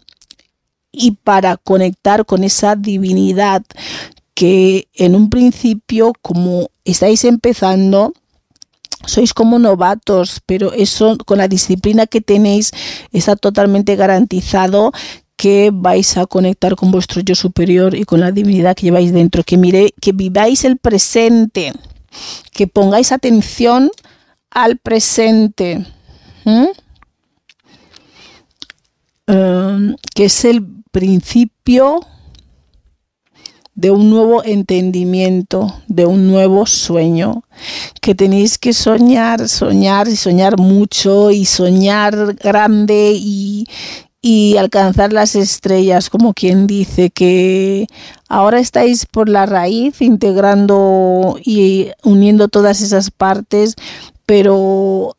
y 0.93 1.12
para 1.12 1.57
conectar 1.57 2.27
con 2.27 2.45
esa 2.45 2.77
divinidad 2.77 3.62
que 4.41 4.88
en 4.95 5.14
un 5.16 5.28
principio, 5.28 6.14
como 6.22 6.70
estáis 6.86 7.26
empezando, 7.26 8.14
sois 9.05 9.34
como 9.34 9.59
novatos, 9.59 10.41
pero 10.47 10.72
eso 10.72 11.18
con 11.26 11.36
la 11.36 11.47
disciplina 11.47 12.07
que 12.07 12.22
tenéis 12.22 12.70
está 13.12 13.36
totalmente 13.36 13.97
garantizado 13.97 14.93
que 15.36 15.68
vais 15.70 16.16
a 16.16 16.24
conectar 16.24 16.74
con 16.74 16.91
vuestro 16.91 17.20
yo 17.20 17.34
superior 17.34 17.95
y 17.95 18.05
con 18.05 18.20
la 18.20 18.32
divinidad 18.32 18.74
que 18.74 18.84
lleváis 18.84 19.12
dentro, 19.12 19.45
que 19.45 19.59
mire, 19.59 19.93
que 20.01 20.12
viváis 20.12 20.64
el 20.64 20.78
presente, 20.78 21.74
que 22.51 22.66
pongáis 22.66 23.12
atención 23.12 23.91
al 24.49 24.78
presente, 24.78 25.84
em, 29.26 29.97
que 30.14 30.24
es 30.24 30.47
el 30.47 30.66
principio 30.91 32.01
de 33.81 33.91
un 33.91 34.11
nuevo 34.11 34.45
entendimiento, 34.45 35.74
de 35.89 36.05
un 36.05 36.26
nuevo 36.26 36.66
sueño, 36.66 37.45
que 38.03 38.14
tenéis 38.14 38.59
que 38.59 38.74
soñar, 38.74 39.49
soñar 39.49 40.07
y 40.07 40.16
soñar 40.16 40.59
mucho 40.59 41.31
y 41.31 41.47
soñar 41.47 42.35
grande 42.35 43.14
y, 43.16 43.66
y 44.20 44.59
alcanzar 44.59 45.14
las 45.14 45.35
estrellas, 45.35 46.11
como 46.11 46.35
quien 46.35 46.66
dice 46.66 47.09
que 47.09 47.87
ahora 48.28 48.61
estáis 48.61 49.07
por 49.07 49.31
la 49.31 49.47
raíz 49.47 50.03
integrando 50.03 51.39
y 51.43 51.89
uniendo 52.05 52.49
todas 52.49 52.83
esas 52.83 53.11
partes, 53.11 53.76
pero 54.26 55.16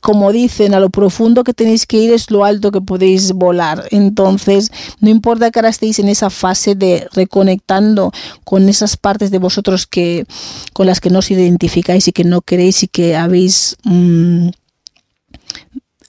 como 0.00 0.32
dicen, 0.32 0.74
a 0.74 0.80
lo 0.80 0.90
profundo 0.90 1.44
que 1.44 1.54
tenéis 1.54 1.86
que 1.86 1.98
ir 1.98 2.12
es 2.12 2.30
lo 2.30 2.44
alto 2.44 2.72
que 2.72 2.80
podéis 2.80 3.32
volar. 3.32 3.86
Entonces, 3.90 4.70
no 5.00 5.10
importa 5.10 5.50
que 5.50 5.58
ahora 5.58 5.68
estéis 5.68 5.98
en 5.98 6.08
esa 6.08 6.30
fase 6.30 6.74
de 6.74 7.06
reconectando 7.12 8.12
con 8.44 8.68
esas 8.68 8.96
partes 8.96 9.30
de 9.30 9.38
vosotros 9.38 9.86
que 9.86 10.26
con 10.72 10.86
las 10.86 11.00
que 11.00 11.10
no 11.10 11.20
os 11.20 11.30
identificáis 11.30 12.08
y 12.08 12.12
que 12.12 12.24
no 12.24 12.40
queréis 12.40 12.82
y 12.82 12.88
que 12.88 13.16
habéis 13.16 13.76
mm, 13.84 14.48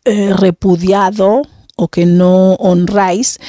eh, 0.05 0.33
repudiado 0.33 1.43
o 1.75 1.87
que 1.87 2.05
no 2.05 2.53
honráis, 2.55 3.39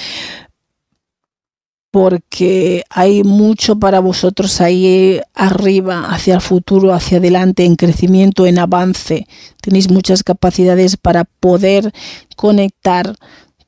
porque 1.92 2.84
hay 2.88 3.22
mucho 3.22 3.78
para 3.78 4.00
vosotros 4.00 4.62
ahí 4.62 5.20
arriba, 5.34 6.06
hacia 6.08 6.34
el 6.34 6.40
futuro, 6.40 6.94
hacia 6.94 7.18
adelante, 7.18 7.66
en 7.66 7.76
crecimiento, 7.76 8.46
en 8.46 8.58
avance. 8.58 9.28
Tenéis 9.60 9.90
muchas 9.90 10.24
capacidades 10.24 10.96
para 10.96 11.24
poder 11.24 11.92
conectar 12.34 13.14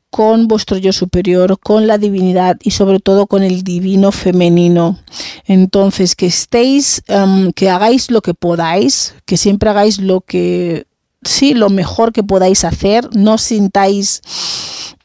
con 0.09 0.49
vuestro 0.49 0.79
yo 0.79 0.95
superior, 0.95 1.59
con 1.59 1.87
la 1.87 1.99
divinidad 1.99 2.57
y 2.63 2.71
sobre 2.71 2.99
todo 2.99 3.27
con 3.27 3.43
el 3.43 3.63
divino 3.63 4.11
femenino. 4.11 4.99
Entonces, 5.45 6.17
que 6.17 6.27
estéis, 6.27 7.03
em, 7.09 7.53
que 7.53 7.69
hagáis 7.69 8.11
lo 8.11 8.23
que 8.23 8.33
podáis, 8.33 9.15
que 9.27 9.37
siempre 9.37 9.69
hagáis 9.69 9.99
lo 9.99 10.23
que, 10.23 10.87
sí, 11.25 11.53
lo 11.53 11.69
mejor 11.69 12.15
que 12.15 12.23
podáis 12.23 12.65
hacer, 12.65 13.07
no 13.15 13.37
sintáis 13.37 14.23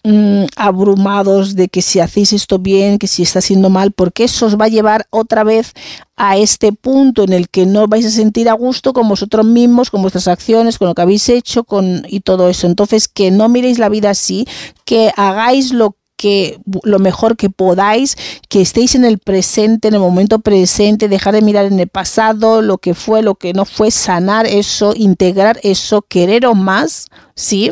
mm, 0.03 0.45
abrumados 0.55 1.55
de 1.55 1.67
que 1.69 1.81
si 1.81 1.99
hacéis 1.99 2.33
esto 2.33 2.59
bien, 2.59 2.97
que 2.97 3.07
si 3.07 3.23
está 3.23 3.39
haciendo 3.39 3.69
mal, 3.69 3.91
porque 3.91 4.23
eso 4.23 4.45
os 4.45 4.59
va 4.59 4.65
a 4.65 4.69
llevar 4.69 5.07
otra 5.09 5.43
vez 5.43 5.73
a 6.15 6.37
este 6.37 6.73
punto 6.73 7.23
en 7.23 7.33
el 7.33 7.49
que 7.49 7.65
no 7.65 7.87
vais 7.87 8.05
a 8.05 8.09
sentir 8.09 8.49
a 8.49 8.53
gusto 8.53 8.93
con 8.93 9.07
vosotros 9.07 9.45
mismos, 9.45 9.89
con 9.89 10.01
vuestras 10.01 10.27
acciones, 10.27 10.77
con 10.77 10.87
lo 10.87 10.95
que 10.95 11.01
habéis 11.01 11.29
hecho 11.29 11.63
con, 11.63 12.03
y 12.07 12.19
todo 12.21 12.49
eso. 12.49 12.67
Entonces, 12.67 13.07
que 13.07 13.31
no 13.31 13.47
miréis 13.49 13.79
la 13.79 13.89
vida 13.89 14.09
así, 14.09 14.45
que 14.85 15.11
hagáis 15.15 15.71
lo 15.71 15.95
que 16.19 16.59
lo 16.83 16.99
mejor 16.99 17.37
que 17.37 17.49
podáis, 17.49 18.17
que 18.49 18.59
estéis 18.59 18.93
en 18.95 19.05
el 19.05 19.19
presente, 19.19 19.87
en 19.87 19.93
el 19.93 20.01
momento 20.01 20.39
presente, 20.39 21.07
dejar 21.07 21.33
de 21.33 21.41
mirar 21.41 21.65
en 21.65 21.79
el 21.79 21.87
pasado, 21.87 22.61
lo 22.61 22.77
que 22.77 22.93
fue, 22.93 23.21
lo 23.21 23.35
que 23.35 23.53
no 23.53 23.63
fue, 23.63 23.89
sanar 23.89 24.45
eso, 24.45 24.91
integrar 24.97 25.61
eso, 25.63 26.01
quereros 26.01 26.57
más, 26.57 27.07
¿sí? 27.35 27.71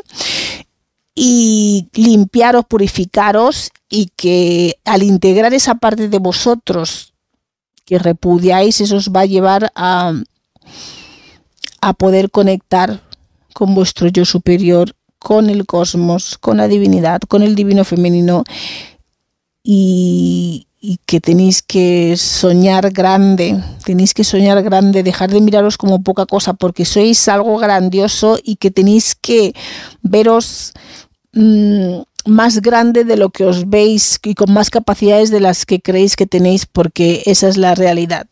Y 1.20 1.88
limpiaros, 1.93 2.65
purificaros 2.65 3.72
y 3.89 4.11
que 4.15 4.78
al 4.86 5.01
integrar 5.01 5.51
esa 5.55 5.76
parte 5.76 6.09
de 6.09 6.20
vosotros 6.20 7.13
que 7.86 7.97
repudiáis, 7.97 8.82
eso 8.82 8.97
os 8.97 9.09
va 9.09 9.22
a 9.22 9.26
llevar 9.26 9.72
a, 9.74 10.13
a 11.82 11.93
poder 11.93 12.30
conectar 12.30 13.01
con 13.53 13.74
vuestro 13.74 14.09
yo 14.09 14.26
superior 14.26 14.93
con 15.20 15.49
el 15.49 15.65
cosmos, 15.65 16.38
con 16.38 16.57
la 16.57 16.68
divinidad, 16.68 17.22
con 17.22 17.41
el 17.41 17.55
divino 17.55 17.84
femenino 17.84 18.43
y, 19.63 20.68
que 21.05 21.20
tenéis 21.20 21.61
que 21.63 22.15
soñar 22.15 22.91
grande, 22.91 23.61
tenéis 23.84 24.13
que 24.13 24.24
soñar 24.24 24.61
grande, 24.63 25.03
dejar 25.03 25.32
de 25.32 25.41
miraros 25.41 25.78
como 25.78 26.01
poca 26.01 26.26
cosa 26.26 26.53
porque 26.53 26.86
sois 26.86 27.28
algo 27.28 27.57
grandioso 27.57 28.39
y 28.41 28.55
que 28.55 28.72
tenéis 28.72 29.15
que 29.15 29.53
veros 30.01 30.74
mm, 31.38 32.01
más 32.25 32.61
grande 32.61 33.03
de 33.03 33.15
lo 33.15 33.29
que 33.29 33.45
os 33.45 33.69
veis 33.69 34.19
y 34.23 34.35
con 34.35 34.51
más 34.51 34.69
capacidades 34.69 35.31
de 35.31 35.39
las 35.39 35.65
que 35.65 35.79
creéis 35.79 36.15
que 36.15 36.25
tenéis 36.25 36.65
porque 36.65 37.23
esa 37.25 37.47
es 37.47 37.57
la 37.57 37.75
realidad 37.75 38.27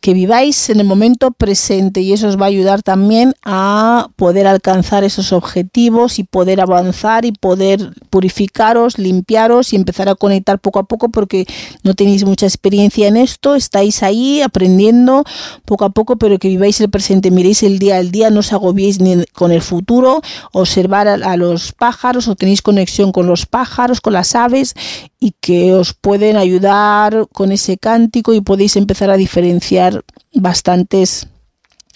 que 0.00 0.14
viváis 0.14 0.70
en 0.70 0.80
el 0.80 0.86
momento 0.86 1.30
presente 1.30 2.00
y 2.00 2.12
eso 2.12 2.28
os 2.28 2.38
va 2.40 2.46
a 2.46 2.48
ayudar 2.48 2.82
también 2.82 3.34
a 3.44 4.08
poder 4.16 4.46
alcanzar 4.46 5.04
esos 5.04 5.32
objetivos 5.32 6.18
y 6.18 6.24
poder 6.24 6.60
avanzar 6.60 7.24
y 7.24 7.32
poder 7.32 7.92
purificaros, 8.10 8.98
limpiaros 8.98 9.72
y 9.72 9.76
empezar 9.76 10.08
a 10.08 10.14
conectar 10.14 10.58
poco 10.58 10.78
a 10.78 10.84
poco 10.84 11.08
porque 11.08 11.46
no 11.82 11.94
tenéis 11.94 12.24
mucha 12.24 12.46
experiencia 12.46 13.08
en 13.08 13.16
esto, 13.16 13.54
estáis 13.54 14.02
ahí 14.02 14.42
aprendiendo 14.42 15.24
poco 15.64 15.84
a 15.84 15.90
poco, 15.90 16.16
pero 16.16 16.38
que 16.38 16.48
viváis 16.48 16.80
el 16.80 16.90
presente, 16.90 17.30
miréis 17.30 17.62
el 17.62 17.78
día 17.78 17.96
al 17.96 18.10
día, 18.10 18.30
no 18.30 18.40
os 18.40 18.52
agobiéis 18.52 19.00
ni 19.00 19.24
con 19.32 19.52
el 19.52 19.62
futuro, 19.62 20.22
observar 20.52 21.08
a, 21.08 21.14
a 21.14 21.36
los 21.36 21.72
pájaros 21.72 22.28
o 22.28 22.36
tenéis 22.36 22.62
conexión 22.62 23.12
con 23.12 23.26
los 23.26 23.46
pájaros, 23.46 24.00
con 24.00 24.12
las 24.12 24.34
aves 24.34 24.74
y 25.18 25.34
que 25.40 25.74
os 25.74 25.94
pueden 25.94 26.36
ayudar 26.36 27.26
con 27.32 27.52
ese 27.52 27.78
cántico 27.78 28.34
y 28.34 28.40
podéis 28.40 28.76
empezar 28.76 29.10
a 29.10 29.16
diferenciar 29.16 30.04
bastantes 30.34 31.28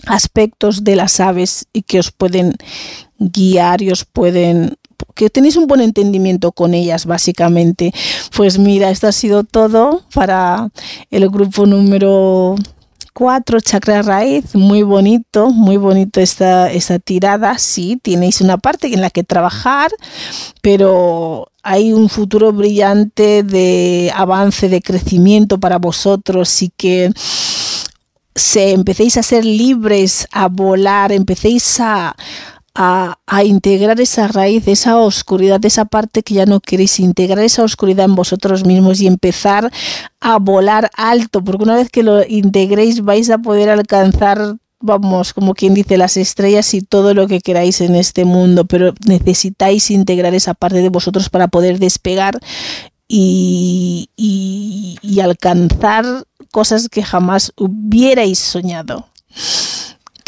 aspectos 0.07 0.85
de 0.85 0.97
las 0.97 1.21
aves 1.21 1.66
y 1.73 1.83
que 1.83 1.99
os 1.99 2.11
pueden 2.11 2.55
guiar 3.18 3.83
y 3.83 3.91
os 3.91 4.05
pueden 4.05 4.77
que 5.14 5.31
tenéis 5.31 5.57
un 5.57 5.66
buen 5.66 5.81
entendimiento 5.81 6.53
con 6.53 6.75
ellas 6.75 7.07
básicamente. 7.07 7.93
Pues 8.37 8.59
mira, 8.59 8.91
esto 8.91 9.07
ha 9.07 9.12
sido 9.12 9.45
todo 9.45 10.03
para 10.14 10.71
el 11.11 11.29
grupo 11.29 11.66
número 11.66 12.57
4, 13.13 13.61
chakra 13.61 14.03
raíz, 14.03 14.55
muy 14.55 14.83
bonito, 14.83 15.51
muy 15.51 15.77
bonito 15.77 16.21
esta, 16.21 16.71
esta 16.71 16.99
tirada, 16.99 17.59
sí, 17.59 17.99
tenéis 18.03 18.41
una 18.41 18.59
parte 18.59 18.93
en 18.93 19.01
la 19.01 19.11
que 19.11 19.25
trabajar, 19.25 19.91
pero 20.63 21.51
hay 21.63 21.93
un 21.93 22.09
futuro 22.09 22.53
brillante 22.53 23.43
de 23.43 24.13
avance, 24.15 24.69
de 24.69 24.81
crecimiento 24.81 25.59
para 25.59 25.79
vosotros. 25.79 26.63
Y 26.63 26.71
que 26.77 27.11
se 28.35 28.73
empecéis 28.73 29.17
a 29.17 29.23
ser 29.23 29.45
libres, 29.45 30.27
a 30.33 30.49
volar, 30.49 31.13
empecéis 31.13 31.81
a, 31.81 32.17
a, 32.75 33.16
integrar 33.45 34.01
esa 34.01 34.29
raíz, 34.29 34.66
esa 34.68 34.99
oscuridad, 34.99 35.64
esa 35.64 35.85
parte 35.85 36.23
que 36.23 36.35
ya 36.35 36.47
no 36.47 36.61
queréis, 36.61 37.01
integrar 37.01 37.45
esa 37.45 37.62
oscuridad 37.62 38.05
en 38.05 38.14
vosotros 38.14 38.64
mismos 38.64 39.01
y 39.01 39.07
empezar 39.07 39.71
a 40.21 40.39
volar 40.39 40.91
alto, 40.97 41.43
porque 41.43 41.64
una 41.64 41.77
vez 41.77 41.91
que 41.91 42.03
lo 42.03 42.25
integréis 42.27 43.03
vais 43.03 43.31
a 43.31 43.39
poder 43.39 43.71
alcanzar 43.71 44.57
vamos, 44.81 45.35
como 45.35 45.55
quien 45.55 45.75
dice, 45.75 45.99
las 45.99 46.16
estrellas 46.16 46.73
y 46.75 46.81
todo 46.81 47.12
lo 47.12 47.29
que 47.29 47.41
queráis 47.41 47.81
en 47.83 47.95
este 47.95 48.25
mundo, 48.25 48.64
pero 48.64 48.95
necesitáis 49.07 49.91
integrar 49.91 50.35
esa 50.35 50.55
parte 50.55 50.79
de 50.79 50.89
vosotros 50.89 51.29
para 51.29 51.49
poder 51.49 51.79
despegar 51.79 52.41
y, 53.07 54.09
y, 54.16 55.21
alcanzar 55.21 56.25
cosas 56.51 56.89
que 56.89 57.03
jamás 57.03 57.53
hubierais 57.57 58.39
soñado. 58.39 59.09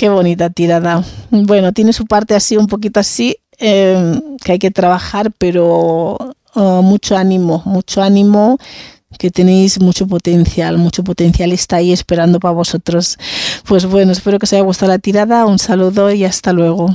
Qué 0.02 0.08
bonita 0.08 0.50
tirada. 0.50 1.04
Bueno, 1.30 1.72
tiene 1.72 1.92
su 1.92 2.06
parte 2.06 2.34
así, 2.34 2.56
un 2.56 2.66
poquito 2.66 2.98
así, 2.98 3.36
eh, 3.60 4.20
que 4.42 4.50
hay 4.50 4.58
que 4.58 4.72
trabajar, 4.72 5.30
pero 5.38 6.18
oh, 6.54 6.82
mucho 6.82 7.16
ánimo, 7.16 7.62
mucho 7.66 8.02
ánimo 8.02 8.58
que 9.16 9.30
tenéis 9.30 9.80
mucho 9.80 10.08
potencial, 10.08 10.76
mucho 10.76 11.04
potencial 11.04 11.52
está 11.52 11.76
ahí 11.76 11.92
esperando 11.92 12.40
para 12.40 12.52
vosotros. 12.52 13.16
Pues 13.64 13.86
bueno, 13.86 14.10
espero 14.10 14.40
que 14.40 14.46
os 14.46 14.52
haya 14.52 14.64
gustado 14.64 14.90
la 14.90 14.98
tirada, 14.98 15.46
un 15.46 15.60
saludo 15.60 16.10
y 16.10 16.24
hasta 16.24 16.52
luego. 16.52 16.88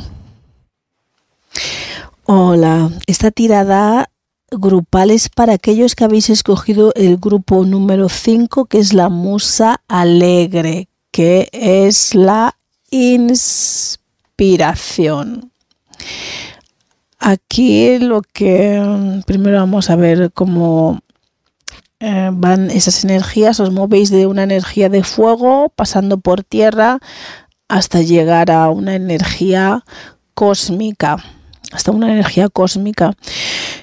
Hola, 2.25 2.91
esta 3.05 3.31
tirada 3.31 4.09
grupal 4.51 5.11
es 5.11 5.29
para 5.29 5.53
aquellos 5.53 5.95
que 5.95 6.03
habéis 6.03 6.29
escogido 6.29 6.91
el 6.93 7.15
grupo 7.15 7.63
número 7.63 8.09
5, 8.09 8.65
que 8.65 8.79
es 8.79 8.91
la 8.91 9.07
musa 9.07 9.79
alegre, 9.87 10.89
que 11.09 11.47
es 11.53 12.13
la 12.13 12.56
inspiración. 12.89 15.51
Aquí 17.19 17.97
lo 17.99 18.21
que 18.21 19.21
primero 19.25 19.57
vamos 19.57 19.89
a 19.89 19.95
ver 19.95 20.31
cómo 20.33 20.99
eh, 21.99 22.29
van 22.31 22.69
esas 22.69 23.03
energías, 23.03 23.59
os 23.59 23.71
movéis 23.71 24.11
de 24.11 24.27
una 24.27 24.43
energía 24.43 24.87
de 24.87 25.03
fuego 25.03 25.73
pasando 25.75 26.19
por 26.19 26.43
tierra 26.43 26.99
hasta 27.67 28.01
llegar 28.01 28.51
a 28.51 28.69
una 28.69 28.93
energía 28.93 29.83
cósmica, 30.35 31.17
hasta 31.71 31.91
una 31.91 32.11
energía 32.11 32.49
cósmica. 32.49 33.13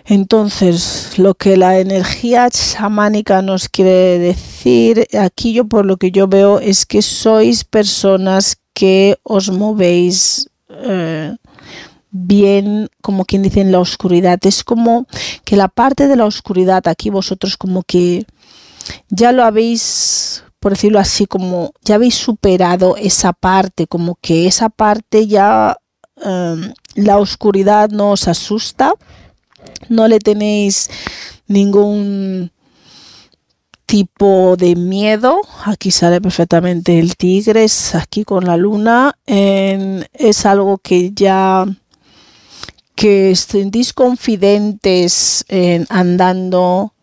Entonces, 0.07 1.19
lo 1.19 1.35
que 1.35 1.57
la 1.57 1.81
energía 1.81 2.49
chamánica 2.51 3.43
nos 3.43 3.69
quiere 3.69 4.21
decir, 4.21 5.09
aquí 5.19 5.53
yo 5.53 5.65
por 5.65 5.85
lo 5.85 5.97
que 5.97 6.13
yo 6.13 6.29
veo 6.29 6.61
es 6.61 6.87
que 6.87 7.03
sois 7.03 7.65
personas 7.65 8.59
que 8.75 9.16
os 9.22 9.51
movéis 9.51 10.51
eh, 10.68 11.37
bien, 12.11 12.89
como 13.03 13.25
quien 13.25 13.43
dice, 13.43 13.61
en 13.61 13.72
la 13.72 13.81
oscuridad. 13.81 14.39
Es 14.45 14.62
como 14.62 15.07
que 15.45 15.57
la 15.57 15.68
parte 15.68 16.07
de 16.07 16.16
la 16.16 16.27
oscuridad 16.27 16.87
aquí 16.87 17.11
vosotros 17.11 17.57
como 17.57 17.83
que 17.83 18.27
ya 19.09 19.33
lo 19.33 19.45
habéis, 19.45 20.45
por 20.61 20.72
decirlo 20.72 20.99
así, 20.99 21.27
como 21.27 21.72
ya 21.83 21.97
habéis 21.97 22.14
superado 22.14 22.97
esa 22.97 23.33
parte, 23.33 23.87
como 23.87 24.16
que 24.20 24.47
esa 24.47 24.68
parte 24.68 25.27
ya 25.27 25.77
em, 26.22 26.72
la 26.95 27.18
oscuridad 27.18 27.91
no 27.91 28.12
os 28.12 28.29
asusta, 28.29 28.95
no 29.89 30.07
le 30.07 30.18
tenéis 30.18 30.91
ningún 31.47 32.53
tipo 33.87 34.57
de 34.57 34.76
miedo. 34.76 35.41
Aquí 35.64 35.91
sale 35.91 36.20
perfectamente 36.20 36.99
el 36.99 37.16
tigre, 37.16 37.64
es 37.64 37.95
aquí 37.95 38.24
con 38.24 38.45
la 38.45 38.57
luna. 38.57 39.16
es 39.26 40.47
algo 40.47 40.78
que 40.78 41.12
ya 41.12 41.66
que 42.95 43.35
sentís 43.35 43.93
confidentes 43.93 45.45
en 45.49 45.87
andando, 45.91 46.95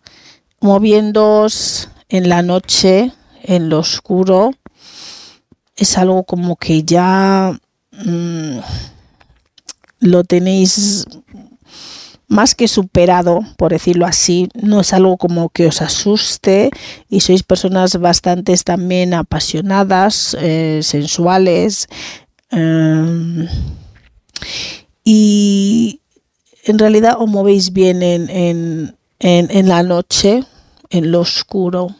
moviéndoos 0.61 1.89
en 2.09 2.29
la 2.29 2.41
noche, 2.41 3.11
en 3.43 3.69
lo 3.69 3.79
oscuro, 3.79 4.51
es 5.75 5.97
algo 5.97 6.23
como 6.23 6.55
que 6.55 6.83
ya 6.83 7.59
mm, 7.91 8.59
lo 9.99 10.23
tenéis 10.23 11.07
más 12.31 12.55
que 12.55 12.69
superado, 12.69 13.41
por 13.57 13.73
decirlo 13.73 14.05
así, 14.05 14.47
no 14.53 14.79
es 14.79 14.93
algo 14.93 15.17
como 15.17 15.49
que 15.49 15.67
os 15.67 15.81
asuste 15.81 16.71
y 17.09 17.19
sois 17.19 17.43
personas 17.43 17.99
bastante 17.99 18.55
también 18.63 19.13
apasionadas, 19.13 20.37
eh, 20.39 20.79
sensuales. 20.81 21.89
Em, 22.49 23.49
y 25.03 25.99
en 26.63 26.79
realidad 26.79 27.17
os 27.19 27.27
movéis 27.27 27.73
bien 27.73 28.01
en, 28.01 28.29
en, 28.29 28.95
en, 29.19 29.67
la 29.67 29.83
noche, 29.83 30.45
en 30.89 31.11
lo 31.11 31.19
oscuro. 31.19 31.97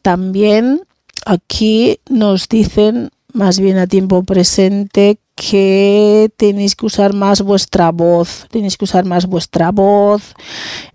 También 0.00 0.80
aquí 1.26 2.00
nos 2.08 2.48
dicen 2.48 3.10
más 3.34 3.60
bien 3.60 3.76
a 3.76 3.86
tiempo 3.86 4.22
presente 4.22 5.18
que 5.34 6.30
tenéis 6.36 6.76
que 6.76 6.86
usar 6.86 7.12
más 7.12 7.42
vuestra 7.42 7.90
voz, 7.90 8.46
tenéis 8.50 8.76
que 8.76 8.84
usar 8.84 9.04
más 9.04 9.26
vuestra 9.26 9.72
voz, 9.72 10.34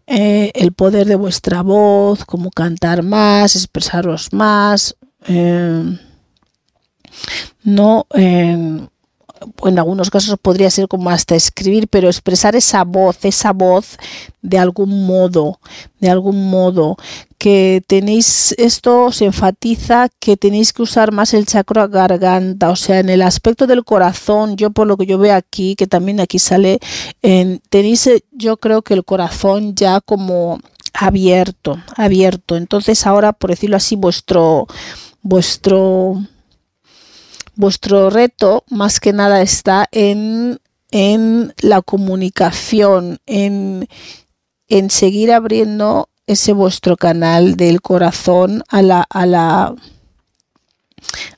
eh, 0.08 0.52
el 0.56 0.72
poder 0.74 1.08
de 1.08 1.16
vuestra 1.16 1.62
voz, 1.62 2.26
como 2.26 2.50
cantar 2.50 3.04
más, 3.04 3.56
expresaros 3.56 4.32
más, 4.32 4.96
eh, 5.28 5.98
no 7.64 8.06
en 9.66 9.80
algunos 9.80 10.10
casos 10.10 10.38
podría 10.42 10.70
ser 10.70 10.88
como 10.88 11.10
hasta 11.10 11.36
escribir, 11.36 11.88
pero 11.88 12.08
expresar 12.08 12.56
esa 12.56 12.84
voz, 12.84 13.24
esa 13.24 13.54
voz 13.54 13.98
de 14.42 14.58
algún 14.58 15.06
modo, 15.06 15.60
de 16.00 16.10
algún 16.10 16.50
modo, 16.50 16.98
que 17.38 17.82
tenéis, 17.88 18.54
esto 18.58 19.12
se 19.12 19.26
enfatiza 19.26 20.10
que 20.20 20.38
tenéis 20.38 20.74
que 20.74 20.82
usar 20.82 21.12
más 21.12 21.34
el 21.34 21.46
chakra 21.46 21.88
garganta, 21.88 22.70
o 22.70 22.76
sea, 22.76 23.00
en 23.00 23.10
el 23.10 23.22
aspecto 23.22 23.68
del 23.68 23.84
corazón, 23.86 24.56
yo 24.58 24.72
por 24.72 24.88
lo 24.88 24.98
que 24.98 25.06
yo 25.06 25.18
veo 25.18 25.36
aquí, 25.36 25.76
que 25.76 25.88
también 25.88 26.20
aquí 26.20 26.40
sale, 26.40 26.80
en, 27.22 27.62
tenéis 27.70 28.08
eh, 28.08 28.24
yo 28.32 28.58
creo 28.58 28.82
que 28.82 28.94
el 28.94 29.06
corazón 29.06 29.76
ya 29.76 30.02
como 30.02 30.60
abierto, 30.94 31.82
abierto, 31.96 32.58
entonces 32.58 33.06
ahora, 33.08 33.34
por 33.34 33.52
decirlo 33.52 33.78
así, 33.78 33.96
vuestro, 33.96 34.68
vuestro, 35.22 36.22
vuestro 37.60 38.10
reto 38.10 38.64
más 38.70 39.02
que 39.02 39.12
nada 39.12 39.42
está 39.42 39.86
en, 39.92 40.62
en 40.92 41.54
la 41.62 41.82
comunicación, 41.82 43.20
en, 43.26 43.90
en, 44.70 44.90
seguir 44.90 45.34
abriendo 45.34 46.08
ese 46.26 46.54
vuestro 46.54 46.96
canal 46.96 47.58
del 47.58 47.82
corazón 47.82 48.64
a 48.70 48.82
la, 48.82 49.02
a 49.10 49.26
la, 49.26 49.76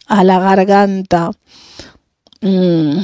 a 0.05 0.23
la 0.23 0.39
garganta. 0.39 1.31
Mm. 2.41 2.99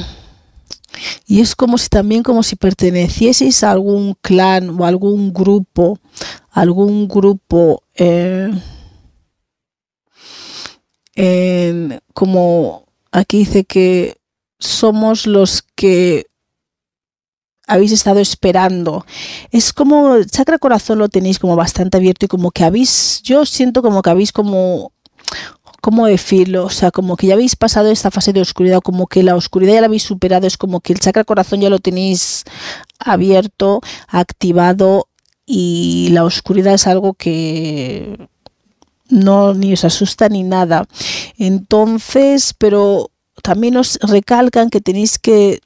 Y 1.26 1.40
es 1.40 1.56
como 1.56 1.76
si 1.76 1.88
también 1.88 2.22
como 2.22 2.44
si 2.44 2.54
pertenecieseis 2.54 3.64
a 3.64 3.72
algún 3.72 4.14
clan 4.20 4.80
o 4.80 4.86
algún 4.86 5.32
grupo, 5.32 5.98
algún 6.52 7.08
grupo 7.08 7.82
eh, 7.96 8.52
como 12.14 12.87
aquí 13.12 13.38
dice 13.38 13.64
que 13.64 14.16
somos 14.58 15.26
los 15.26 15.62
que 15.74 16.26
habéis 17.66 17.92
estado 17.92 18.20
esperando. 18.20 19.04
Es 19.50 19.72
como 19.72 20.16
el 20.16 20.30
chakra 20.30 20.58
corazón 20.58 20.98
lo 20.98 21.08
tenéis 21.08 21.38
como 21.38 21.56
bastante 21.56 21.98
abierto 21.98 22.24
y 22.26 22.28
como 22.28 22.50
que 22.50 22.64
habéis, 22.64 23.22
yo 23.22 23.44
siento 23.44 23.82
como 23.82 24.02
que 24.02 24.10
habéis 24.10 24.32
como 24.32 24.92
¿cómo 25.80 26.06
decirlo? 26.06 26.66
O 26.66 26.70
sea, 26.70 26.90
como 26.90 27.16
que 27.16 27.28
ya 27.28 27.34
habéis 27.34 27.56
pasado 27.56 27.90
esta 27.90 28.10
fase 28.10 28.32
de 28.32 28.40
oscuridad, 28.40 28.80
como 28.80 29.06
que 29.06 29.22
la 29.22 29.36
oscuridad 29.36 29.74
ya 29.74 29.80
la 29.80 29.86
habéis 29.86 30.02
superado, 30.02 30.46
es 30.46 30.56
como 30.56 30.80
que 30.80 30.92
el 30.92 31.00
chakra 31.00 31.24
corazón 31.24 31.60
ya 31.60 31.70
lo 31.70 31.78
tenéis 31.78 32.44
abierto, 32.98 33.80
activado 34.08 35.08
y 35.46 36.08
la 36.12 36.24
oscuridad 36.24 36.74
es 36.74 36.86
algo 36.86 37.14
que 37.14 38.28
no 39.08 39.54
ni 39.54 39.72
os 39.72 39.84
asusta 39.84 40.28
ni 40.28 40.42
nada. 40.42 40.86
Entonces, 41.36 42.54
pero 42.56 43.10
también 43.42 43.76
os 43.76 43.98
recalcan 44.02 44.70
que 44.70 44.80
tenéis 44.80 45.18
que 45.18 45.60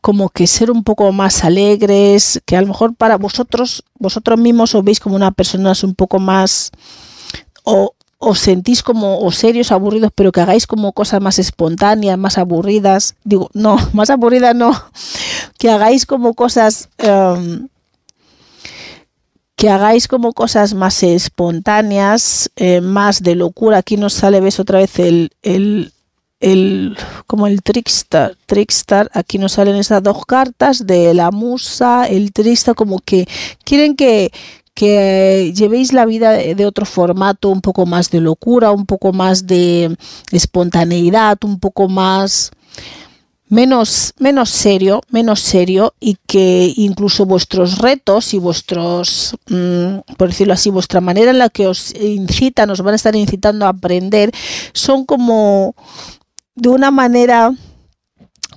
como 0.00 0.30
que 0.30 0.48
ser 0.48 0.70
un 0.70 0.82
poco 0.82 1.12
más 1.12 1.44
alegres, 1.44 2.42
que 2.44 2.56
a 2.56 2.60
lo 2.60 2.66
mejor 2.66 2.94
para 2.96 3.16
vosotros, 3.16 3.84
vosotros 3.98 4.38
mismos 4.38 4.74
os 4.74 4.82
veis 4.82 4.98
como 4.98 5.14
una 5.14 5.30
persona 5.30 5.72
un 5.84 5.94
poco 5.94 6.18
más 6.18 6.72
o 7.62 7.94
os 8.24 8.38
sentís 8.38 8.84
como 8.84 9.18
o 9.18 9.32
serios, 9.32 9.72
aburridos, 9.72 10.12
pero 10.14 10.30
que 10.30 10.40
hagáis 10.40 10.68
como 10.68 10.92
cosas 10.92 11.20
más 11.20 11.40
espontáneas, 11.40 12.16
más 12.16 12.38
aburridas. 12.38 13.16
Digo, 13.24 13.50
no, 13.52 13.76
más 13.92 14.10
aburridas 14.10 14.54
no. 14.54 14.80
Que 15.58 15.70
hagáis 15.70 16.06
como 16.06 16.34
cosas 16.34 16.88
em, 16.98 17.68
que 19.62 19.70
hagáis 19.70 20.08
como 20.08 20.32
cosas 20.32 20.74
más 20.74 21.04
espontáneas, 21.04 22.50
eh, 22.56 22.80
más 22.80 23.22
de 23.22 23.36
locura. 23.36 23.76
Aquí 23.78 23.96
nos 23.96 24.12
sale, 24.12 24.40
ves 24.40 24.58
otra 24.58 24.80
vez 24.80 24.98
el, 24.98 25.30
el, 25.40 25.92
el 26.40 26.96
como 27.28 27.46
el 27.46 27.62
trickstar, 27.62 28.36
trickstar. 28.46 29.08
Aquí 29.14 29.38
nos 29.38 29.52
salen 29.52 29.76
esas 29.76 30.02
dos 30.02 30.26
cartas 30.26 30.84
de 30.84 31.14
la 31.14 31.30
musa, 31.30 32.08
el 32.08 32.32
trickstar, 32.32 32.74
como 32.74 32.98
que 32.98 33.28
quieren 33.62 33.94
que, 33.94 34.32
que 34.74 35.52
llevéis 35.54 35.92
la 35.92 36.06
vida 36.06 36.32
de 36.32 36.66
otro 36.66 36.84
formato, 36.84 37.48
un 37.48 37.60
poco 37.60 37.86
más 37.86 38.10
de 38.10 38.20
locura, 38.20 38.72
un 38.72 38.84
poco 38.84 39.12
más 39.12 39.46
de 39.46 39.96
espontaneidad, 40.32 41.38
un 41.44 41.60
poco 41.60 41.88
más 41.88 42.50
menos, 43.52 44.14
menos 44.18 44.48
serio, 44.48 45.02
menos 45.10 45.40
serio 45.40 45.92
y 46.00 46.16
que 46.26 46.72
incluso 46.74 47.26
vuestros 47.26 47.78
retos 47.78 48.32
y 48.32 48.38
vuestros, 48.38 49.36
mm, 49.46 50.14
por 50.16 50.28
decirlo 50.28 50.54
así, 50.54 50.70
vuestra 50.70 51.02
manera 51.02 51.32
en 51.32 51.38
la 51.38 51.50
que 51.50 51.66
os 51.66 51.94
incitan, 52.00 52.70
os 52.70 52.80
van 52.80 52.94
a 52.94 52.96
estar 52.96 53.14
incitando 53.14 53.66
a 53.66 53.68
aprender, 53.68 54.32
son 54.72 55.04
como 55.04 55.74
de 56.54 56.70
una 56.70 56.90
manera 56.90 57.52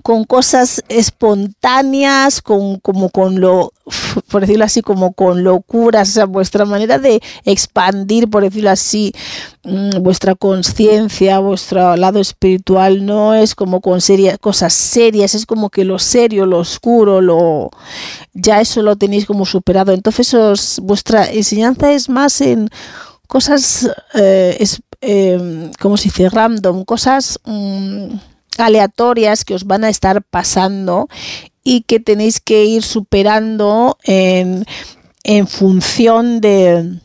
con 0.03 0.23
cosas 0.23 0.83
espontáneas, 0.89 2.41
con 2.41 2.79
como 2.79 3.09
con 3.09 3.39
lo, 3.39 3.71
por 4.29 4.41
decirlo 4.41 4.65
así, 4.65 4.81
como 4.81 5.13
con 5.13 5.43
locuras, 5.43 6.09
o 6.09 6.11
sea, 6.13 6.25
vuestra 6.25 6.65
manera 6.65 6.99
de 6.99 7.21
expandir, 7.43 8.29
por 8.29 8.43
decirlo 8.43 8.69
así, 8.69 9.13
mm, 9.63 10.01
vuestra 10.01 10.35
conciencia, 10.35 11.39
vuestro 11.39 11.95
lado 11.95 12.19
espiritual, 12.19 13.05
no 13.05 13.33
es 13.33 13.55
como 13.55 13.81
con 13.81 13.99
cosas 14.41 14.73
serias, 14.73 15.35
es 15.35 15.45
como 15.45 15.69
que 15.69 15.85
lo 15.85 15.99
serio, 15.99 16.45
lo 16.45 16.59
oscuro, 16.59 17.21
lo 17.21 17.71
ya 18.33 18.61
eso 18.61 18.81
lo 18.81 18.95
tenéis 18.95 19.25
como 19.25 19.45
superado. 19.45 19.91
Entonces 19.93 20.79
vuestra 20.81 21.25
enseñanza 21.31 21.91
es 21.91 22.09
más 22.09 22.41
en 22.41 22.69
cosas, 23.27 23.89
eh, 24.13 24.57
es, 24.59 24.81
eh, 25.01 25.71
como 25.79 25.97
se 25.97 26.05
dice, 26.05 26.29
random, 26.29 26.85
cosas... 26.85 27.39
Mm, 27.45 28.17
aleatorias 28.59 29.45
que 29.45 29.53
os 29.53 29.65
van 29.65 29.83
a 29.83 29.89
estar 29.89 30.21
pasando 30.23 31.07
y 31.63 31.81
que 31.81 31.99
tenéis 31.99 32.39
que 32.39 32.65
ir 32.65 32.83
superando 32.83 33.97
en, 34.03 34.65
función 35.47 36.39
de, 36.41 36.99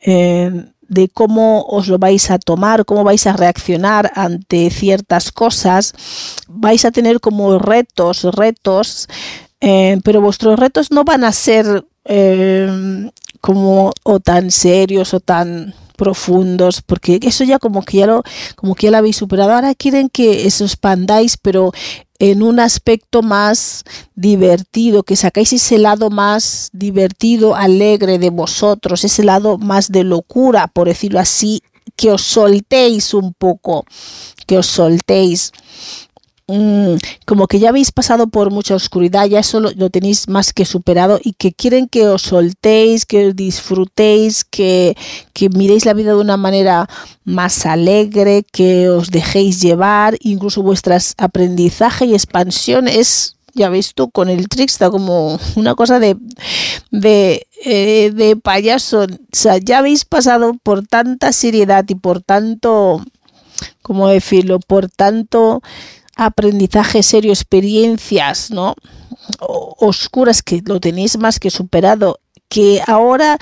de 0.00 1.08
cómo 1.08 1.64
os 1.68 1.88
lo 1.88 1.98
vais 1.98 2.30
a 2.30 2.38
tomar, 2.38 2.84
cómo 2.84 3.04
vais 3.04 3.26
a 3.26 3.32
reaccionar 3.32 4.12
ante 4.14 4.70
ciertas 4.70 5.32
cosas. 5.32 5.94
Vais 6.48 6.84
a 6.84 6.90
tener 6.90 7.20
como 7.20 7.58
retos, 7.58 8.24
retos, 8.24 9.08
eh, 9.60 9.98
pero 10.04 10.20
vuestros 10.20 10.58
retos 10.58 10.90
no 10.90 11.04
van 11.04 11.24
a 11.24 11.32
ser 11.32 11.84
eh, 12.04 13.10
como 13.40 13.92
o 14.02 14.20
tan 14.20 14.50
serios 14.50 15.14
o 15.14 15.20
tan 15.20 15.74
profundos, 15.96 16.82
porque 16.82 17.18
eso 17.22 17.44
ya 17.44 17.58
como 17.58 17.82
que 17.82 17.98
ya 17.98 18.06
lo, 18.06 18.22
como 18.56 18.74
que 18.74 18.86
ya 18.86 18.90
lo 18.90 18.98
habéis 18.98 19.16
superado. 19.16 19.52
Ahora 19.52 19.74
quieren 19.74 20.08
que 20.08 20.46
os 20.46 20.60
expandáis, 20.60 21.36
pero 21.36 21.72
en 22.18 22.42
un 22.42 22.60
aspecto 22.60 23.22
más 23.22 23.84
divertido, 24.14 25.02
que 25.02 25.16
sacáis 25.16 25.52
ese 25.52 25.78
lado 25.78 26.10
más 26.10 26.70
divertido, 26.72 27.54
alegre 27.54 28.18
de 28.18 28.30
vosotros, 28.30 29.04
ese 29.04 29.24
lado 29.24 29.58
más 29.58 29.90
de 29.90 30.04
locura, 30.04 30.68
por 30.68 30.88
decirlo 30.88 31.20
así, 31.20 31.62
que 31.96 32.10
os 32.10 32.22
soltéis 32.22 33.14
un 33.14 33.34
poco, 33.34 33.84
que 34.46 34.58
os 34.58 34.66
soltéis. 34.66 35.52
Mm, 36.46 36.96
como 37.24 37.46
que 37.46 37.58
ya 37.58 37.70
habéis 37.70 37.90
pasado 37.90 38.26
por 38.26 38.50
mucha 38.50 38.74
oscuridad, 38.74 39.24
ya 39.24 39.40
eso 39.40 39.60
lo, 39.60 39.88
tenéis 39.88 40.28
más 40.28 40.52
que 40.52 40.66
superado 40.66 41.18
y 41.22 41.32
que 41.32 41.54
quieren 41.54 41.88
que 41.88 42.06
os 42.06 42.20
soltéis, 42.20 43.06
que 43.06 43.32
disfrutéis, 43.32 44.44
que, 44.44 44.94
que 45.32 45.48
miréis 45.48 45.86
la 45.86 45.94
vida 45.94 46.10
de 46.10 46.20
una 46.20 46.36
manera 46.36 46.86
más 47.24 47.64
alegre, 47.64 48.44
que 48.52 48.90
os 48.90 49.10
dejéis 49.10 49.62
llevar, 49.62 50.18
incluso 50.20 50.62
vuestras 50.62 51.14
aprendizaje 51.16 52.04
y 52.04 52.12
expansión 52.12 52.88
es 52.88 53.36
ya 53.54 53.68
ves 53.70 53.94
tú, 53.94 54.10
con 54.10 54.28
el 54.28 54.48
Trickster 54.48 54.90
como 54.90 55.38
una 55.56 55.74
cosa 55.76 55.98
de, 56.00 56.16
de, 56.90 57.46
eh, 57.64 58.10
de 58.12 58.36
payaso. 58.36 59.04
O 59.04 59.06
sea, 59.32 59.58
ya 59.58 59.78
habéis 59.78 60.04
pasado 60.04 60.54
por 60.62 60.86
tanta 60.86 61.32
seriedad 61.32 61.84
y 61.88 61.94
por 61.94 62.20
tanto, 62.20 63.02
¿cómo 63.80 64.08
decirlo? 64.08 64.58
Por 64.58 64.90
tanto 64.90 65.62
aprendizaje 66.16 67.02
serio, 67.02 67.32
experiencias, 67.32 68.50
¿no? 68.50 68.74
oscuras 69.38 70.42
que 70.42 70.62
lo 70.64 70.80
tenéis 70.80 71.18
más 71.18 71.38
que 71.38 71.50
superado, 71.50 72.20
que 72.48 72.82
ahora 72.86 73.38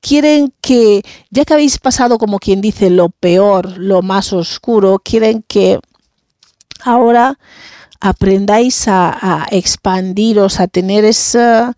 quieren 0.00 0.52
que, 0.60 1.02
ya 1.30 1.44
que 1.44 1.54
habéis 1.54 1.78
pasado 1.78 2.18
como 2.18 2.38
quien 2.38 2.60
dice 2.60 2.90
lo 2.90 3.10
peor, 3.10 3.76
lo 3.78 4.02
más 4.02 4.32
oscuro, 4.32 5.00
quieren 5.04 5.44
que 5.46 5.78
ahora 6.82 7.38
aprendáis 8.00 8.88
a, 8.88 9.46
expandiros, 9.50 10.58
a 10.60 10.68
tener 10.68 11.04
esa, 11.04 11.74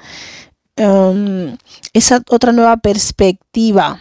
um, 0.76 1.56
esa 1.92 2.22
otra 2.28 2.52
nueva 2.52 2.76
perspectiva. 2.76 3.98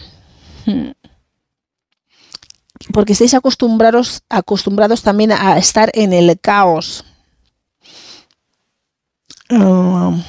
Porque 2.92 3.14
estáis 3.14 3.34
acostumbrados, 3.34 4.24
acostumbrados 4.30 5.02
también 5.04 5.32
a 5.32 5.58
estar 5.58 5.92
en 5.94 6.14
el 6.14 6.40
caos. 6.40 7.06
Um, 9.50 10.24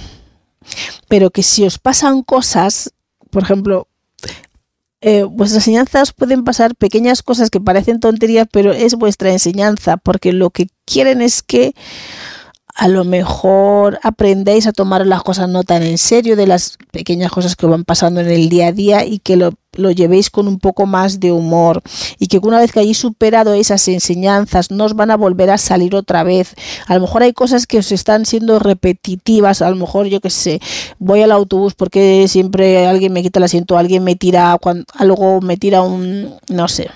pero 1.08 1.30
que 1.30 1.42
si 1.42 1.64
os 1.64 1.78
pasan 1.78 2.22
cosas, 2.22 2.92
por 3.30 3.42
ejemplo, 3.42 3.86
eh, 5.00 5.24
vuestras 5.24 5.62
enseñanzas 5.62 6.12
pueden 6.12 6.44
pasar 6.44 6.76
pequeñas 6.76 7.22
cosas 7.22 7.50
que 7.50 7.60
parecen 7.60 8.00
tonterías, 8.00 8.46
pero 8.50 8.72
es 8.72 8.94
vuestra 8.94 9.30
enseñanza, 9.30 9.96
porque 9.96 10.32
lo 10.32 10.50
que 10.50 10.68
quieren 10.84 11.22
es 11.22 11.42
que 11.42 11.74
a 12.74 12.88
lo 12.88 13.04
mejor 13.04 13.98
aprendéis 14.02 14.66
a 14.66 14.72
tomar 14.72 15.06
las 15.06 15.22
cosas 15.22 15.48
no 15.48 15.62
tan 15.62 15.82
en 15.82 15.98
serio 15.98 16.36
de 16.36 16.46
las 16.46 16.78
pequeñas 16.90 17.30
cosas 17.30 17.54
que 17.54 17.66
van 17.66 17.84
pasando 17.84 18.20
en 18.20 18.30
el 18.30 18.48
día 18.48 18.68
a 18.68 18.72
día 18.72 19.04
y 19.04 19.18
que 19.18 19.36
lo, 19.36 19.52
llevéis 19.72 20.30
con 20.30 20.48
un 20.48 20.58
poco 20.58 20.86
más 20.86 21.20
de 21.20 21.32
humor. 21.32 21.82
Y 22.18 22.28
que 22.28 22.38
una 22.38 22.58
vez 22.58 22.72
que 22.72 22.80
hayáis 22.80 22.98
superado 22.98 23.52
esas 23.52 23.86
enseñanzas 23.88 24.70
no 24.70 24.84
os 24.84 24.94
van 24.94 25.10
a 25.10 25.16
volver 25.16 25.50
a 25.50 25.58
salir 25.58 25.94
otra 25.94 26.24
vez. 26.24 26.54
A 26.86 26.94
lo 26.94 27.02
mejor 27.02 27.22
hay 27.22 27.32
cosas 27.34 27.66
que 27.66 27.78
os 27.78 27.92
están 27.92 28.24
siendo 28.24 28.58
repetitivas, 28.58 29.60
a 29.60 29.70
lo 29.70 29.76
mejor 29.76 30.06
yo 30.06 30.20
que 30.20 30.30
sé, 30.30 30.60
voy 30.98 31.22
al 31.22 31.32
autobús 31.32 31.74
porque 31.74 32.26
siempre 32.28 32.86
alguien 32.86 33.12
me 33.12 33.22
quita 33.22 33.38
el 33.38 33.44
asiento, 33.44 33.76
alguien 33.76 34.02
me 34.02 34.16
tira 34.16 34.58
algo, 34.94 35.40
me 35.40 35.56
tira 35.56 35.82
un, 35.82 36.34
no 36.48 36.68
sé, 36.68 36.90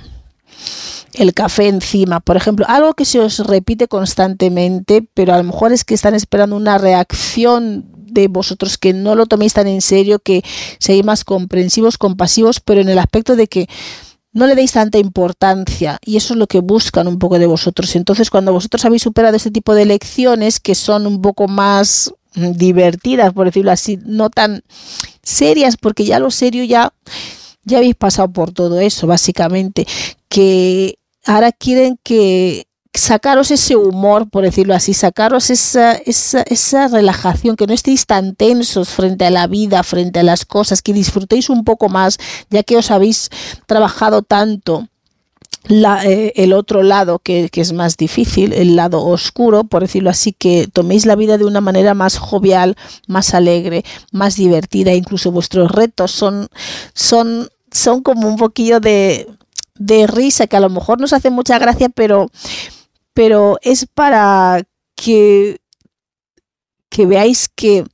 el 1.17 1.35
café 1.35 1.69
encima, 1.69 2.21
por 2.21 2.37
ejemplo, 2.37 2.67
algo 2.69 2.95
que 2.95 3.05
se 3.05 3.19
os 3.19 3.39
repite 3.41 3.89
constantemente, 3.89 5.09
pero 5.15 5.35
a 5.35 5.39
lo 5.39 5.45
mejor 5.45 5.73
es 5.73 5.85
que 5.85 5.95
están 5.95 6.15
esperando 6.15 6.57
una 6.57 6.79
reacción 6.79 7.87
de 7.93 8.29
vosotros 8.29 8.79
que 8.79 8.93
no 8.93 9.15
lo 9.15 9.27
toméis 9.27 9.55
tan 9.55 9.67
en 9.67 9.81
serio, 9.81 10.19
que 10.19 10.43
seáis 10.79 11.05
más 11.05 11.25
comprensivos, 11.25 11.99
compasivos, 11.99 12.61
pero 12.61 12.81
en 12.81 12.89
el 12.89 12.99
aspecto 12.99 13.37
de 13.37 13.47
que 13.47 13.69
no 14.33 14.47
le 14.47 14.55
deis 14.55 14.73
tanta 14.73 14.99
importancia 14.99 15.99
y 16.05 16.17
eso 16.17 16.35
es 16.35 16.39
lo 16.39 16.47
que 16.47 16.61
buscan 16.61 17.09
un 17.09 17.19
poco 17.19 17.39
de 17.39 17.47
vosotros. 17.47 17.97
Entonces, 17.97 18.31
cuando 18.31 18.53
vosotros 18.53 18.85
habéis 18.85 19.03
superado 19.03 19.37
este 19.37 19.51
tipo 19.51 19.75
de 19.75 19.87
lecciones 19.87 20.61
que 20.61 20.75
son 20.75 21.07
un 21.07 21.23
poco 21.23 21.49
más 21.49 22.13
divertidas, 22.35 23.33
por 23.33 23.47
decirlo 23.47 23.73
así, 23.73 23.99
no 24.05 24.29
tan 24.29 24.63
serias, 25.23 25.79
porque 25.79 26.05
ya 26.05 26.19
lo 26.19 26.31
serio 26.31 26.65
ya 26.65 26.93
ya 27.67 27.79
habéis 27.79 27.97
pasado 27.97 28.31
por 28.31 28.53
todo 28.53 28.79
eso, 28.79 29.07
básicamente, 29.07 29.87
que 30.29 30.99
ahora 31.27 31.53
quieren 31.53 31.99
que 32.03 32.67
sacaros 32.95 33.51
ese 33.51 33.77
humor, 33.77 34.29
por 34.31 34.45
decirlo 34.45 34.75
así, 34.75 34.95
sacaros 34.95 35.51
esa, 35.51 35.93
esa, 35.93 36.43
esa, 36.43 36.89
relajación, 36.89 37.57
que 37.57 37.67
no 37.67 37.75
estéis 37.75 38.07
tan 38.07 38.35
tensos 38.35 38.89
frente 38.91 39.27
a 39.27 39.31
la 39.31 39.47
vida, 39.47 39.83
frente 39.83 40.21
a 40.21 40.23
las 40.23 40.45
cosas, 40.45 40.83
que 40.83 40.93
disfrutéis 40.93 41.51
un 41.51 41.65
poco 41.65 41.89
más, 41.89 42.19
ya 42.49 42.63
que 42.63 42.77
os 42.77 42.91
habéis 42.91 43.31
trabajado 43.67 44.23
tanto. 44.23 44.89
Eh, 45.69 46.33
el 46.37 46.53
otro 46.53 46.85
lado 46.85 47.19
que, 47.19 47.49
que, 47.51 47.61
es 47.61 47.73
más 47.73 47.97
difícil, 47.97 48.53
el 48.53 48.77
lado 48.77 49.05
oscuro, 49.05 49.65
por 49.65 49.83
decirlo 49.83 50.11
así, 50.11 50.33
que 50.33 50.69
toméis 50.73 51.07
la 51.07 51.17
vida 51.17 51.39
de 51.39 51.45
una 51.45 51.61
manera 51.61 51.93
más 51.93 52.19
jovial, 52.19 52.77
más 53.09 53.35
alegre, 53.35 53.85
más 54.13 54.37
divertida, 54.37 54.95
incluso 54.95 55.33
vuestros 55.33 55.73
retos 55.73 56.13
son, 56.13 56.47
son, 56.95 57.49
son 57.73 58.03
como 58.05 58.29
un 58.29 58.37
poquillo 58.37 58.79
de, 58.79 59.27
de 59.79 60.07
risa, 60.07 60.47
que 60.47 60.57
a 60.57 60.61
lo 60.61 60.71
mejor 60.71 61.01
nos 61.01 61.13
hace 61.13 61.31
mucha 61.31 61.59
gracia, 61.59 61.89
pero, 61.89 62.31
pero 63.15 63.59
es 63.63 63.87
para 63.87 64.63
que, 64.95 65.61
que 66.89 67.07
veáis 67.07 67.49
que, 67.49 67.85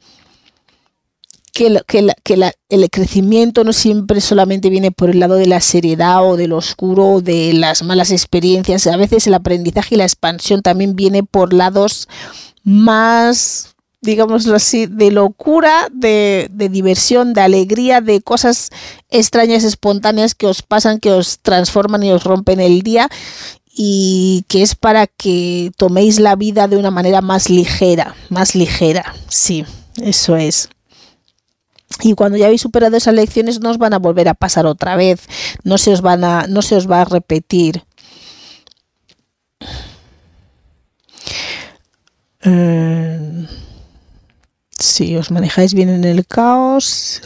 que, 1.52 1.80
que, 1.86 2.52
el 2.68 2.90
crecimiento 2.90 3.64
no 3.64 3.72
siempre 3.72 4.20
solamente 4.20 4.70
viene 4.70 4.90
por 4.90 5.10
el 5.10 5.20
lado 5.20 5.34
de 5.34 5.46
la 5.46 5.60
seriedad 5.60 6.24
o 6.24 6.36
del 6.36 6.52
oscuro 6.52 7.06
o 7.06 7.20
de 7.20 7.52
las 7.52 7.82
malas 7.82 8.10
experiencias. 8.10 8.86
A 8.86 8.96
veces 8.96 9.26
el 9.26 9.34
aprendizaje 9.34 9.94
y 9.94 9.98
la 9.98 10.04
expansión 10.04 10.62
también 10.62 10.96
viene 10.96 11.22
por 11.22 11.52
lados 11.52 12.08
más 12.64 13.71
digámoslo 14.02 14.56
así, 14.56 14.86
de 14.86 15.12
locura, 15.12 15.88
de, 15.92 16.50
diversión, 16.70 17.32
de 17.32 17.40
alegría, 17.40 18.00
de 18.00 18.20
cosas 18.20 18.70
extrañas, 19.08 19.62
espontáneas 19.62 20.34
que 20.34 20.46
os 20.46 20.62
pasan, 20.62 20.98
que 20.98 21.12
os 21.12 21.38
transforman 21.38 22.02
y 22.02 22.10
os 22.10 22.24
rompen 22.24 22.60
el 22.60 22.82
día 22.82 23.08
y 23.74 24.44
que 24.48 24.62
es 24.62 24.74
para 24.74 25.06
que 25.06 25.70
toméis 25.76 26.18
la 26.18 26.36
vida 26.36 26.66
de 26.66 26.76
una 26.76 26.90
manera 26.90 27.22
más 27.22 27.48
ligera, 27.48 28.14
más 28.28 28.54
ligera, 28.54 29.14
sí, 29.28 29.64
eso 29.96 30.36
es. 30.36 30.68
Y 32.02 32.14
cuando 32.14 32.36
ya 32.36 32.46
habéis 32.46 32.62
superado 32.62 32.96
esas 32.96 33.14
lecciones 33.14 33.60
no 33.60 33.70
os 33.70 33.78
van 33.78 33.94
a 33.94 33.98
volver 33.98 34.28
a 34.28 34.34
pasar 34.34 34.66
otra 34.66 34.96
vez, 34.96 35.28
no 35.62 35.78
se 35.78 35.92
os 35.92 36.00
van 36.00 36.24
a, 36.24 36.46
no 36.48 36.60
se 36.62 36.74
os 36.74 36.90
va 36.90 37.02
a 37.02 37.04
repetir. 37.04 37.84
Eh, 42.44 43.46
si 44.82 45.16
os 45.16 45.30
manejáis 45.30 45.74
bien 45.74 45.88
en 45.88 46.04
el 46.04 46.26
caos. 46.26 47.22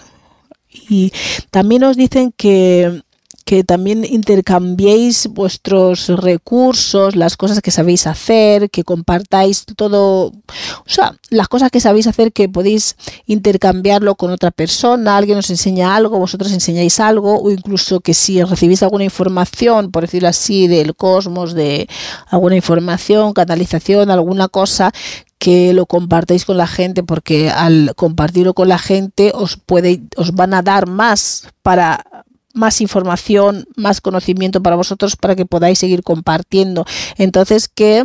Y 0.89 1.13
también 1.51 1.85
os 1.85 1.97
dicen 1.97 2.33
que, 2.37 3.03
que 3.47 3.63
también 3.63 4.05
intercambiéis 4.05 5.29
vuestros 5.29 6.09
recursos, 6.09 7.15
las 7.15 7.37
cosas 7.37 7.61
que 7.61 7.71
sabéis 7.71 8.09
hacer, 8.09 8.71
que 8.71 8.83
compartáis 8.83 9.65
todo, 9.77 10.33
o 10.33 10.89
sea, 10.89 11.15
las 11.31 11.47
cosas 11.47 11.71
que 11.71 11.79
sabéis 11.79 12.09
hacer 12.09 12.33
que 12.33 12.49
podéis 12.49 12.97
intercambiarlo 13.25 14.17
con 14.17 14.33
otra 14.33 14.51
persona, 14.51 15.17
alguien 15.17 15.39
os 15.39 15.49
enseña 15.49 15.95
algo, 15.95 16.19
vosotros 16.19 16.51
enseñáis 16.51 16.99
algo, 16.99 17.41
o 17.41 17.53
incluso 17.53 18.01
que 18.01 18.15
si 18.15 18.43
recibís 18.43 18.83
alguna 18.83 19.05
información, 19.05 19.93
por 19.93 20.03
decirlo 20.03 20.27
así, 20.27 20.67
del 20.67 20.97
cosmos, 20.97 21.55
de 21.55 21.89
alguna 22.27 22.57
información, 22.57 23.33
canalización, 23.33 24.11
alguna 24.11 24.49
cosa, 24.49 24.91
que 25.39 25.73
lo 25.73 25.87
compartáis 25.87 26.45
con 26.45 26.57
la 26.57 26.67
gente 26.67 27.03
porque 27.03 27.51
al 27.51 27.93
compartirlo 27.95 28.55
con 28.55 28.69
la 28.69 28.79
gente 28.79 29.33
os 29.35 29.57
puede 29.57 30.01
os 30.17 30.33
van 30.33 30.55
a 30.55 30.63
dar 30.63 30.89
más 30.89 31.47
para 31.63 32.16
más 32.57 32.81
información, 32.81 33.69
más 33.77 34.01
conocimiento 34.01 34.63
para 34.63 34.77
vosotros 34.77 35.17
para 35.17 35.37
que 35.37 35.47
podáis 35.47 35.79
seguir 35.79 36.03
compartiendo. 36.03 36.85
Entonces, 37.17 37.69
que, 37.69 38.05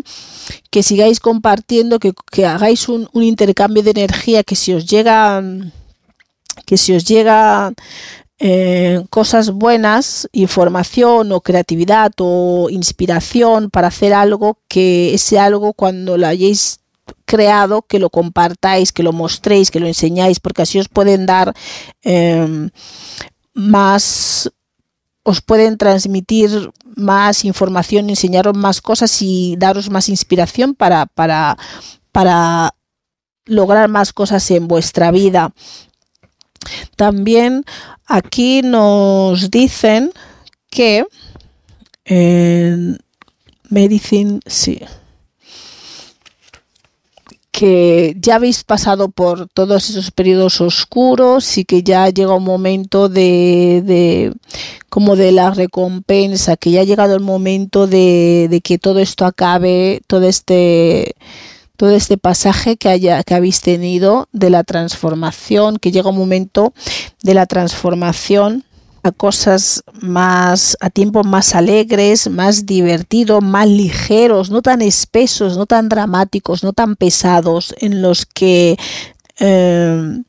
que 0.70 0.84
sigáis 0.84 1.20
compartiendo, 1.20 2.00
que, 2.00 2.14
que 2.32 2.46
hagáis 2.46 2.90
un, 2.90 3.10
un, 3.14 3.24
intercambio 3.24 3.82
de 3.82 3.92
energía, 3.92 4.44
que 4.44 4.56
si 4.56 4.74
os 4.74 4.86
llega, 4.86 5.42
que 6.66 6.78
si 6.78 6.94
os 6.94 7.06
llega 7.06 7.74
eh, 8.40 9.04
cosas 9.10 9.52
buenas, 9.52 10.28
información 10.34 11.32
o 11.32 11.42
creatividad 11.42 12.12
o 12.20 12.70
inspiración 12.72 13.70
para 13.70 13.88
hacer 13.88 14.14
algo, 14.14 14.58
que 14.68 15.14
ese 15.14 15.40
algo 15.40 15.74
cuando 15.74 16.18
lo 16.18 16.28
hayáis 16.28 16.80
creado, 17.26 17.84
que 17.84 18.00
lo 18.00 18.10
compartáis, 18.10 18.92
que 18.92 19.04
lo 19.04 19.14
mostréis, 19.14 19.72
que 19.72 19.80
lo 19.80 19.88
enseñáis, 19.88 20.40
porque 20.40 20.64
así 20.64 20.80
os 20.80 20.90
pueden 20.90 21.26
dar 21.26 21.54
em, 22.02 22.70
más, 23.70 24.52
os 25.24 25.42
pueden 25.42 25.78
transmitir 25.78 26.72
más 26.96 27.46
información, 27.46 28.10
enseñaros 28.10 28.56
más 28.56 28.82
cosas 28.82 29.22
y 29.22 29.56
daros 29.58 29.90
más 29.90 30.10
inspiración 30.10 30.76
para, 30.76 31.06
para, 31.06 31.58
para 32.12 32.76
lograr 33.46 33.90
más 33.90 34.14
cosas 34.14 34.50
en 34.52 34.68
vuestra 34.68 35.12
vida. 35.12 35.54
También 36.96 37.64
aquí 38.06 38.62
nos 38.62 39.50
dicen 39.50 40.12
que 40.70 41.06
en 42.06 42.98
Medicine, 43.70 44.40
sí 44.46 44.82
que 47.62 48.18
ya 48.20 48.38
habéis 48.38 48.64
pasado 48.64 49.10
por 49.10 49.48
todos 49.48 49.92
esos 49.92 50.10
periodos 50.10 50.62
oscuros 50.62 51.60
y 51.60 51.64
que 51.64 51.84
ya 51.84 52.10
llega 52.10 52.34
un 52.34 52.44
momento 52.44 53.08
de, 53.08 53.84
de 53.86 54.34
como 54.90 55.16
de 55.16 55.32
la 55.32 55.52
recompensa, 55.52 56.58
que 56.58 56.72
ya 56.72 56.82
ha 56.82 56.86
llegado 56.86 57.14
el 57.14 57.20
momento 57.20 57.86
de, 57.86 58.48
de 58.50 58.62
que 58.62 58.80
todo 58.80 58.98
esto 58.98 59.28
acabe, 59.28 60.02
todo 60.08 60.28
este 60.28 61.14
todo 61.78 61.92
este 61.92 62.18
pasaje 62.18 62.78
que, 62.78 62.90
haya, 62.90 63.22
que 63.24 63.36
habéis 63.36 63.62
tenido 63.62 64.28
de 64.32 64.50
la 64.50 64.64
transformación, 64.64 65.78
que 65.78 65.92
llega 65.92 66.10
un 66.10 66.18
momento 66.18 66.74
de 67.22 67.36
la 67.36 67.46
transformación 67.46 68.64
a 69.04 69.12
cosas 69.12 69.84
más, 70.02 70.78
a 70.80 70.90
tiempos 70.90 71.26
más 71.26 71.56
alegres, 71.56 72.30
más 72.30 72.66
divertidos, 72.66 73.44
más 73.44 73.68
ligeros, 73.68 74.50
no 74.52 74.62
tan 74.62 74.82
espesos, 74.82 75.58
no 75.58 75.66
tan 75.66 75.90
dramáticos, 75.90 76.64
no 76.64 76.74
tan 76.74 76.96
pesados, 76.96 77.74
en 77.80 78.02
los 78.02 78.26
que 78.26 78.78
em, 79.40 80.24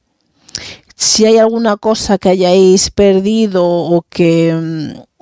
si 0.96 1.26
hay 1.26 1.38
alguna 1.38 1.76
cosa 1.76 2.18
que 2.18 2.30
hayáis 2.30 2.90
perdido 2.90 3.66
o 3.66 4.02
que 4.08 4.54
mm, 4.54 5.12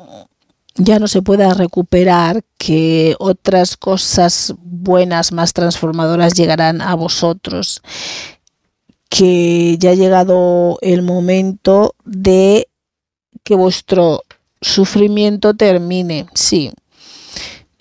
ya 0.77 0.99
no 0.99 1.09
se 1.09 1.23
pueda 1.23 1.53
recuperar, 1.55 2.45
que 2.59 3.17
otras 3.19 3.77
cosas 3.77 4.55
buenas, 4.63 5.33
más 5.33 5.53
transformadoras 5.53 6.35
llegarán 6.35 6.81
a 6.81 6.95
vosotros, 6.95 7.83
que 9.09 9.77
ya 9.79 9.91
ha 9.91 9.95
llegado 9.95 10.79
el 10.81 11.03
momento 11.03 11.95
de 12.05 12.70
que 13.45 13.55
vuestro 13.55 14.23
sufrimiento 14.61 15.55
termine, 15.55 16.27
sí 16.35 16.73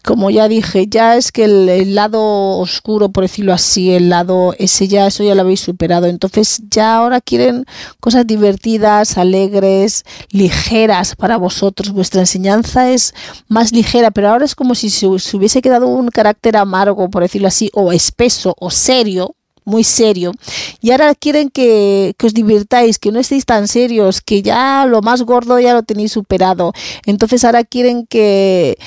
como 0.09 0.29
ya 0.31 0.47
dije, 0.47 0.87
ya 0.87 1.17
es 1.17 1.31
que 1.31 1.43
el, 1.43 1.93
lado 1.93 2.57
oscuro, 2.57 3.09
por 3.09 3.25
decirlo 3.25 3.53
así, 3.53 3.91
el 3.91 4.09
lado 4.09 4.55
ese 4.57 4.87
ya, 4.87 5.05
eso 5.05 5.23
ya 5.23 5.35
lo 5.35 5.41
habéis 5.41 5.59
superado. 5.59 6.07
Entonces 6.07 6.63
ya 6.69 6.95
ahora 6.95 7.21
quieren 7.21 7.65
cosas 7.99 8.25
divertidas, 8.25 9.19
alegres, 9.19 10.05
ligeras 10.31 11.15
para 11.15 11.37
vosotros. 11.37 11.91
Vuestra 11.91 12.21
enseñanza 12.21 12.89
es 12.91 13.13
más 13.49 13.71
ligera, 13.71 14.09
pero 14.11 14.29
ahora 14.29 14.45
es 14.45 14.55
como 14.55 14.73
si 14.73 14.89
se, 14.89 15.05
hubiese 15.05 15.61
quedado 15.61 15.87
un 15.87 16.09
carácter 16.09 16.57
amargo, 16.57 17.09
por 17.09 17.21
decirlo 17.21 17.47
así, 17.47 17.69
o 17.73 17.91
espeso 17.91 18.55
o 18.59 18.71
serio, 18.71 19.35
muy 19.69 19.83
serio. 19.83 20.33
Y 20.81 20.91
ahora 20.91 21.15
quieren 21.15 21.49
que, 21.49 22.15
os 22.21 22.33
divirtáis, 22.33 22.99
que 22.99 23.11
no 23.11 23.19
estéis 23.19 23.45
tan 23.45 23.67
serios, 23.67 24.21
que 24.21 24.41
ya 24.41 24.85
lo 24.85 25.01
más 25.01 25.21
gordo 25.23 25.59
ya 25.59 25.73
lo 25.73 25.83
tenéis 25.83 26.11
superado. 26.11 26.73
Entonces 27.05 27.45
ahora 27.45 27.63
quieren 27.63 28.05
que, 28.07 28.77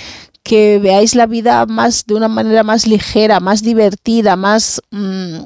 que 0.43 0.79
veáis 0.79 1.15
la 1.15 1.27
vida 1.27 1.65
más 1.67 2.05
de 2.07 2.15
una 2.15 2.29
manera 2.29 2.63
más 2.65 2.87
ligera, 2.87 3.41
más 3.41 3.63
divertida, 3.63 4.37
más, 4.37 4.83
mm, 4.91 5.45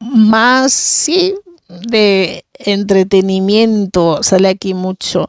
más, 0.00 0.72
sí, 0.72 1.34
de 1.68 2.44
entretenimiento, 2.58 4.22
sale 4.22 4.48
aquí 4.48 4.74
mucho, 4.74 5.28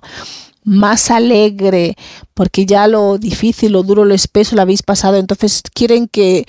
más 0.63 1.11
alegre, 1.11 1.95
porque 2.33 2.65
ya 2.65 2.87
lo 2.87 3.17
difícil, 3.17 3.71
lo 3.71 3.83
duro, 3.83 4.05
lo 4.05 4.13
espeso 4.13 4.55
lo 4.55 4.61
habéis 4.61 4.83
pasado, 4.83 5.17
entonces 5.17 5.61
quieren 5.73 6.07
que, 6.07 6.45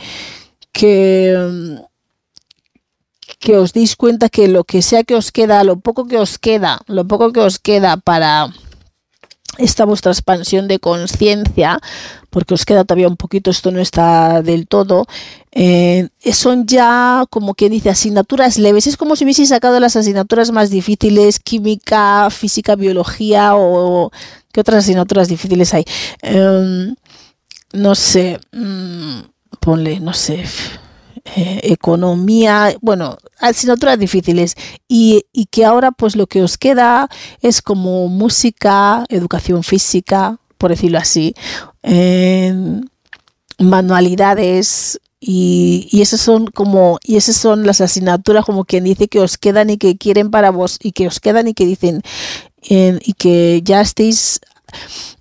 que, 0.73 1.79
que 3.39 3.57
os 3.57 3.73
deis 3.73 3.97
cuenta 3.97 4.29
que 4.29 4.49
lo 4.49 4.65
que 4.65 4.83
sea 4.83 5.05
que 5.05 5.15
os 5.15 5.33
queda, 5.33 5.65
lo 5.65 5.79
poco 5.81 6.07
que 6.07 6.19
os 6.19 6.39
queda, 6.39 6.81
lo 6.87 7.07
poco 7.07 7.33
que 7.33 7.41
os 7.41 7.59
queda 7.59 7.97
para 7.97 8.53
esta 9.59 9.85
vuestra 9.85 10.13
expansión 10.13 10.69
de 10.69 10.79
conciencia, 10.79 11.81
porque 12.31 12.55
os 12.55 12.65
queda 12.65 12.85
todavía 12.85 13.09
un 13.09 13.17
poquito, 13.17 13.51
esto 13.51 13.71
no 13.71 13.81
está 13.81 14.43
del 14.43 14.67
todo, 14.67 15.07
eh, 15.53 16.09
son 16.33 16.67
ya 16.67 17.25
como 17.31 17.55
que 17.55 17.71
dice 17.71 17.89
asignaturas 17.91 18.59
leves, 18.59 18.87
es 18.87 18.97
como 18.97 19.17
si 19.17 19.25
hubieseis 19.25 19.49
sacado 19.49 19.81
las 19.81 19.97
asignaturas 19.97 20.51
más 20.51 20.71
difíciles, 20.71 21.39
química, 21.39 22.29
física, 22.31 22.77
biología 22.77 23.57
o 23.57 24.11
qué 24.53 24.61
otras 24.61 24.85
asignaturas 24.85 25.29
difíciles 25.29 25.73
hay. 25.73 25.85
Em, 26.23 26.95
no 27.73 27.95
sé, 27.95 28.39
mm, 28.53 29.21
ponle, 29.61 30.01
no 30.01 30.13
sé, 30.13 30.45
eh, 31.35 31.61
economía, 31.65 32.77
bueno, 32.81 33.19
asignaturas 33.39 33.99
difíciles. 33.99 34.55
Y, 34.89 35.25
que 35.51 35.65
ahora 35.65 35.93
pues 35.93 36.17
lo 36.17 36.27
que 36.27 36.43
os 36.43 36.59
queda 36.59 37.09
es 37.41 37.63
como 37.63 38.09
música, 38.09 39.05
educación 39.09 39.63
física, 39.63 40.39
por 40.59 40.71
decirlo 40.71 40.99
así, 40.99 41.35
manualidades 43.59 45.01
y, 45.21 45.89
y 45.91 46.03
esas 46.03 46.21
son 46.21 46.47
como 46.47 46.99
y 47.03 47.17
esas 47.17 47.37
son 47.37 47.67
las 47.67 47.81
asignaturas 47.81 48.45
como 48.45 48.65
quien 48.65 48.85
dice 48.85 49.09
que 49.09 49.21
os 49.21 49.39
quedan 49.39 49.71
y 49.71 49.79
que 49.79 49.97
quieren 49.97 50.31
para 50.31 50.51
vos 50.51 50.79
y 50.83 50.93
que 50.93 51.07
os 51.07 51.21
quedan 51.21 51.49
y 51.49 51.55
que 51.55 51.65
dicen 51.65 52.03
y 52.69 53.13
que 53.15 53.61
ya 53.65 53.81
estéis 53.81 54.41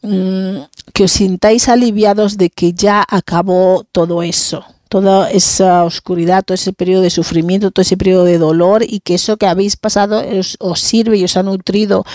mm, 0.01 0.57
que 0.93 1.03
os 1.03 1.11
sintáis 1.11 1.69
aliviados 1.69 2.37
de 2.37 2.49
que 2.49 2.73
ya 2.73 3.05
acabó 3.07 3.85
todo 3.91 4.23
eso 4.23 4.65
toda 4.89 5.29
esa 5.31 5.83
oscuridad, 5.83 6.43
todo 6.43 6.55
ese 6.55 6.73
periodo 6.73 7.01
de 7.01 7.09
sufrimiento, 7.09 7.71
todo 7.71 7.81
ese 7.81 7.97
periodo 7.97 8.23
de 8.23 8.37
dolor 8.37 8.83
y 8.83 8.99
que 8.99 9.15
eso 9.15 9.37
que 9.37 9.47
habéis 9.47 9.77
pasado 9.77 10.23
os, 10.59 10.79
sirve 10.79 11.17
y 11.17 11.23
os 11.23 11.37
ha 11.37 11.43
nutrido 11.43 12.05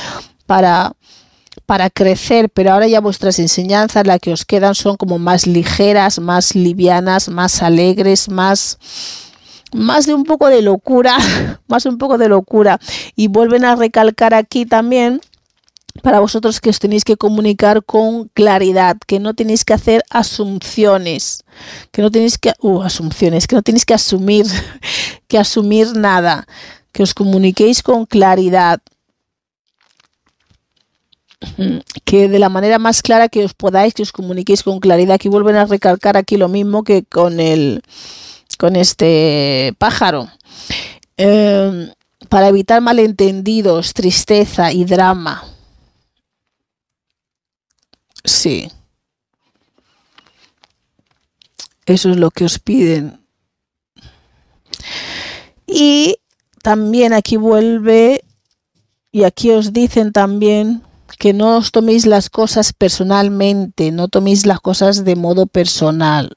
para, 0.46 0.92
para 1.66 1.90
crecer, 1.90 2.50
pero 2.50 2.72
ahora 2.72 2.86
ya 2.86 3.00
vuestras 3.00 3.38
enseñanzas, 3.38 4.06
las 4.06 4.20
que 4.20 4.32
os 4.32 4.44
quedan, 4.44 4.74
son 4.74 4.96
como 4.96 5.18
más 5.18 5.46
ligeras, 5.46 6.18
más 6.18 6.54
livianas, 6.54 7.28
más 7.28 7.62
alegres, 7.62 8.28
más 8.28 8.78
más 9.72 10.06
de 10.06 10.14
un 10.14 10.24
poco 10.24 10.48
de 10.48 10.62
locura, 10.62 11.16
más 11.68 11.86
un 11.86 11.96
poco 11.98 12.18
de 12.18 12.28
locura. 12.28 12.80
Y 13.14 13.28
vuelven 13.28 13.64
a 13.64 13.76
recalcar 13.76 14.34
aquí 14.34 14.66
también 14.66 15.20
para 16.02 16.20
vosotros 16.20 16.60
que 16.60 16.70
os 16.70 16.78
tenéis 16.78 17.04
que 17.04 17.16
comunicar 17.16 17.84
con 17.84 18.28
claridad, 18.28 18.96
que 19.06 19.18
no 19.18 19.34
tenéis 19.34 19.64
que 19.64 19.74
hacer 19.74 20.02
asunciones, 20.10 21.44
que 21.92 22.02
no 22.02 22.10
tenéis 22.10 22.38
que 22.38 22.52
uh, 22.60 22.82
asunciones, 22.82 23.46
que 23.46 23.56
no 23.56 23.62
tenéis 23.62 23.84
que 23.84 23.94
asumir, 23.94 24.46
que 25.28 25.38
asumir 25.38 25.96
nada, 25.96 26.46
que 26.92 27.02
os 27.02 27.14
comuniquéis 27.14 27.82
con 27.82 28.06
claridad, 28.06 28.80
que 32.04 32.28
de 32.28 32.38
la 32.38 32.48
manera 32.48 32.78
más 32.78 33.02
clara 33.02 33.28
que 33.28 33.44
os 33.44 33.54
podáis, 33.54 33.94
que 33.94 34.02
os 34.02 34.12
comuniquéis 34.12 34.62
con 34.62 34.78
claridad. 34.78 35.14
Aquí 35.14 35.28
vuelven 35.28 35.56
a 35.56 35.64
recalcar 35.64 36.16
aquí 36.16 36.36
lo 36.36 36.48
mismo 36.48 36.84
que 36.84 37.04
con 37.04 37.40
el 37.40 37.82
con 38.58 38.76
este 38.76 39.74
pájaro. 39.78 40.28
Em, 41.16 41.90
para 42.28 42.48
evitar 42.48 42.80
malentendidos, 42.82 43.94
tristeza 43.94 44.72
y 44.72 44.84
drama 44.84 45.49
Sí. 48.30 48.70
Eso 51.84 52.10
es 52.10 52.16
lo 52.16 52.30
que 52.30 52.44
os 52.44 52.58
piden. 52.60 53.20
Y 55.66 56.16
también 56.62 57.12
aquí 57.12 57.36
vuelve 57.36 58.24
y 59.10 59.24
aquí 59.24 59.50
os 59.50 59.72
dicen 59.72 60.12
también 60.12 60.82
que 61.18 61.32
no 61.32 61.56
os 61.56 61.72
toméis 61.72 62.06
las 62.06 62.30
cosas 62.30 62.72
personalmente, 62.72 63.90
no 63.90 64.06
toméis 64.06 64.46
las 64.46 64.60
cosas 64.60 65.04
de 65.04 65.16
modo 65.16 65.46
personal, 65.46 66.36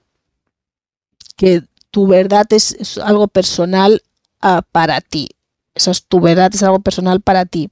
que 1.37 1.63
tu 1.91 2.07
verdad 2.07 2.47
es, 2.49 2.97
algo 2.97 3.27
personal 3.27 4.01
ah, 4.41 4.63
para 4.71 4.99
ti. 4.99 5.29
Esa 5.75 5.91
es 5.91 6.03
tu 6.05 6.19
verdad, 6.19 6.51
es 6.53 6.63
algo 6.63 6.79
personal 6.79 7.21
para 7.21 7.45
ti. 7.45 7.69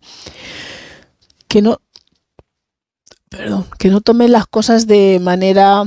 Que 1.48 1.61
no, 1.61 1.81
perdón, 3.31 3.65
que 3.79 3.87
no 3.87 4.01
tomes 4.01 4.29
las 4.29 4.45
cosas 4.45 4.87
de 4.87 5.19
manera 5.21 5.85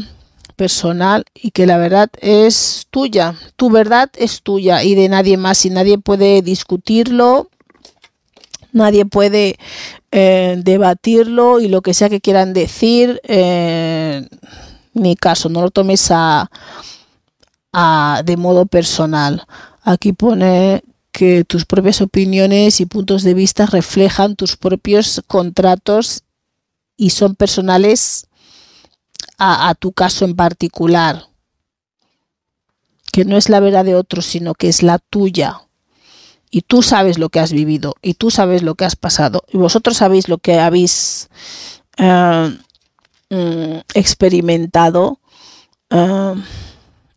personal 0.56 1.26
y 1.34 1.50
que 1.50 1.66
la 1.66 1.76
verdad 1.76 2.08
es 2.20 2.86
tuya, 2.90 3.34
tu 3.56 3.70
verdad 3.70 4.10
es 4.16 4.42
tuya 4.42 4.82
y 4.82 4.94
de 4.94 5.10
nadie 5.10 5.36
más. 5.36 5.64
Y 5.66 5.70
nadie 5.70 5.98
puede 5.98 6.40
discutirlo, 6.40 7.50
nadie 8.72 9.04
puede 9.04 9.58
eh, 10.10 10.56
debatirlo 10.64 11.60
y 11.60 11.68
lo 11.68 11.82
que 11.82 11.92
sea 11.92 12.08
que 12.08 12.22
quieran 12.22 12.54
decir, 12.54 13.20
eh, 13.24 14.26
ni 14.94 15.14
caso, 15.14 15.50
no 15.50 15.60
lo 15.60 15.70
tomes 15.70 16.10
a, 16.10 16.50
a, 17.74 18.22
de 18.24 18.36
modo 18.38 18.64
personal. 18.64 19.46
Aquí 19.82 20.14
pone 20.14 20.82
que 21.12 21.44
tus 21.44 21.66
propias 21.66 22.00
opiniones 22.00 22.80
y 22.80 22.86
puntos 22.86 23.22
de 23.22 23.34
vista 23.34 23.66
reflejan 23.66 24.34
tus 24.34 24.56
propios 24.56 25.22
contratos 25.26 26.24
y 26.96 27.10
son 27.10 27.34
personales 27.34 28.26
a, 29.38 29.74
tu 29.74 29.92
caso 29.92 30.24
en 30.24 30.36
particular, 30.36 31.26
que 33.12 33.24
no 33.24 33.36
es 33.36 33.48
la 33.48 33.60
verdad 33.60 33.84
de 33.84 33.94
otros, 33.94 34.26
sino 34.26 34.54
que 34.54 34.68
es 34.68 34.82
la 34.82 34.98
tuya. 34.98 35.60
Y 36.50 36.62
tú 36.62 36.82
sabes 36.82 37.18
lo 37.18 37.30
que 37.30 37.40
has 37.40 37.52
vivido, 37.52 37.94
y 38.00 38.14
tú 38.14 38.30
sabes 38.30 38.62
lo 38.62 38.76
que 38.76 38.84
has 38.84 38.96
pasado, 38.96 39.44
y 39.52 39.58
vosotros 39.58 39.96
sabéis 39.96 40.28
lo 40.28 40.38
que 40.38 40.60
habéis 40.60 41.28
eh, 41.96 42.58
mm, 43.30 43.78
experimentado. 43.94 45.20
Eh, 45.90 46.34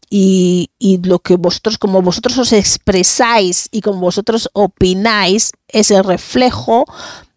y, 0.09 0.69
y, 0.79 0.99
lo 0.99 1.19
que 1.19 1.35
vosotros, 1.35 1.77
como 1.77 2.01
vosotros 2.01 2.37
os 2.37 2.53
expresáis 2.53 3.67
y 3.71 3.81
como 3.81 3.99
vosotros 3.99 4.49
opináis, 4.53 5.51
es 5.67 5.91
el 5.91 6.03
reflejo 6.03 6.85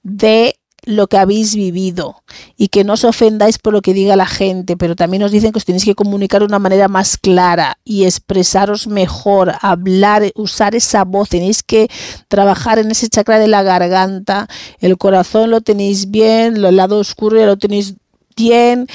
de 0.05 0.60
lo 0.85 1.07
que 1.07 1.19
habéis 1.19 1.55
vivido. 1.55 2.23
Y 2.57 2.69
que 2.69 2.85
no 2.85 2.95
os 2.95 3.05
ofendáis 3.05 3.59
por 3.59 3.73
lo 3.73 3.83
que 3.83 3.95
diga 3.95 4.17
la 4.17 4.27
gente, 4.27 4.77
pero 4.77 4.97
también 4.97 5.23
os 5.23 5.33
dicen 5.33 5.53
que 5.53 5.59
os 5.59 5.65
tenéis 5.65 5.85
que 5.85 5.95
comunicar 5.95 6.41
de 6.41 6.47
una 6.47 6.59
manera 6.59 6.89
más 6.89 7.17
clara 7.17 7.79
y 7.85 8.05
expresaros 8.05 8.87
mejor, 8.87 9.53
hablar, 9.61 10.31
usar 10.35 10.75
esa 10.75 11.05
voz, 11.05 11.29
tenéis 11.29 11.63
que 11.63 11.89
trabajar 12.29 12.79
en 12.79 12.91
ese 12.91 13.09
chakra 13.09 13.39
de 13.39 13.49
la 13.49 13.63
garganta, 13.63 14.49
el 14.81 14.97
corazón 14.99 15.51
lo 15.51 15.61
tenéis 15.61 16.11
bien, 16.11 16.57
el 16.65 16.77
lado 16.77 16.99
oscuro 16.99 17.39
ya 17.39 17.47
lo 17.47 17.57
tenéis 17.57 17.95
bien, 18.37 18.87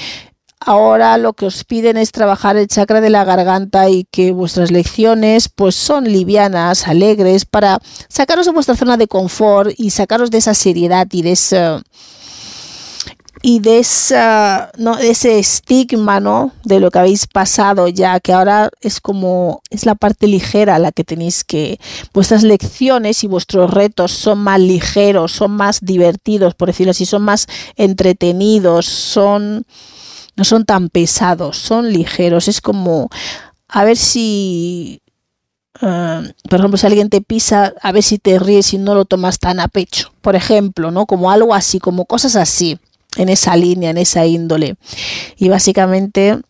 Ahora 0.58 1.18
lo 1.18 1.34
que 1.34 1.46
os 1.46 1.64
piden 1.64 1.98
es 1.98 2.12
trabajar 2.12 2.56
el 2.56 2.66
chakra 2.66 3.00
de 3.00 3.10
la 3.10 3.24
garganta 3.24 3.90
y 3.90 4.04
que 4.04 4.32
vuestras 4.32 4.70
lecciones 4.70 5.48
pues 5.48 5.74
son 5.74 6.04
livianas, 6.04 6.88
alegres, 6.88 7.44
para 7.44 7.78
sacaros 8.08 8.46
de 8.46 8.52
vuestra 8.52 8.74
zona 8.74 8.96
de 8.96 9.06
confort 9.06 9.72
y 9.76 9.90
sacaros 9.90 10.30
de 10.30 10.38
esa 10.38 10.54
seriedad 10.54 11.06
y 11.12 11.22
de 11.22 11.32
ese, 11.32 11.82
y 13.42 13.60
de, 13.60 13.78
esa, 13.78 14.70
¿no? 14.78 14.98
ese 14.98 15.38
estigma 15.38 16.20
¿no? 16.20 16.52
de 16.64 16.80
lo 16.80 16.90
que 16.90 16.98
habéis 16.98 17.26
pasado 17.26 17.86
ya, 17.88 18.18
que 18.18 18.32
ahora 18.32 18.70
es 18.80 19.00
como, 19.00 19.62
es 19.70 19.84
la 19.84 19.94
parte 19.94 20.26
ligera 20.26 20.78
la 20.78 20.90
que 20.90 21.04
tenéis 21.04 21.44
que, 21.44 21.78
vuestras 22.14 22.42
lecciones 22.42 23.22
y 23.24 23.26
vuestros 23.26 23.70
retos 23.70 24.12
son 24.12 24.38
más 24.38 24.58
ligeros, 24.58 25.32
son 25.32 25.52
más 25.52 25.80
divertidos, 25.82 26.54
por 26.54 26.68
decirlo 26.68 26.92
así, 26.92 27.04
son 27.04 27.22
más 27.22 27.46
entretenidos, 27.76 28.86
son, 28.86 29.66
no 30.36 30.44
son 30.44 30.64
tan 30.64 30.88
pesados, 30.88 31.58
son 31.58 31.92
ligeros, 31.92 32.48
es 32.48 32.60
como, 32.60 33.10
a 33.68 33.84
ver 33.84 33.96
si 33.96 35.02
Uh, 35.82 36.32
por 36.48 36.58
ejemplo, 36.58 36.78
si 36.78 36.86
alguien 36.86 37.10
te 37.10 37.20
pisa, 37.20 37.74
a 37.82 37.92
ver 37.92 38.02
si 38.02 38.18
te 38.18 38.38
ríes 38.38 38.72
y 38.72 38.78
no 38.78 38.94
lo 38.94 39.04
tomas 39.04 39.38
tan 39.38 39.60
a 39.60 39.68
pecho, 39.68 40.10
por 40.22 40.34
ejemplo, 40.34 40.90
¿no? 40.90 41.04
Como 41.06 41.30
algo 41.30 41.54
así, 41.54 41.78
como 41.78 42.06
cosas 42.06 42.36
así 42.36 42.78
en 43.16 43.28
esa 43.28 43.56
línea, 43.56 43.90
en 43.90 43.98
esa 43.98 44.24
índole. 44.26 44.76
Y 45.36 45.48
básicamente 45.48 46.40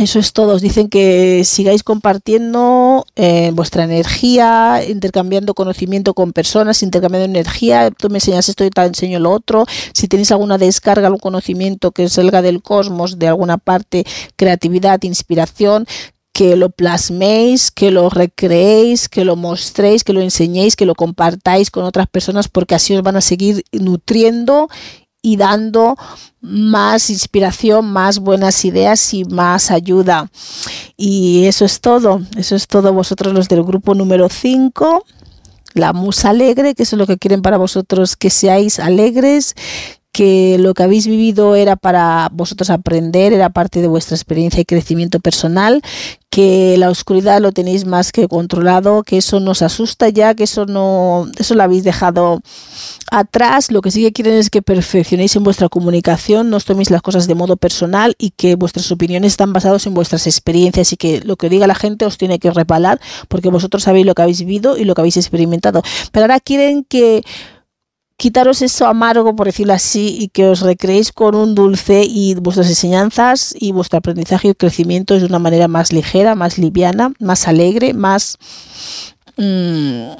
eso 0.00 0.18
es 0.18 0.32
todo. 0.32 0.54
Os 0.54 0.62
dicen 0.62 0.88
que 0.88 1.42
sigáis 1.44 1.82
compartiendo 1.82 3.06
eh, 3.16 3.50
vuestra 3.52 3.84
energía, 3.84 4.82
intercambiando 4.86 5.54
conocimiento 5.54 6.14
con 6.14 6.32
personas, 6.32 6.82
intercambiando 6.82 7.26
energía. 7.26 7.90
Tú 7.90 8.08
me 8.08 8.18
enseñas 8.18 8.48
esto 8.48 8.64
y 8.64 8.70
te 8.70 8.82
enseño 8.82 9.18
lo 9.18 9.30
otro. 9.30 9.66
Si 9.92 10.08
tenéis 10.08 10.32
alguna 10.32 10.58
descarga, 10.58 11.06
algún 11.06 11.20
conocimiento 11.20 11.92
que 11.92 12.08
salga 12.08 12.42
del 12.42 12.62
cosmos, 12.62 13.18
de 13.18 13.28
alguna 13.28 13.58
parte, 13.58 14.04
creatividad, 14.36 15.02
inspiración, 15.02 15.86
que 16.32 16.56
lo 16.56 16.70
plasméis, 16.70 17.70
que 17.70 17.90
lo 17.90 18.08
recreéis, 18.08 19.08
que 19.08 19.24
lo 19.24 19.36
mostréis, 19.36 20.04
que 20.04 20.12
lo 20.12 20.20
enseñéis, 20.20 20.76
que 20.76 20.86
lo 20.86 20.94
compartáis 20.94 21.70
con 21.70 21.84
otras 21.84 22.06
personas, 22.06 22.48
porque 22.48 22.74
así 22.74 22.94
os 22.94 23.02
van 23.02 23.16
a 23.16 23.20
seguir 23.20 23.64
nutriendo 23.72 24.68
y 25.22 25.36
dando 25.36 25.96
más 26.40 27.10
inspiración, 27.10 27.90
más 27.92 28.18
buenas 28.18 28.64
ideas 28.64 29.12
y 29.12 29.24
más 29.24 29.70
ayuda. 29.70 30.30
Y 30.96 31.46
eso 31.46 31.64
es 31.64 31.80
todo, 31.80 32.22
eso 32.36 32.56
es 32.56 32.66
todo 32.66 32.92
vosotros 32.92 33.34
los 33.34 33.48
del 33.48 33.62
grupo 33.62 33.94
número 33.94 34.28
5, 34.28 35.04
la 35.74 35.92
musa 35.92 36.30
alegre, 36.30 36.74
que 36.74 36.84
eso 36.84 36.96
es 36.96 36.98
lo 36.98 37.06
que 37.06 37.18
quieren 37.18 37.42
para 37.42 37.58
vosotros, 37.58 38.16
que 38.16 38.30
seáis 38.30 38.80
alegres, 38.80 39.54
que 40.12 40.56
lo 40.58 40.74
que 40.74 40.82
habéis 40.82 41.06
vivido 41.06 41.54
era 41.54 41.76
para 41.76 42.28
vosotros 42.32 42.70
aprender, 42.70 43.32
era 43.32 43.50
parte 43.50 43.80
de 43.80 43.88
vuestra 43.88 44.16
experiencia 44.16 44.60
y 44.60 44.64
crecimiento 44.64 45.20
personal, 45.20 45.82
que 46.30 46.76
la 46.78 46.90
oscuridad 46.90 47.40
lo 47.40 47.50
tenéis 47.50 47.84
más 47.84 48.12
que 48.12 48.28
controlado, 48.28 49.02
que 49.02 49.18
eso 49.18 49.40
nos 49.40 49.62
asusta 49.62 50.08
ya, 50.08 50.34
que 50.34 50.44
eso 50.44 50.64
no, 50.64 51.26
eso 51.36 51.54
lo 51.56 51.62
habéis 51.64 51.82
dejado 51.82 52.40
atrás. 53.10 53.72
Lo 53.72 53.82
que 53.82 53.90
sí 53.90 54.02
que 54.02 54.12
quieren 54.12 54.34
es 54.34 54.48
que 54.48 54.62
perfeccionéis 54.62 55.34
en 55.34 55.42
vuestra 55.42 55.68
comunicación, 55.68 56.48
no 56.48 56.56
os 56.56 56.64
toméis 56.64 56.90
las 56.90 57.02
cosas 57.02 57.26
de 57.26 57.34
modo 57.34 57.56
personal 57.56 58.14
y 58.16 58.30
que 58.30 58.54
vuestras 58.54 58.90
opiniones 58.92 59.32
están 59.32 59.52
basadas 59.52 59.86
en 59.86 59.94
vuestras 59.94 60.28
experiencias 60.28 60.92
y 60.92 60.96
que 60.96 61.20
lo 61.20 61.36
que 61.36 61.48
diga 61.48 61.66
la 61.66 61.74
gente 61.74 62.06
os 62.06 62.16
tiene 62.16 62.38
que 62.38 62.52
repalar 62.52 63.00
porque 63.28 63.48
vosotros 63.48 63.82
sabéis 63.82 64.06
lo 64.06 64.14
que 64.14 64.22
habéis 64.22 64.40
vivido 64.40 64.76
y 64.76 64.84
lo 64.84 64.94
que 64.94 65.00
habéis 65.00 65.16
experimentado. 65.16 65.82
Pero 66.12 66.24
ahora 66.24 66.38
quieren 66.38 66.84
que 66.84 67.24
quitaros 68.20 68.60
eso 68.60 68.86
amargo, 68.86 69.34
por 69.34 69.46
decirlo 69.46 69.72
así, 69.72 70.18
y 70.20 70.28
que 70.28 70.46
os 70.46 70.60
recreéis 70.60 71.10
con 71.10 71.34
un 71.34 71.54
dulce 71.54 72.04
y 72.06 72.34
vuestras 72.34 72.68
enseñanzas 72.68 73.54
y 73.58 73.72
vuestro 73.72 73.98
aprendizaje 73.98 74.48
y 74.48 74.54
crecimiento 74.54 75.18
de 75.18 75.24
una 75.24 75.38
manera 75.38 75.68
más 75.68 75.90
ligera, 75.90 76.34
más 76.34 76.58
liviana, 76.58 77.14
más 77.18 77.48
alegre, 77.48 77.94
más, 77.94 78.36
mm, 79.38 80.10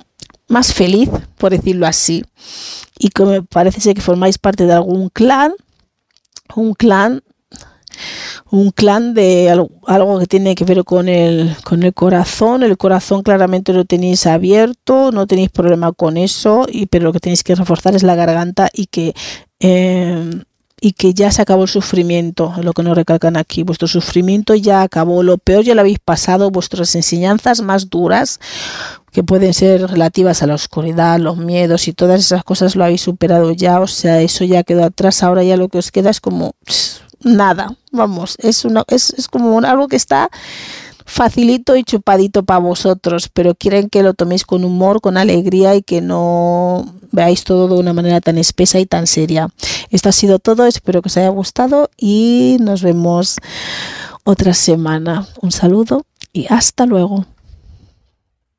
más 0.49 0.73
feliz, 0.73 1.11
por 1.37 1.51
decirlo 1.51 1.87
así. 1.87 2.25
Y 2.99 3.11
como 3.11 3.45
parece 3.45 3.83
ser 3.83 3.95
que 3.95 4.01
formáis 4.01 4.39
parte 4.39 4.65
de 4.65 4.73
algún 4.73 5.11
clan, 5.11 5.53
un 6.57 6.73
clan 6.73 7.23
un 8.51 8.71
clan 8.71 9.15
de 9.15 9.51
algo, 9.51 10.19
que 10.19 10.27
tiene 10.27 10.55
que 10.55 10.65
ver 10.65 10.85
con 10.85 11.09
el, 11.09 11.57
con 11.65 11.83
el 11.83 11.95
corazón. 11.95 12.63
El 12.63 12.77
corazón 12.77 13.23
claramente 13.23 13.73
lo 13.73 13.85
tenéis 13.85 14.27
abierto, 14.27 15.13
no 15.13 15.27
tenéis 15.27 15.51
problema 15.51 15.93
con 15.93 16.17
eso, 16.17 16.67
y, 16.71 16.87
pero 16.87 17.05
lo 17.05 17.13
que 17.13 17.21
tenéis 17.21 17.45
que 17.45 17.55
reforzar 17.55 17.95
es 17.95 18.03
la 18.03 18.15
garganta 18.15 18.69
y 18.73 18.87
que, 18.87 19.15
eh, 19.61 20.43
y 20.81 20.93
que 20.93 21.13
ya 21.13 21.31
se 21.31 21.43
acabó 21.43 21.65
el 21.65 21.69
sufrimiento, 21.69 22.55
lo 22.63 22.73
que 22.73 22.83
nos 22.83 22.97
recalcan 22.97 23.37
aquí. 23.37 23.63
Vuestro 23.63 23.87
sufrimiento 23.87 24.55
ya 24.55 24.83
acabó, 24.83 25.23
lo 25.23 25.39
peor 25.39 25.65
ya 25.65 25.75
lo 25.75 25.83
habéis 25.83 25.99
pasado, 25.99 26.51
vuestras 26.51 26.95
enseñanzas 26.95 27.61
más 27.61 27.91
duras, 27.91 28.41
que 29.13 29.23
pueden 29.23 29.53
ser 29.55 29.87
relativas 29.89 30.43
a 30.43 30.47
la 30.47 30.55
oscuridad, 30.55 31.19
los 31.19 31.37
miedos 31.37 31.89
y 31.89 31.93
todas 31.93 32.21
esas 32.21 32.45
cosas 32.45 32.77
lo 32.77 32.85
habéis 32.85 33.03
superado 33.03 33.53
ya, 33.53 33.81
o 33.81 33.87
sea, 33.87 34.21
eso 34.21 34.45
ya 34.45 34.63
quedó 34.63 34.85
atrás, 34.85 35.23
ahora 35.23 35.43
ya 35.43 35.57
lo 35.57 35.69
que 35.69 35.79
os 35.79 35.91
queda 35.91 36.11
es 36.11 36.21
como 36.21 36.55
nada, 37.23 37.77
vamos, 37.93 38.37
es, 38.39 38.65
una, 38.65 38.85
es, 38.89 39.11
es 39.11 39.29
como 39.29 39.59
algo 39.61 39.89
que 39.89 39.97
está 39.97 40.31
facilito 41.11 41.75
y 41.77 41.83
chupadito 41.83 42.45
para 42.45 42.61
vosotros, 42.61 43.29
pero 43.33 43.55
quieren 43.55 43.89
que 43.89 44.03
lo 44.03 44.15
toméis 44.15 44.45
con 44.45 44.65
humor, 44.65 45.01
con 45.01 45.17
alegría 45.17 45.75
y 45.75 45.83
que 45.83 46.01
no 46.01 46.87
veáis 47.11 47.43
todo 47.43 47.67
de 47.69 47.81
una 47.81 47.93
manera 47.93 48.21
tan 48.21 48.39
espesa 48.39 48.79
y 48.79 48.87
tan 48.87 49.07
seria. 49.07 49.49
Esto 49.91 50.09
ha 50.09 50.13
sido 50.13 50.39
todo, 50.39 50.67
espero 50.67 51.03
que 51.03 51.09
os 51.09 51.17
haya 51.17 51.29
gustado 51.31 51.91
y 51.97 52.59
nos 52.61 52.83
vemos 52.83 53.39
otra 54.25 54.55
semana. 54.55 55.27
Un 55.41 55.51
saludo 55.51 56.07
y 56.33 56.47
hasta 56.49 56.87
luego. 56.87 57.27